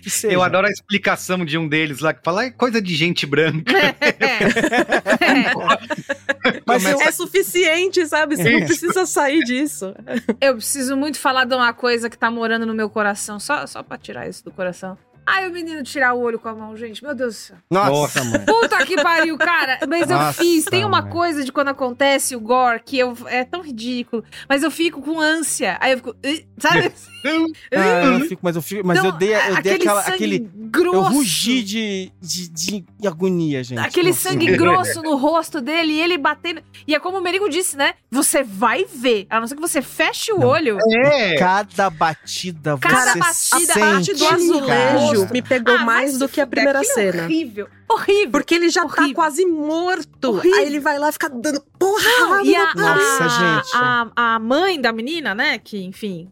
que 0.02 0.10
seja. 0.10 0.34
Eu 0.34 0.42
adoro 0.42 0.66
a 0.66 0.70
explicação 0.70 1.42
de 1.46 1.56
um 1.56 1.66
deles 1.66 2.00
lá 2.00 2.12
que 2.12 2.20
fala, 2.22 2.44
é 2.44 2.50
coisa 2.50 2.82
de 2.82 2.94
gente 2.94 3.24
branca. 3.24 3.72
Mas 6.66 6.84
eu- 6.84 7.00
É 7.00 7.12
suficiente, 7.12 8.06
sabe? 8.06 8.36
Você 8.36 8.50
não 8.50 8.66
precisa 8.66 9.06
sair 9.06 9.42
disso. 9.44 9.94
Eu 10.40 10.54
preciso 10.56 10.96
muito 10.96 11.18
falar 11.18 11.44
de 11.44 11.54
uma 11.54 11.72
coisa 11.72 12.09
que 12.10 12.18
tá 12.18 12.30
morando 12.30 12.66
no 12.66 12.74
meu 12.74 12.90
coração, 12.90 13.40
só, 13.40 13.66
só 13.66 13.82
pra 13.82 13.96
tirar 13.96 14.28
isso 14.28 14.44
do 14.44 14.50
coração. 14.50 14.98
Ai, 15.26 15.48
o 15.48 15.52
menino 15.52 15.82
tirar 15.84 16.14
o 16.14 16.20
olho 16.20 16.40
com 16.40 16.48
a 16.48 16.54
mão, 16.54 16.76
gente, 16.76 17.04
meu 17.04 17.14
Deus 17.14 17.34
do 17.34 17.38
céu. 17.38 17.56
Nossa, 17.70 18.24
mãe. 18.24 18.44
Puta 18.44 18.84
que 18.84 19.00
pariu, 19.00 19.38
cara. 19.38 19.78
Mas 19.88 20.10
eu 20.10 20.18
Nossa, 20.18 20.42
fiz. 20.42 20.64
Tem 20.64 20.84
uma 20.84 21.02
mãe. 21.02 21.10
coisa 21.10 21.44
de 21.44 21.52
quando 21.52 21.68
acontece 21.68 22.34
o 22.34 22.40
gore 22.40 22.82
que 22.84 22.98
eu, 22.98 23.16
é 23.26 23.44
tão 23.44 23.62
ridículo. 23.62 24.24
Mas 24.48 24.64
eu 24.64 24.70
fico 24.70 25.00
com 25.00 25.20
ânsia. 25.20 25.76
Aí 25.80 25.92
eu 25.92 25.98
fico. 25.98 26.16
Sabe? 26.58 26.92
Ah, 27.72 28.04
eu 28.04 28.10
não 28.18 28.20
fico, 28.26 28.40
mas 28.42 28.56
eu 28.56 28.62
fico, 28.62 28.86
mas 28.86 28.98
Não, 28.98 29.06
eu 29.06 29.12
dei, 29.12 29.34
eu 29.34 29.38
dei 29.40 29.54
aquele 29.56 29.74
aquela, 29.76 30.02
sangue 30.02 30.14
aquele, 30.14 30.38
grosso. 30.54 30.96
eu 30.96 31.02
rugi 31.02 31.62
de, 31.62 32.12
de, 32.20 32.48
de 32.48 32.84
agonia, 33.06 33.62
gente. 33.62 33.78
Aquele 33.78 34.10
Nossa. 34.10 34.28
sangue 34.30 34.46
grosso 34.56 35.02
no 35.02 35.16
rosto 35.16 35.60
dele 35.60 35.92
e 35.92 36.00
ele 36.00 36.16
batendo. 36.18 36.62
E 36.86 36.94
é 36.94 37.00
como 37.00 37.18
o 37.18 37.20
Merigo 37.20 37.48
disse, 37.48 37.76
né? 37.76 37.94
Você 38.10 38.42
vai 38.42 38.84
ver. 38.84 39.26
A 39.28 39.38
não 39.40 39.46
ser 39.46 39.54
que 39.54 39.60
você 39.60 39.82
feche 39.82 40.32
o 40.32 40.42
olho. 40.42 40.78
É. 41.06 41.34
Cada 41.36 41.90
batida 41.90 42.78
Cada 42.78 43.12
você 43.12 43.18
batida, 43.18 43.72
A 43.72 43.78
parte 43.78 44.04
sente, 44.06 44.18
do 44.18 44.26
azulejo 44.26 45.20
cara. 45.22 45.32
me 45.32 45.42
pegou 45.42 45.74
Ah, 45.76 45.84
mais 45.84 46.18
do 46.18 46.28
que 46.28 46.40
a 46.40 46.46
primeira 46.46 46.80
é 46.80 46.84
cena. 46.84 47.24
Horrível. 47.24 47.68
Horrível. 47.88 48.30
Porque 48.30 48.54
ele 48.54 48.68
já 48.70 48.82
tá 48.86 49.02
Horrível. 49.02 49.14
quase 49.14 49.44
morto. 49.46 50.24
Horrível. 50.30 50.58
Aí 50.58 50.66
ele 50.66 50.80
vai 50.80 50.98
lá 50.98 51.08
e 51.08 51.12
fica 51.12 51.28
dando 51.28 51.60
porra. 51.78 52.02
Não, 52.20 52.44
e 52.44 52.54
a, 52.54 52.74
Nossa, 52.74 53.24
a, 53.24 53.28
gente. 53.28 53.70
A, 53.74 54.34
a 54.34 54.38
mãe 54.38 54.80
da 54.80 54.92
menina, 54.92 55.34
né? 55.34 55.58
Que, 55.58 55.82
enfim. 55.84 56.30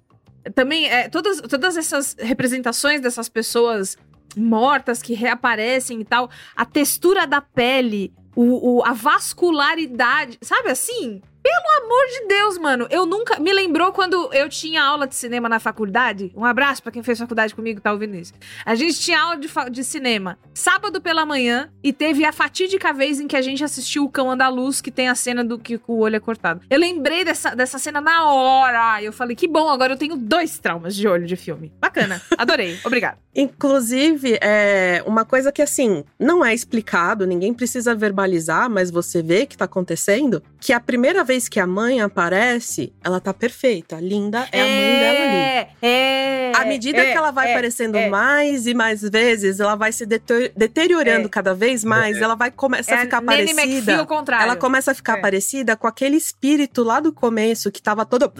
Também, 0.55 0.87
é, 0.87 1.09
todas, 1.09 1.41
todas 1.43 1.77
essas 1.77 2.17
representações 2.19 3.01
dessas 3.01 3.29
pessoas 3.29 3.97
mortas 4.37 5.03
que 5.03 5.15
reaparecem 5.15 6.01
e 6.01 6.05
tal, 6.05 6.31
a 6.55 6.65
textura 6.65 7.27
da 7.27 7.41
pele, 7.41 8.13
o, 8.37 8.79
o- 8.79 8.85
a 8.85 8.93
vascularidade, 8.93 10.39
sabe 10.43 10.71
assim? 10.71 11.21
Pelo 11.49 11.85
amor 11.85 12.07
de 12.09 12.27
Deus, 12.29 12.59
mano. 12.59 12.87
Eu 12.91 13.07
nunca. 13.07 13.39
Me 13.41 13.53
lembrou 13.53 13.91
quando 13.93 14.31
eu 14.35 14.49
tinha 14.49 14.83
aula 14.83 15.07
de 15.07 15.15
cinema 15.15 15.49
na 15.49 15.59
faculdade. 15.59 16.31
Um 16.37 16.45
abraço 16.45 16.83
pra 16.83 16.93
quem 16.93 17.03
fez 17.03 17.19
faculdade 17.19 17.55
comigo, 17.55 17.81
tá 17.81 17.91
ouvindo 17.93 18.17
isso. 18.17 18.35
A 18.67 18.75
gente 18.75 18.99
tinha 19.01 19.19
aula 19.21 19.37
de, 19.37 19.49
fa- 19.49 19.69
de 19.69 19.83
cinema 19.83 20.39
sábado 20.53 21.01
pela 21.01 21.25
manhã 21.25 21.71
e 21.83 21.93
teve 21.93 22.25
a 22.25 22.33
fatídica 22.33 22.93
vez 22.93 23.19
em 23.21 23.27
que 23.27 23.37
a 23.37 23.41
gente 23.41 23.65
assistiu 23.65 24.05
o 24.05 24.11
Cão 24.11 24.31
Andaluz, 24.31 24.81
que 24.83 24.91
tem 24.91 25.09
a 25.09 25.15
cena 25.15 25.43
do 25.43 25.59
que 25.59 25.81
o 25.87 25.99
olho 26.01 26.17
é 26.17 26.21
cortado. 26.21 26.61
Eu 26.69 26.79
lembrei 26.79 27.25
dessa, 27.25 27.55
dessa 27.57 27.79
cena 27.79 28.01
na 28.01 28.31
hora. 28.31 29.03
Eu 29.03 29.13
falei, 29.13 29.35
que 29.35 29.49
bom, 29.49 29.69
agora 29.71 29.95
eu 29.95 29.97
tenho 29.99 30.17
dois 30.17 30.59
traumas 30.59 30.95
de 30.95 31.09
olho 31.09 31.27
de 31.27 31.37
filme. 31.37 31.73
Bacana. 31.81 32.21
Adorei. 32.37 32.79
Obrigada. 32.85 33.19
Inclusive, 33.41 34.37
é 34.41 35.01
uma 35.07 35.25
coisa 35.25 35.53
que 35.53 35.63
assim, 35.63 36.05
não 36.19 36.45
é 36.45 36.53
explicado, 36.53 37.25
ninguém 37.25 37.55
precisa 37.55 37.95
verbalizar, 37.95 38.69
mas 38.69 38.91
você 38.91 39.23
vê 39.23 39.47
que 39.47 39.57
tá 39.57 39.65
acontecendo, 39.65 40.43
que 40.61 40.73
a 40.73 40.81
primeira 40.81 41.23
vez 41.23 41.49
que 41.49 41.61
a 41.61 41.67
mãe 41.67 42.01
aparece, 42.01 42.93
ela 43.03 43.21
tá 43.21 43.33
perfeita, 43.33 44.01
linda, 44.01 44.49
é, 44.51 44.61
a 44.61 44.65
mãe 44.65 44.99
dela 44.99 45.21
ali. 45.21 45.37
É, 45.37 45.69
é. 45.83 46.53
À 46.57 46.65
medida 46.65 46.99
é, 46.99 47.13
que 47.13 47.17
ela 47.17 47.31
vai 47.31 47.49
é, 47.49 47.53
aparecendo 47.53 47.97
é. 47.97 48.09
mais 48.09 48.67
e 48.67 48.75
mais 48.75 49.03
vezes, 49.03 49.61
ela 49.61 49.77
vai 49.77 49.93
se 49.93 50.05
deter- 50.05 50.53
deteriorando 50.57 51.27
É. 51.27 51.31
cada 51.31 51.55
vez 51.55 51.85
mais, 51.85 52.21
ela 52.21 52.35
vai 52.35 52.51
começar 52.51 52.97
É 52.97 52.99
a 52.99 53.01
ficar 53.03 53.23
McPhee 53.23 53.55
parecida. 53.55 53.99
ao 54.01 54.07
contrário. 54.07 54.43
Ela 54.45 54.57
começa 54.57 54.91
a 54.91 54.95
ficar 54.95 55.19
É. 55.19 55.21
parecida 55.21 55.77
com 55.77 55.87
aquele 55.87 56.17
espírito 56.17 56.83
lá 56.83 56.99
do 56.99 57.13
começo 57.13 57.71
que 57.71 57.81
tava 57.81 58.05
todo. 58.05 58.33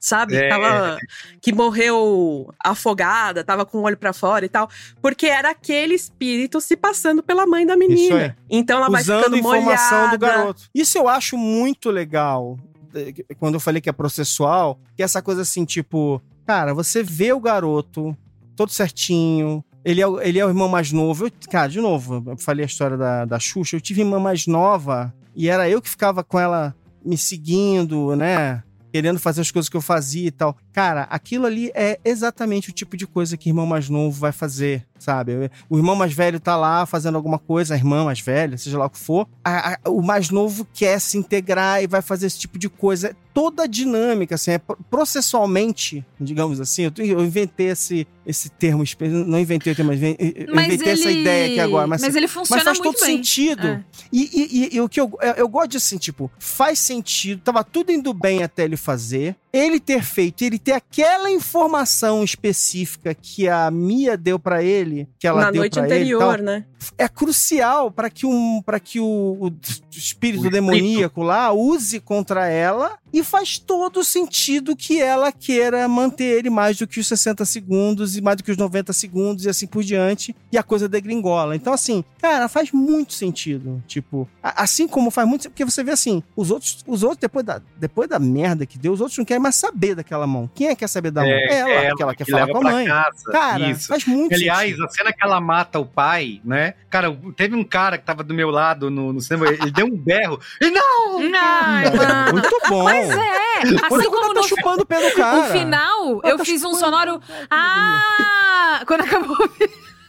Sabe? 0.00 0.34
É. 0.34 0.48
Tava. 0.48 0.98
Que 1.42 1.52
morreu 1.52 2.52
afogada, 2.58 3.44
tava 3.44 3.64
com 3.66 3.78
o 3.78 3.82
olho 3.82 3.96
pra 3.96 4.12
fora 4.12 4.44
e 4.44 4.48
tal. 4.48 4.68
Porque 5.02 5.26
era 5.26 5.50
aquele 5.50 5.94
espírito 5.94 6.60
se 6.60 6.76
passando 6.76 7.22
pela 7.22 7.46
mãe 7.46 7.66
da 7.66 7.74
Isso 7.74 7.78
menina. 7.88 8.16
aí. 8.22 8.32
Então 8.48 8.78
ela 8.78 8.88
vai 8.88 9.02
Usando 9.02 9.18
ficando 9.24 9.36
informação 9.36 9.98
molhada. 9.98 10.16
do 10.18 10.20
garoto. 10.20 10.62
Isso 10.74 10.96
eu 10.98 11.06
acho 11.08 11.36
muito 11.36 11.90
legal. 11.90 12.58
eh, 12.94 13.12
Quando 13.38 13.54
eu 13.54 13.60
falei 13.60 13.80
que 13.80 13.88
é 13.88 13.92
processual, 13.92 14.78
que 14.96 15.02
é 15.02 15.04
essa 15.04 15.20
coisa 15.22 15.42
assim, 15.42 15.64
tipo, 15.64 16.20
cara, 16.46 16.72
você 16.74 17.02
vê 17.02 17.32
o 17.32 17.40
garoto 17.40 18.16
todo 18.56 18.70
certinho. 18.70 19.62
Ele 19.84 20.00
é, 20.02 20.06
o- 20.06 20.20
ele 20.20 20.38
é 20.38 20.44
o 20.44 20.48
irmão 20.48 20.68
mais 20.68 20.92
novo. 20.92 21.26
Eu, 21.26 21.32
cara, 21.50 21.68
de 21.68 21.80
novo, 21.80 22.22
eu 22.26 22.36
falei 22.38 22.64
a 22.64 22.66
história 22.66 22.96
da, 22.96 23.24
da 23.24 23.38
Xuxa. 23.38 23.76
Eu 23.76 23.80
tive 23.80 24.00
irmã 24.02 24.18
mais 24.18 24.46
nova 24.46 25.12
e 25.34 25.48
era 25.48 25.68
eu 25.70 25.80
que 25.80 25.88
ficava 25.88 26.22
com 26.24 26.38
ela 26.38 26.74
me 27.04 27.16
seguindo, 27.16 28.14
né? 28.14 28.62
Querendo 28.92 29.18
fazer 29.20 29.40
as 29.40 29.50
coisas 29.50 29.68
que 29.68 29.76
eu 29.76 29.80
fazia 29.80 30.28
e 30.28 30.30
tal. 30.30 30.56
Cara, 30.72 31.02
aquilo 31.10 31.46
ali 31.46 31.70
é 31.74 31.98
exatamente 32.04 32.70
o 32.70 32.72
tipo 32.72 32.96
de 32.96 33.06
coisa 33.06 33.36
que 33.36 33.48
irmão 33.48 33.66
mais 33.66 33.88
novo 33.88 34.18
vai 34.18 34.32
fazer, 34.32 34.86
sabe? 34.98 35.50
O 35.68 35.76
irmão 35.76 35.94
mais 35.96 36.12
velho 36.12 36.40
tá 36.40 36.56
lá 36.56 36.84
fazendo 36.86 37.14
alguma 37.16 37.38
coisa, 37.38 37.74
a 37.74 37.76
irmã 37.76 38.04
mais 38.04 38.20
velha, 38.20 38.56
seja 38.58 38.78
lá 38.78 38.86
o 38.86 38.90
que 38.90 38.98
for. 38.98 39.28
A- 39.44 39.74
a- 39.84 39.90
o 39.90 40.02
mais 40.02 40.30
novo 40.30 40.66
quer 40.72 41.00
se 41.00 41.16
integrar 41.18 41.82
e 41.82 41.86
vai 41.86 42.02
fazer 42.02 42.26
esse 42.26 42.38
tipo 42.38 42.58
de 42.58 42.68
coisa. 42.68 43.14
Toda 43.32 43.62
a 43.62 43.66
dinâmica, 43.66 44.34
assim, 44.34 44.52
é 44.52 44.58
pro- 44.58 44.76
processualmente, 44.90 46.04
digamos 46.20 46.60
assim. 46.60 46.84
Eu, 46.84 46.92
eu 47.04 47.24
inventei 47.24 47.68
esse, 47.68 48.06
esse 48.26 48.48
termo, 48.48 48.82
não 49.26 49.38
inventei 49.38 49.72
o 49.72 49.76
termo, 49.76 49.92
mas 49.92 50.02
eu 50.02 50.54
Mas 50.54 50.66
inventei 50.66 50.92
essa 50.92 51.10
ele- 51.10 51.20
ideia 51.20 51.46
aqui 51.46 51.60
agora. 51.60 51.86
Mas, 51.86 52.02
mas 52.02 52.16
ele 52.16 52.26
funciona 52.28 52.62
faz 52.64 52.78
muito 52.78 52.92
todo 52.96 53.06
bem. 53.06 53.16
sentido. 53.16 53.66
É. 53.66 53.84
E, 54.12 54.22
e- 54.22 54.64
e- 54.64 54.76
e 54.76 54.80
o 54.80 54.88
que 54.88 55.00
eu, 55.00 55.10
eu, 55.22 55.32
eu 55.34 55.48
gosto 55.48 55.70
disso, 55.70 55.86
assim, 55.86 55.98
tipo, 55.98 56.30
faz 56.38 56.78
sentido, 56.80 57.40
tava 57.42 57.62
tudo 57.62 57.92
indo 57.92 58.12
bem 58.12 58.42
até 58.42 58.64
ele 58.64 58.76
fazer. 58.76 59.36
Ele 59.52 59.78
ter 59.80 60.02
feito, 60.02 60.42
ele 60.44 60.58
ter 60.58 60.72
aquela 60.72 61.30
informação 61.30 62.22
específica 62.24 63.14
que 63.14 63.48
a 63.48 63.70
Mia 63.70 64.16
deu 64.16 64.38
pra 64.38 64.62
ele, 64.62 65.08
que 65.18 65.26
ela 65.26 65.40
Na 65.42 65.50
deu 65.50 65.60
noite 65.60 65.74
pra 65.74 65.84
ele 65.86 65.92
e 65.94 65.96
anterior, 65.98 66.36
tal, 66.36 66.44
né? 66.44 66.64
É 66.98 67.08
crucial 67.08 67.90
para 67.90 68.10
que, 68.10 68.26
um, 68.26 68.62
pra 68.62 68.80
que 68.80 69.00
o, 69.00 69.36
o 69.40 69.52
espírito 69.90 70.46
O 70.46 70.50
demoníaco 70.50 71.22
lá 71.22 71.52
use 71.52 72.00
contra 72.00 72.46
ela 72.48 72.98
e 73.12 73.22
faz 73.24 73.58
todo 73.58 74.04
sentido 74.04 74.76
que 74.76 75.00
ela 75.00 75.32
queira 75.32 75.86
manter 75.88 76.38
ele 76.38 76.50
mais 76.50 76.76
do 76.78 76.86
que 76.86 77.00
os 77.00 77.06
60 77.06 77.44
segundos 77.44 78.16
e 78.16 78.20
mais 78.20 78.36
do 78.36 78.44
que 78.44 78.50
os 78.50 78.56
90 78.56 78.92
segundos 78.92 79.44
e 79.44 79.48
assim 79.48 79.66
por 79.66 79.82
diante 79.82 80.34
e 80.52 80.58
a 80.58 80.62
coisa 80.62 80.88
degringola. 80.88 81.56
Então 81.56 81.72
assim, 81.72 82.04
cara, 82.20 82.48
faz 82.48 82.72
muito 82.72 83.12
sentido, 83.14 83.82
tipo, 83.86 84.28
assim 84.42 84.86
como 84.86 85.10
faz 85.10 85.28
muito, 85.28 85.50
porque 85.50 85.64
você 85.64 85.82
vê 85.82 85.92
assim, 85.92 86.22
os 86.36 86.50
outros, 86.50 86.84
os 86.86 87.02
outros 87.02 87.20
depois 87.20 87.44
da, 87.44 87.60
depois 87.76 88.08
da 88.08 88.18
merda 88.18 88.64
que 88.66 88.78
deu, 88.78 88.92
os 88.92 89.00
outros 89.00 89.18
não 89.18 89.24
querem 89.24 89.42
mais 89.42 89.56
saber 89.56 89.94
daquela 89.94 90.26
mão. 90.26 90.48
Quem 90.54 90.68
é 90.68 90.74
que 90.74 90.80
quer 90.80 90.88
saber 90.88 91.10
da 91.10 91.22
mão? 91.22 91.30
É, 91.30 91.58
ela, 91.58 91.70
ela 91.70 91.88
porque 91.90 92.02
ela 92.02 92.14
quer 92.14 92.24
que 92.24 92.30
falar 92.30 92.48
com 92.48 92.58
a 92.58 92.62
mãe. 92.62 92.86
casa. 92.86 93.30
Cara, 93.30 93.70
Isso. 93.70 93.88
faz 93.88 94.04
muito 94.06 94.34
Aliás, 94.34 94.70
sentido. 94.70 94.84
a 94.84 94.88
cena 94.88 95.12
que 95.12 95.22
ela 95.22 95.40
mata 95.40 95.78
o 95.78 95.84
pai, 95.84 96.40
né? 96.44 96.69
Cara, 96.88 97.16
teve 97.36 97.54
um 97.56 97.64
cara 97.64 97.98
que 97.98 98.04
tava 98.04 98.22
do 98.22 98.34
meu 98.34 98.50
lado 98.50 98.90
no, 98.90 99.12
no 99.12 99.20
cinema, 99.20 99.48
ele 99.48 99.70
deu 99.70 99.86
um 99.86 99.96
berro. 99.96 100.40
E 100.60 100.70
não! 100.70 101.18
Ai, 101.34 101.84
mano. 101.96 102.32
Muito 102.32 102.60
bom. 102.68 102.84
Mas 102.84 103.10
é, 103.10 103.58
assim 103.62 103.88
Quando 103.88 104.10
como 104.10 104.34
tá 104.34 104.40
no 104.40 104.48
chupando 104.48 104.82
o 104.82 104.86
do 104.86 105.14
cara. 105.14 105.40
O 105.40 105.44
final, 105.52 106.20
Ela 106.22 106.32
eu 106.32 106.38
tá 106.38 106.44
fiz 106.44 106.64
um 106.64 106.74
sonoro. 106.74 107.16
o 107.16 107.20
Ah! 107.50 108.82
Quando 108.86 109.02
acabou. 109.02 109.36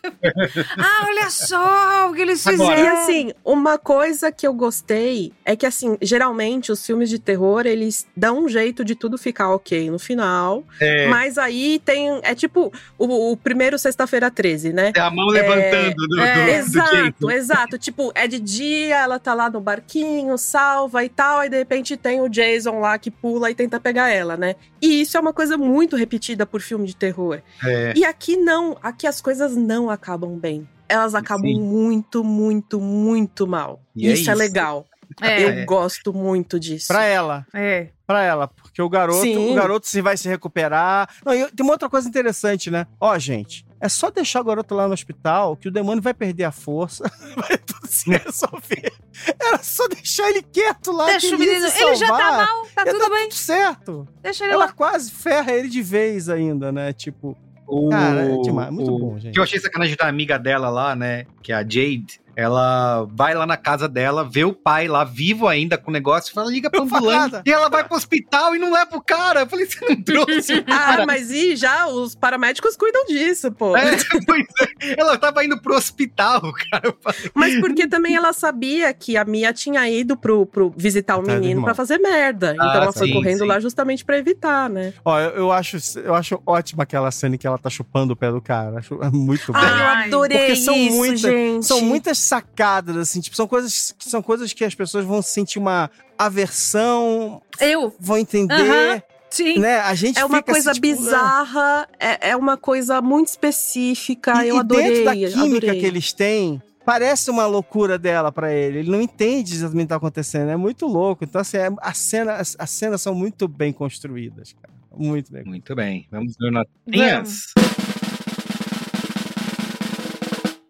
ah, 0.77 1.05
olha 1.07 1.29
só 1.29 2.09
o 2.09 2.13
que 2.13 2.21
eles 2.21 2.45
Agora- 2.45 2.75
fizeram. 2.75 2.95
E 2.95 2.97
assim, 3.01 3.33
uma 3.45 3.77
coisa 3.77 4.31
que 4.31 4.45
eu 4.47 4.53
gostei 4.53 5.31
é 5.45 5.55
que, 5.55 5.65
assim, 5.65 5.97
geralmente 6.01 6.71
os 6.71 6.85
filmes 6.85 7.09
de 7.09 7.19
terror, 7.19 7.65
eles 7.65 8.07
dão 8.15 8.45
um 8.45 8.49
jeito 8.49 8.83
de 8.83 8.95
tudo 8.95 9.17
ficar 9.17 9.49
ok 9.53 9.89
no 9.89 9.99
final. 9.99 10.63
É, 10.79 11.07
Mas 11.07 11.37
aí 11.37 11.79
tem. 11.83 12.19
É 12.23 12.33
tipo 12.33 12.71
o, 12.97 13.31
o 13.31 13.37
primeiro 13.37 13.77
Sexta-feira 13.77 14.29
13, 14.31 14.73
né? 14.73 14.91
é 14.95 14.99
a 14.99 15.09
mão 15.11 15.27
levantando 15.27 15.93
do, 15.95 16.07
do, 16.07 16.15
do 16.15 16.21
exato, 16.21 16.95
Jason. 16.95 17.31
exato. 17.31 17.77
Tipo, 17.77 18.11
é 18.15 18.27
de 18.27 18.39
dia, 18.39 18.97
ela 18.97 19.19
tá 19.19 19.33
lá 19.33 19.49
no 19.49 19.61
barquinho, 19.61 20.37
salva 20.37 21.03
e 21.03 21.09
tal, 21.09 21.39
aí 21.39 21.49
de 21.49 21.57
repente 21.57 21.95
tem 21.97 22.21
o 22.21 22.29
Jason 22.29 22.79
lá 22.79 22.97
que 22.97 23.11
pula 23.11 23.49
e 23.51 23.55
tenta 23.55 23.79
pegar 23.79 24.09
ela, 24.09 24.35
né? 24.37 24.55
E 24.81 25.01
isso 25.01 25.15
é 25.17 25.19
uma 25.19 25.33
coisa 25.33 25.57
muito 25.57 25.95
repetida 25.95 26.45
por 26.45 26.61
filme 26.61 26.87
de 26.87 26.95
terror. 26.95 27.39
É. 27.63 27.93
E 27.95 28.03
aqui 28.03 28.35
não, 28.35 28.77
aqui 28.81 29.05
as 29.05 29.21
coisas 29.21 29.55
não 29.55 29.89
acabam 29.91 30.37
bem. 30.37 30.67
Elas 30.89 31.13
acabam 31.15 31.45
Sim. 31.51 31.61
muito, 31.61 32.23
muito, 32.23 32.79
muito 32.81 33.47
mal. 33.47 33.81
E 33.95 34.07
é 34.09 34.13
isso 34.13 34.29
é 34.29 34.33
isso. 34.33 34.39
legal. 34.41 34.85
É, 35.21 35.61
Eu 35.61 35.65
gosto 35.65 36.13
muito 36.13 36.57
disso. 36.59 36.87
Pra 36.87 37.03
ela. 37.03 37.45
é. 37.53 37.89
Pra 38.07 38.23
ela. 38.23 38.47
Porque 38.47 38.81
o 38.81 38.89
garoto, 38.89 39.21
Sim. 39.21 39.51
o 39.51 39.55
garoto 39.55 39.87
se 39.87 40.01
vai 40.01 40.17
se 40.17 40.27
recuperar. 40.27 41.09
Não, 41.25 41.33
e 41.33 41.49
tem 41.51 41.63
uma 41.65 41.73
outra 41.73 41.89
coisa 41.89 42.07
interessante, 42.07 42.69
né? 42.71 42.85
Ó, 42.99 43.17
gente, 43.17 43.65
é 43.79 43.87
só 43.87 44.09
deixar 44.09 44.41
o 44.41 44.43
garoto 44.43 44.73
lá 44.75 44.87
no 44.87 44.93
hospital 44.93 45.55
que 45.55 45.67
o 45.67 45.71
demônio 45.71 46.01
vai 46.01 46.13
perder 46.13 46.43
a 46.45 46.51
força. 46.51 47.03
vai 47.35 47.57
tudo 47.57 47.87
se 47.87 48.09
resolver. 48.09 48.91
Era 49.39 49.57
só 49.63 49.87
deixar 49.87 50.29
ele 50.29 50.41
quieto 50.41 50.91
lá. 50.91 51.05
Deixa 51.07 51.35
o 51.35 51.39
menino. 51.39 51.65
Ele 51.67 51.95
já 51.95 52.07
tá 52.07 52.31
mal, 52.45 52.67
tá 52.75 52.85
tudo 52.85 52.99
dar 52.99 53.09
bem. 53.09 53.23
tudo 53.29 53.33
certo. 53.37 54.07
Deixa 54.21 54.43
ele 54.45 54.53
Ela 54.53 54.65
lá. 54.65 54.71
quase 54.73 55.11
ferra 55.11 55.51
ele 55.53 55.69
de 55.69 55.81
vez 55.81 56.27
ainda, 56.29 56.71
né? 56.71 56.91
Tipo, 56.93 57.37
O, 57.71 57.89
Cara, 57.89 58.21
é 58.25 58.37
demais, 58.41 58.71
muito 58.71 58.93
o- 58.93 58.99
bom, 58.99 59.17
gente. 59.19 59.33
que 59.33 59.39
eu 59.39 59.43
achei 59.43 59.59
sacanagem 59.59 59.95
da 59.95 60.07
amiga 60.07 60.37
dela 60.37 60.69
lá, 60.69 60.95
né? 60.95 61.25
Que 61.41 61.51
é 61.51 61.55
a 61.55 61.61
Jade. 61.63 62.20
Ela 62.35 63.05
vai 63.11 63.33
lá 63.33 63.45
na 63.45 63.57
casa 63.57 63.87
dela, 63.87 64.23
vê 64.23 64.43
o 64.43 64.53
pai 64.53 64.87
lá 64.87 65.03
vivo 65.03 65.47
ainda 65.47 65.77
com 65.77 65.89
o 65.89 65.93
negócio 65.93 66.31
e 66.31 66.33
fala: 66.33 66.49
liga 66.51 66.69
pra 66.69 66.81
ambulância. 66.81 67.41
E 67.45 67.51
ela 67.51 67.69
vai 67.69 67.83
pro 67.83 67.95
hospital 67.97 68.55
e 68.55 68.59
não 68.59 68.71
leva 68.71 68.95
o 68.97 69.01
cara. 69.01 69.41
Eu 69.41 69.47
falei: 69.47 69.65
você 69.65 69.85
não 69.87 69.95
trouxe 70.01 70.53
o 70.53 70.59
Ah, 70.67 70.77
cara. 70.77 71.05
mas 71.05 71.31
e 71.31 71.55
já 71.55 71.87
os 71.87 72.15
paramédicos 72.15 72.75
cuidam 72.75 73.05
disso, 73.05 73.51
pô. 73.51 73.75
É, 73.75 73.97
pois 74.25 74.45
é. 74.81 74.99
Ela 74.99 75.17
tava 75.17 75.43
indo 75.45 75.59
pro 75.61 75.75
hospital, 75.75 76.41
cara. 76.71 76.81
Eu 76.87 76.97
Mas 77.33 77.59
porque 77.59 77.87
também 77.87 78.15
ela 78.15 78.33
sabia 78.33 78.93
que 78.93 79.17
a 79.17 79.25
Mia 79.25 79.53
tinha 79.53 79.87
ido 79.89 80.15
pro, 80.17 80.45
pro 80.45 80.73
visitar 80.75 81.17
o 81.17 81.21
Atrás 81.21 81.39
do 81.39 81.41
menino 81.41 81.63
pra 81.63 81.73
fazer 81.75 81.97
merda. 81.99 82.53
Então 82.53 82.69
Ah, 82.69 82.75
ela 82.75 82.93
foi 82.93 83.07
sim, 83.07 83.13
correndo 83.13 83.39
sim. 83.39 83.45
lá 83.47 83.59
justamente 83.59 84.03
pra 84.03 84.17
evitar, 84.17 84.69
né? 84.69 84.93
ó, 85.05 85.19
eu, 85.19 85.29
eu 85.31 85.51
acho, 85.51 85.77
eu 85.99 86.13
acho 86.15 86.41
ótima 86.45 86.83
aquela 86.83 87.11
cena 87.11 87.37
que 87.37 87.45
ela 87.45 87.57
tá 87.57 87.69
chupando 87.69 88.13
o 88.13 88.15
pé 88.15 88.31
do 88.31 88.41
cara. 88.41 88.79
Acho 88.79 88.95
é 89.03 89.09
muito 89.09 89.51
bom. 89.51 89.59
Ai, 89.59 90.09
Porque 90.09 90.55
são 90.55 90.75
muitas, 90.77 91.19
gente. 91.19 91.65
são 91.65 91.81
muitas 91.81 92.17
sacadas, 92.21 92.95
assim, 92.97 93.19
tipo, 93.21 93.35
são 93.35 93.47
coisas 93.47 93.93
que 93.97 94.09
são 94.09 94.21
coisas 94.21 94.53
que 94.53 94.63
as 94.63 94.73
pessoas 94.75 95.05
vão 95.05 95.21
sentir 95.21 95.59
uma 95.59 95.89
aversão, 96.17 97.41
Eu. 97.59 97.93
vão 97.99 98.17
entender. 98.17 98.53
Aham. 98.53 99.01
Sim. 99.29 99.59
Né? 99.59 99.79
A 99.79 99.95
gente 99.95 100.19
É 100.19 100.25
uma 100.25 100.39
fica 100.39 100.51
coisa 100.51 100.71
assim, 100.71 100.81
tipo, 100.81 100.95
bizarra, 101.03 101.87
é, 101.97 102.31
é 102.31 102.35
uma 102.35 102.57
coisa 102.57 103.01
muito 103.01 103.27
específica. 103.29 104.43
E, 104.45 104.49
eu 104.49 104.57
e 104.57 104.59
adorei. 104.59 104.87
dentro 104.89 105.05
da 105.05 105.13
química 105.15 105.39
adorei. 105.67 105.79
que 105.79 105.85
eles 105.85 106.11
têm, 106.11 106.61
parece 106.85 107.31
uma 107.31 107.45
loucura 107.45 107.97
dela 107.97 108.29
pra 108.29 108.53
ele. 108.53 108.79
Ele 108.79 108.91
não 108.91 109.01
entende 109.01 109.53
exatamente 109.55 109.83
o 109.83 109.87
que 109.87 109.89
tá 109.89 109.95
acontecendo. 109.95 110.49
É 110.49 110.57
muito 110.57 110.85
louco. 110.85 111.23
Então, 111.23 111.39
assim, 111.39 111.55
é- 111.57 111.69
a 111.81 111.93
cena, 111.93 112.33
as, 112.33 112.57
as 112.59 112.69
cenas 112.71 113.01
são 113.01 113.15
muito 113.15 113.47
bem 113.47 113.71
construídas, 113.71 114.53
cara. 114.61 114.73
Muito 114.93 115.31
bem. 115.31 115.45
Muito 115.45 115.73
bem. 115.75 116.05
Vamos 116.11 116.35
ver 116.37 116.51
notinhas. 116.51 117.53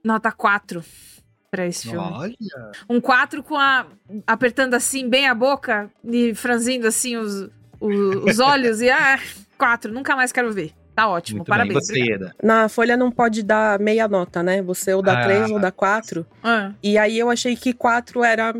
Nota 0.04 0.32
4 0.32 0.84
pra 1.52 1.68
esse 1.68 1.90
filme. 1.90 2.00
Olha. 2.12 2.36
Um 2.90 3.02
4 3.02 3.44
com 3.44 3.58
a. 3.58 3.86
apertando 4.26 4.74
assim 4.74 5.08
bem 5.10 5.28
a 5.28 5.36
boca 5.36 5.92
e 6.04 6.34
franzindo 6.34 6.88
assim 6.88 7.18
os, 7.18 7.50
o- 7.80 8.26
os 8.30 8.40
olhos 8.40 8.82
e. 8.82 8.90
Ah, 8.90 9.20
4, 9.58 9.92
nunca 9.94 10.16
mais 10.16 10.32
quero 10.32 10.52
ver. 10.54 10.72
Tá 10.96 11.08
ótimo, 11.08 11.38
Muito 11.40 11.48
parabéns. 11.48 11.88
Na 12.44 12.68
folha 12.68 12.98
não 12.98 13.10
pode 13.12 13.44
dar 13.44 13.80
meia 13.80 14.08
nota, 14.08 14.42
né? 14.44 14.62
Você 14.62 14.94
ou 14.94 15.02
dá 15.02 15.20
Ah. 15.20 15.24
três 15.24 15.50
ou 15.52 15.60
dá 15.60 15.72
quatro. 15.72 16.26
Ah, 16.44 16.72
E 16.84 16.98
aí 16.98 17.18
eu 17.20 17.30
achei 17.30 17.56
que 17.56 17.74
quatro 17.74 18.24
era 18.24 18.54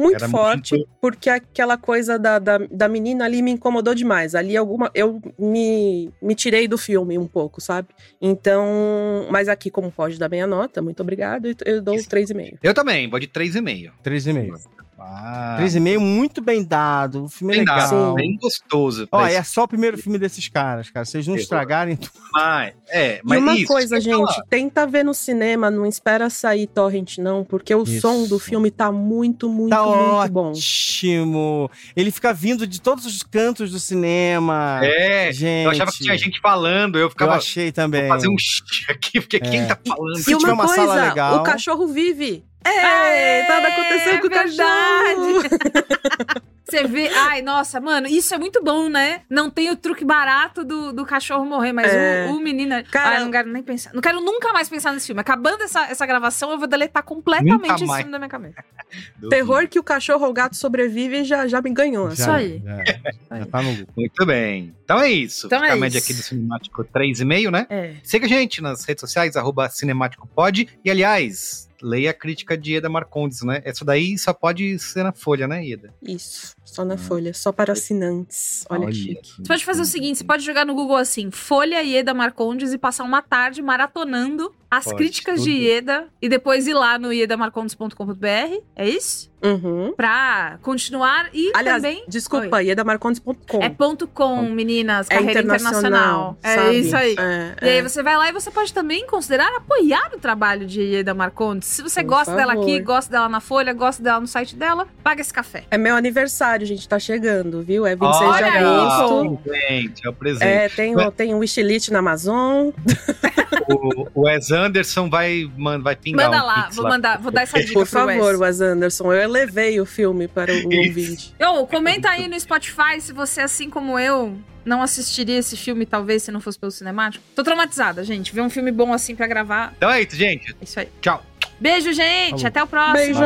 muito 0.00 0.16
Era 0.16 0.28
forte, 0.28 0.74
muito- 0.74 0.88
porque 1.00 1.28
aquela 1.30 1.76
coisa 1.76 2.18
da, 2.18 2.38
da, 2.38 2.58
da 2.58 2.88
menina 2.88 3.24
ali 3.24 3.42
me 3.42 3.50
incomodou 3.50 3.94
demais. 3.94 4.34
Ali 4.34 4.56
alguma. 4.56 4.90
Eu 4.94 5.20
me, 5.38 6.10
me 6.22 6.34
tirei 6.34 6.66
do 6.66 6.78
filme 6.78 7.18
um 7.18 7.26
pouco, 7.26 7.60
sabe? 7.60 7.88
Então. 8.20 9.26
Mas 9.30 9.48
aqui, 9.48 9.70
como 9.70 9.90
pode 9.90 10.18
dar 10.18 10.28
meia 10.28 10.46
nota, 10.46 10.80
muito 10.82 11.00
obrigado. 11.02 11.46
Eu- 11.46 11.54
Eu 11.64 11.82
dou 11.82 11.96
três 12.04 12.30
e 12.30 12.34
meio. 12.34 12.58
Eu 12.62 12.72
também, 12.74 13.08
vou 13.08 13.18
de 13.20 13.26
3,5. 13.28 13.92
3,5. 14.02 14.58
Ah, 15.02 15.56
3,5 15.58 15.98
muito 15.98 16.40
bem 16.42 16.62
dado. 16.62 17.24
O 17.24 17.28
filme 17.28 17.54
é 17.54 17.56
bem 17.56 17.64
legal. 17.66 17.90
dado, 17.90 18.14
bem 18.14 18.36
gostoso. 18.36 19.08
Ó, 19.10 19.24
é 19.26 19.42
só 19.42 19.64
o 19.64 19.68
primeiro 19.68 19.96
filme 19.96 20.18
desses 20.18 20.46
caras, 20.48 20.90
cara. 20.90 21.04
Vocês 21.06 21.26
não 21.26 21.36
estragarem 21.36 21.96
tudo. 21.96 22.12
Mas, 22.32 22.74
é, 22.88 23.16
E 23.16 23.20
mas 23.24 23.42
uma 23.42 23.54
isso, 23.56 23.66
coisa, 23.66 24.00
gente, 24.00 24.14
falar. 24.16 24.42
tenta 24.48 24.86
ver 24.86 25.04
no 25.04 25.12
cinema, 25.12 25.68
não 25.70 25.84
espera 25.84 26.30
sair 26.30 26.66
torrent, 26.68 27.18
não, 27.18 27.44
porque 27.44 27.74
o 27.74 27.82
Isso. 27.82 28.00
som 28.00 28.24
do 28.28 28.38
filme 28.38 28.70
tá 28.70 28.92
muito, 28.92 29.48
muito, 29.48 29.70
Tá 29.70 29.82
muito 29.82 30.32
bom. 30.32 30.52
ótimo. 30.52 31.68
Ele 31.96 32.10
fica 32.12 32.32
vindo 32.32 32.66
de 32.68 32.80
todos 32.80 33.04
os 33.04 33.22
cantos 33.24 33.72
do 33.72 33.80
cinema. 33.80 34.80
É, 34.82 35.32
gente. 35.32 35.64
eu 35.64 35.70
achava 35.70 35.90
que 35.90 35.98
tinha 36.04 36.16
gente 36.16 36.40
falando, 36.40 36.98
eu 36.98 37.10
ficava. 37.10 37.32
Eu 37.32 37.36
achei 37.38 37.72
também. 37.72 38.02
Vou 38.02 38.10
fazer 38.10 38.28
um 38.28 38.36
xixi 38.38 38.90
aqui, 38.90 39.20
porque 39.20 39.40
quem 39.40 39.60
É. 39.62 39.66
tá 39.66 39.78
falando? 39.86 40.18
Se 40.18 40.32
E 40.32 40.36
tiver 40.38 40.52
uma 40.52 40.64
uma 40.64 40.68
sala 40.74 40.86
coisa, 40.86 41.08
legal- 41.08 41.40
o 41.40 41.42
cachorro 41.42 41.86
vive. 41.88 42.44
É, 42.64 43.40
É, 43.40 43.48
nada 43.48 43.68
aconteceu 43.68 44.20
com 44.20 44.26
o 44.26 44.30
cachorro. 44.30 45.42
Você 46.70 46.84
vê. 46.86 47.08
Ai, 47.08 47.42
nossa, 47.42 47.80
mano, 47.80 48.06
isso 48.06 48.32
é 48.32 48.38
muito 48.38 48.62
bom, 48.62 48.88
né? 48.88 49.22
Não 49.28 49.50
tem 49.50 49.70
o 49.72 49.76
truque 49.76 50.04
barato 50.04 50.64
do, 50.64 50.92
do 50.92 51.04
cachorro 51.04 51.44
morrer, 51.44 51.72
mas 51.72 51.92
É. 51.92 52.28
o, 52.30 52.36
o 52.36 52.40
menino. 52.40 52.76
Cara- 52.92 53.16
Ai, 53.16 53.24
não 53.24 53.30
quero 53.32 53.50
nem 53.50 53.60
pensar. 53.60 53.92
Não 53.92 54.00
quero 54.00 54.20
nunca 54.20 54.52
mais 54.52 54.68
pensar 54.68 54.92
nesse 54.92 55.06
filme. 55.06 55.20
Acabando 55.20 55.64
essa, 55.64 55.86
essa 55.90 56.06
gravação, 56.06 56.52
eu 56.52 56.58
vou 56.58 56.68
deletar 56.68 57.02
completamente 57.02 57.82
esse 57.82 57.96
filme 57.96 58.12
da 58.12 58.18
minha 58.18 58.28
cabeça. 58.28 58.54
Terror 59.28 59.66
que 59.66 59.80
o 59.80 59.82
cachorro 59.82 60.24
ou 60.26 60.30
o 60.30 60.32
gato 60.32 60.54
sobrevive 60.54 61.24
já, 61.24 61.48
já 61.48 61.60
me 61.60 61.70
ganhou. 61.72 62.08
Já, 62.10 62.14
Isso 62.14 62.30
aí. 62.30 62.62
Já, 62.64 63.38
já 63.38 63.46
tá 63.46 63.62
no. 63.62 63.86
Muito 63.96 64.24
bem. 64.26 64.72
Então 64.84 65.00
é 65.00 65.10
isso. 65.10 65.46
Então 65.48 65.58
Fica 65.58 65.72
é 65.72 65.74
a 65.74 65.76
média 65.76 65.98
isso. 65.98 66.06
aqui 66.06 66.14
do 66.14 66.22
Cinemático 66.22 66.84
3,5, 66.84 67.50
né? 67.50 67.66
É. 67.68 67.94
Siga 68.04 68.26
a 68.26 68.28
gente 68.28 68.62
nas 68.62 68.84
redes 68.84 69.00
sociais, 69.00 69.34
arroba 69.34 69.68
CinemáticoPod. 69.68 70.68
E, 70.84 70.90
aliás, 70.90 71.68
leia 71.82 72.10
a 72.10 72.14
crítica 72.14 72.56
de 72.56 72.72
Ieda 72.72 72.88
Marcondes, 72.88 73.42
né? 73.42 73.62
Essa 73.64 73.84
daí 73.84 74.18
só 74.18 74.32
pode 74.32 74.78
ser 74.78 75.02
na 75.02 75.12
Folha, 75.12 75.46
né, 75.46 75.64
Ieda? 75.64 75.94
Isso, 76.02 76.54
só 76.72 76.84
na 76.84 76.96
folha, 76.96 77.32
só 77.34 77.52
para 77.52 77.72
assinantes. 77.72 78.64
Olha, 78.70 78.86
que 78.86 78.94
chique. 78.94 79.32
Você 79.38 79.48
pode 79.48 79.64
fazer 79.64 79.82
o 79.82 79.84
seguinte: 79.86 80.18
você 80.18 80.24
pode 80.24 80.44
jogar 80.44 80.64
no 80.64 80.74
Google 80.74 80.96
assim, 80.96 81.30
Folha 81.30 81.82
Ieda 81.82 82.14
Marcondes 82.14 82.72
e 82.72 82.78
passar 82.78 83.04
uma 83.04 83.22
tarde 83.22 83.60
maratonando 83.62 84.54
as 84.70 84.84
Pode, 84.84 84.98
críticas 84.98 85.40
tudo. 85.40 85.44
de 85.46 85.50
Ieda 85.50 86.06
e 86.22 86.28
depois 86.28 86.68
ir 86.68 86.74
lá 86.74 86.96
no 86.96 87.12
iedamarcondes.com.br. 87.12 88.60
É 88.76 88.88
isso? 88.88 89.30
Uhum. 89.42 89.94
Pra 89.96 90.58
continuar 90.62 91.28
e 91.32 91.50
Aliás, 91.54 91.82
também. 91.82 92.04
desculpa, 92.06 92.56
Oi. 92.58 92.66
iedamarcondes.com. 92.66 93.62
É 93.62 93.68
ponto 93.68 94.06
com, 94.06 94.42
meninas, 94.42 95.08
É 95.10 95.14
carreira 95.14 95.40
internacional. 95.40 96.38
É 96.42 96.54
sabe? 96.56 96.78
isso 96.78 96.96
aí. 96.96 97.16
É, 97.18 97.56
E 97.62 97.68
aí 97.68 97.78
é. 97.78 97.82
você 97.82 98.02
vai 98.02 98.16
lá 98.16 98.28
e 98.28 98.32
você 98.32 98.50
pode 98.50 98.72
também 98.72 99.06
considerar 99.06 99.48
apoiar 99.56 100.12
o 100.14 100.18
trabalho 100.20 100.66
de 100.66 100.80
Ieda 100.82 101.14
Marcondes. 101.14 101.66
Se 101.68 101.82
você 101.82 102.02
Por 102.02 102.10
gosta 102.10 102.36
dela 102.36 102.52
favor. 102.54 102.62
aqui, 102.62 102.80
gosta 102.80 103.10
dela 103.10 103.28
na 103.28 103.40
Folha, 103.40 103.72
gosta 103.72 104.02
dela 104.02 104.20
no 104.20 104.26
site 104.28 104.54
dela, 104.54 104.86
paga 105.02 105.20
esse 105.20 105.32
café. 105.32 105.64
É 105.70 105.78
meu 105.78 105.96
aniversário, 105.96 106.59
gente, 106.66 106.88
tá 106.88 106.98
chegando, 106.98 107.62
viu? 107.62 107.86
É 107.86 107.94
26 107.96 108.18
de 108.18 108.24
Olha 108.24 108.46
aí, 108.46 108.64
agosto. 108.64 109.38
Gente, 109.52 110.06
é 110.06 110.08
o 110.08 110.12
presente. 110.12 110.44
É, 110.44 110.68
tem, 110.68 110.96
o- 110.96 111.10
tem 111.12 111.34
um 111.34 111.38
wishlist 111.38 111.88
na 111.90 111.98
Amazon. 112.00 112.70
O, 113.68 114.06
o 114.14 114.20
Wes 114.26 114.50
Anderson 114.50 115.08
vai, 115.08 115.48
vai 115.80 115.94
pingar 115.96 116.28
Manda 116.30 116.42
um 116.42 116.46
lá, 116.46 116.68
vou 116.72 116.88
mandar, 116.88 117.18
vou 117.18 117.30
dar 117.32 117.42
essa 117.42 117.58
dica 117.58 117.72
Por 117.72 117.80
Wes. 117.80 117.90
favor, 117.90 118.36
Wes 118.36 118.60
Anderson, 118.60 119.12
eu 119.12 119.20
elevei 119.20 119.80
o 119.80 119.86
filme 119.86 120.26
para 120.28 120.52
o 120.52 120.56
Isso. 120.56 120.66
ouvinte. 120.88 121.34
Ô, 121.40 121.66
comenta 121.66 122.08
aí 122.10 122.26
no 122.28 122.38
Spotify 122.38 123.00
se 123.00 123.12
você, 123.12 123.40
assim 123.40 123.68
como 123.70 123.98
eu, 123.98 124.36
não 124.64 124.82
assistiria 124.82 125.38
esse 125.38 125.56
filme, 125.56 125.86
talvez, 125.86 126.22
se 126.24 126.32
não 126.32 126.40
fosse 126.40 126.58
pelo 126.58 126.72
cinemático. 126.72 127.22
Tô 127.34 127.42
traumatizada, 127.44 128.02
gente. 128.04 128.32
Ver 128.34 128.40
um 128.42 128.50
filme 128.50 128.72
bom 128.72 128.92
assim 128.92 129.14
pra 129.14 129.26
gravar. 129.26 129.72
Então 129.76 129.90
é 129.90 130.02
isso, 130.02 130.16
gente. 130.16 130.52
É 130.60 130.64
isso 130.64 130.80
aí. 130.80 130.88
Tchau. 131.00 131.22
Beijo, 131.60 131.92
gente. 131.92 132.30
Falou. 132.30 132.46
Até 132.46 132.62
o 132.62 132.66
próximo. 132.66 132.96
Beijo. 132.96 133.20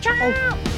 Tchau. 0.00 0.77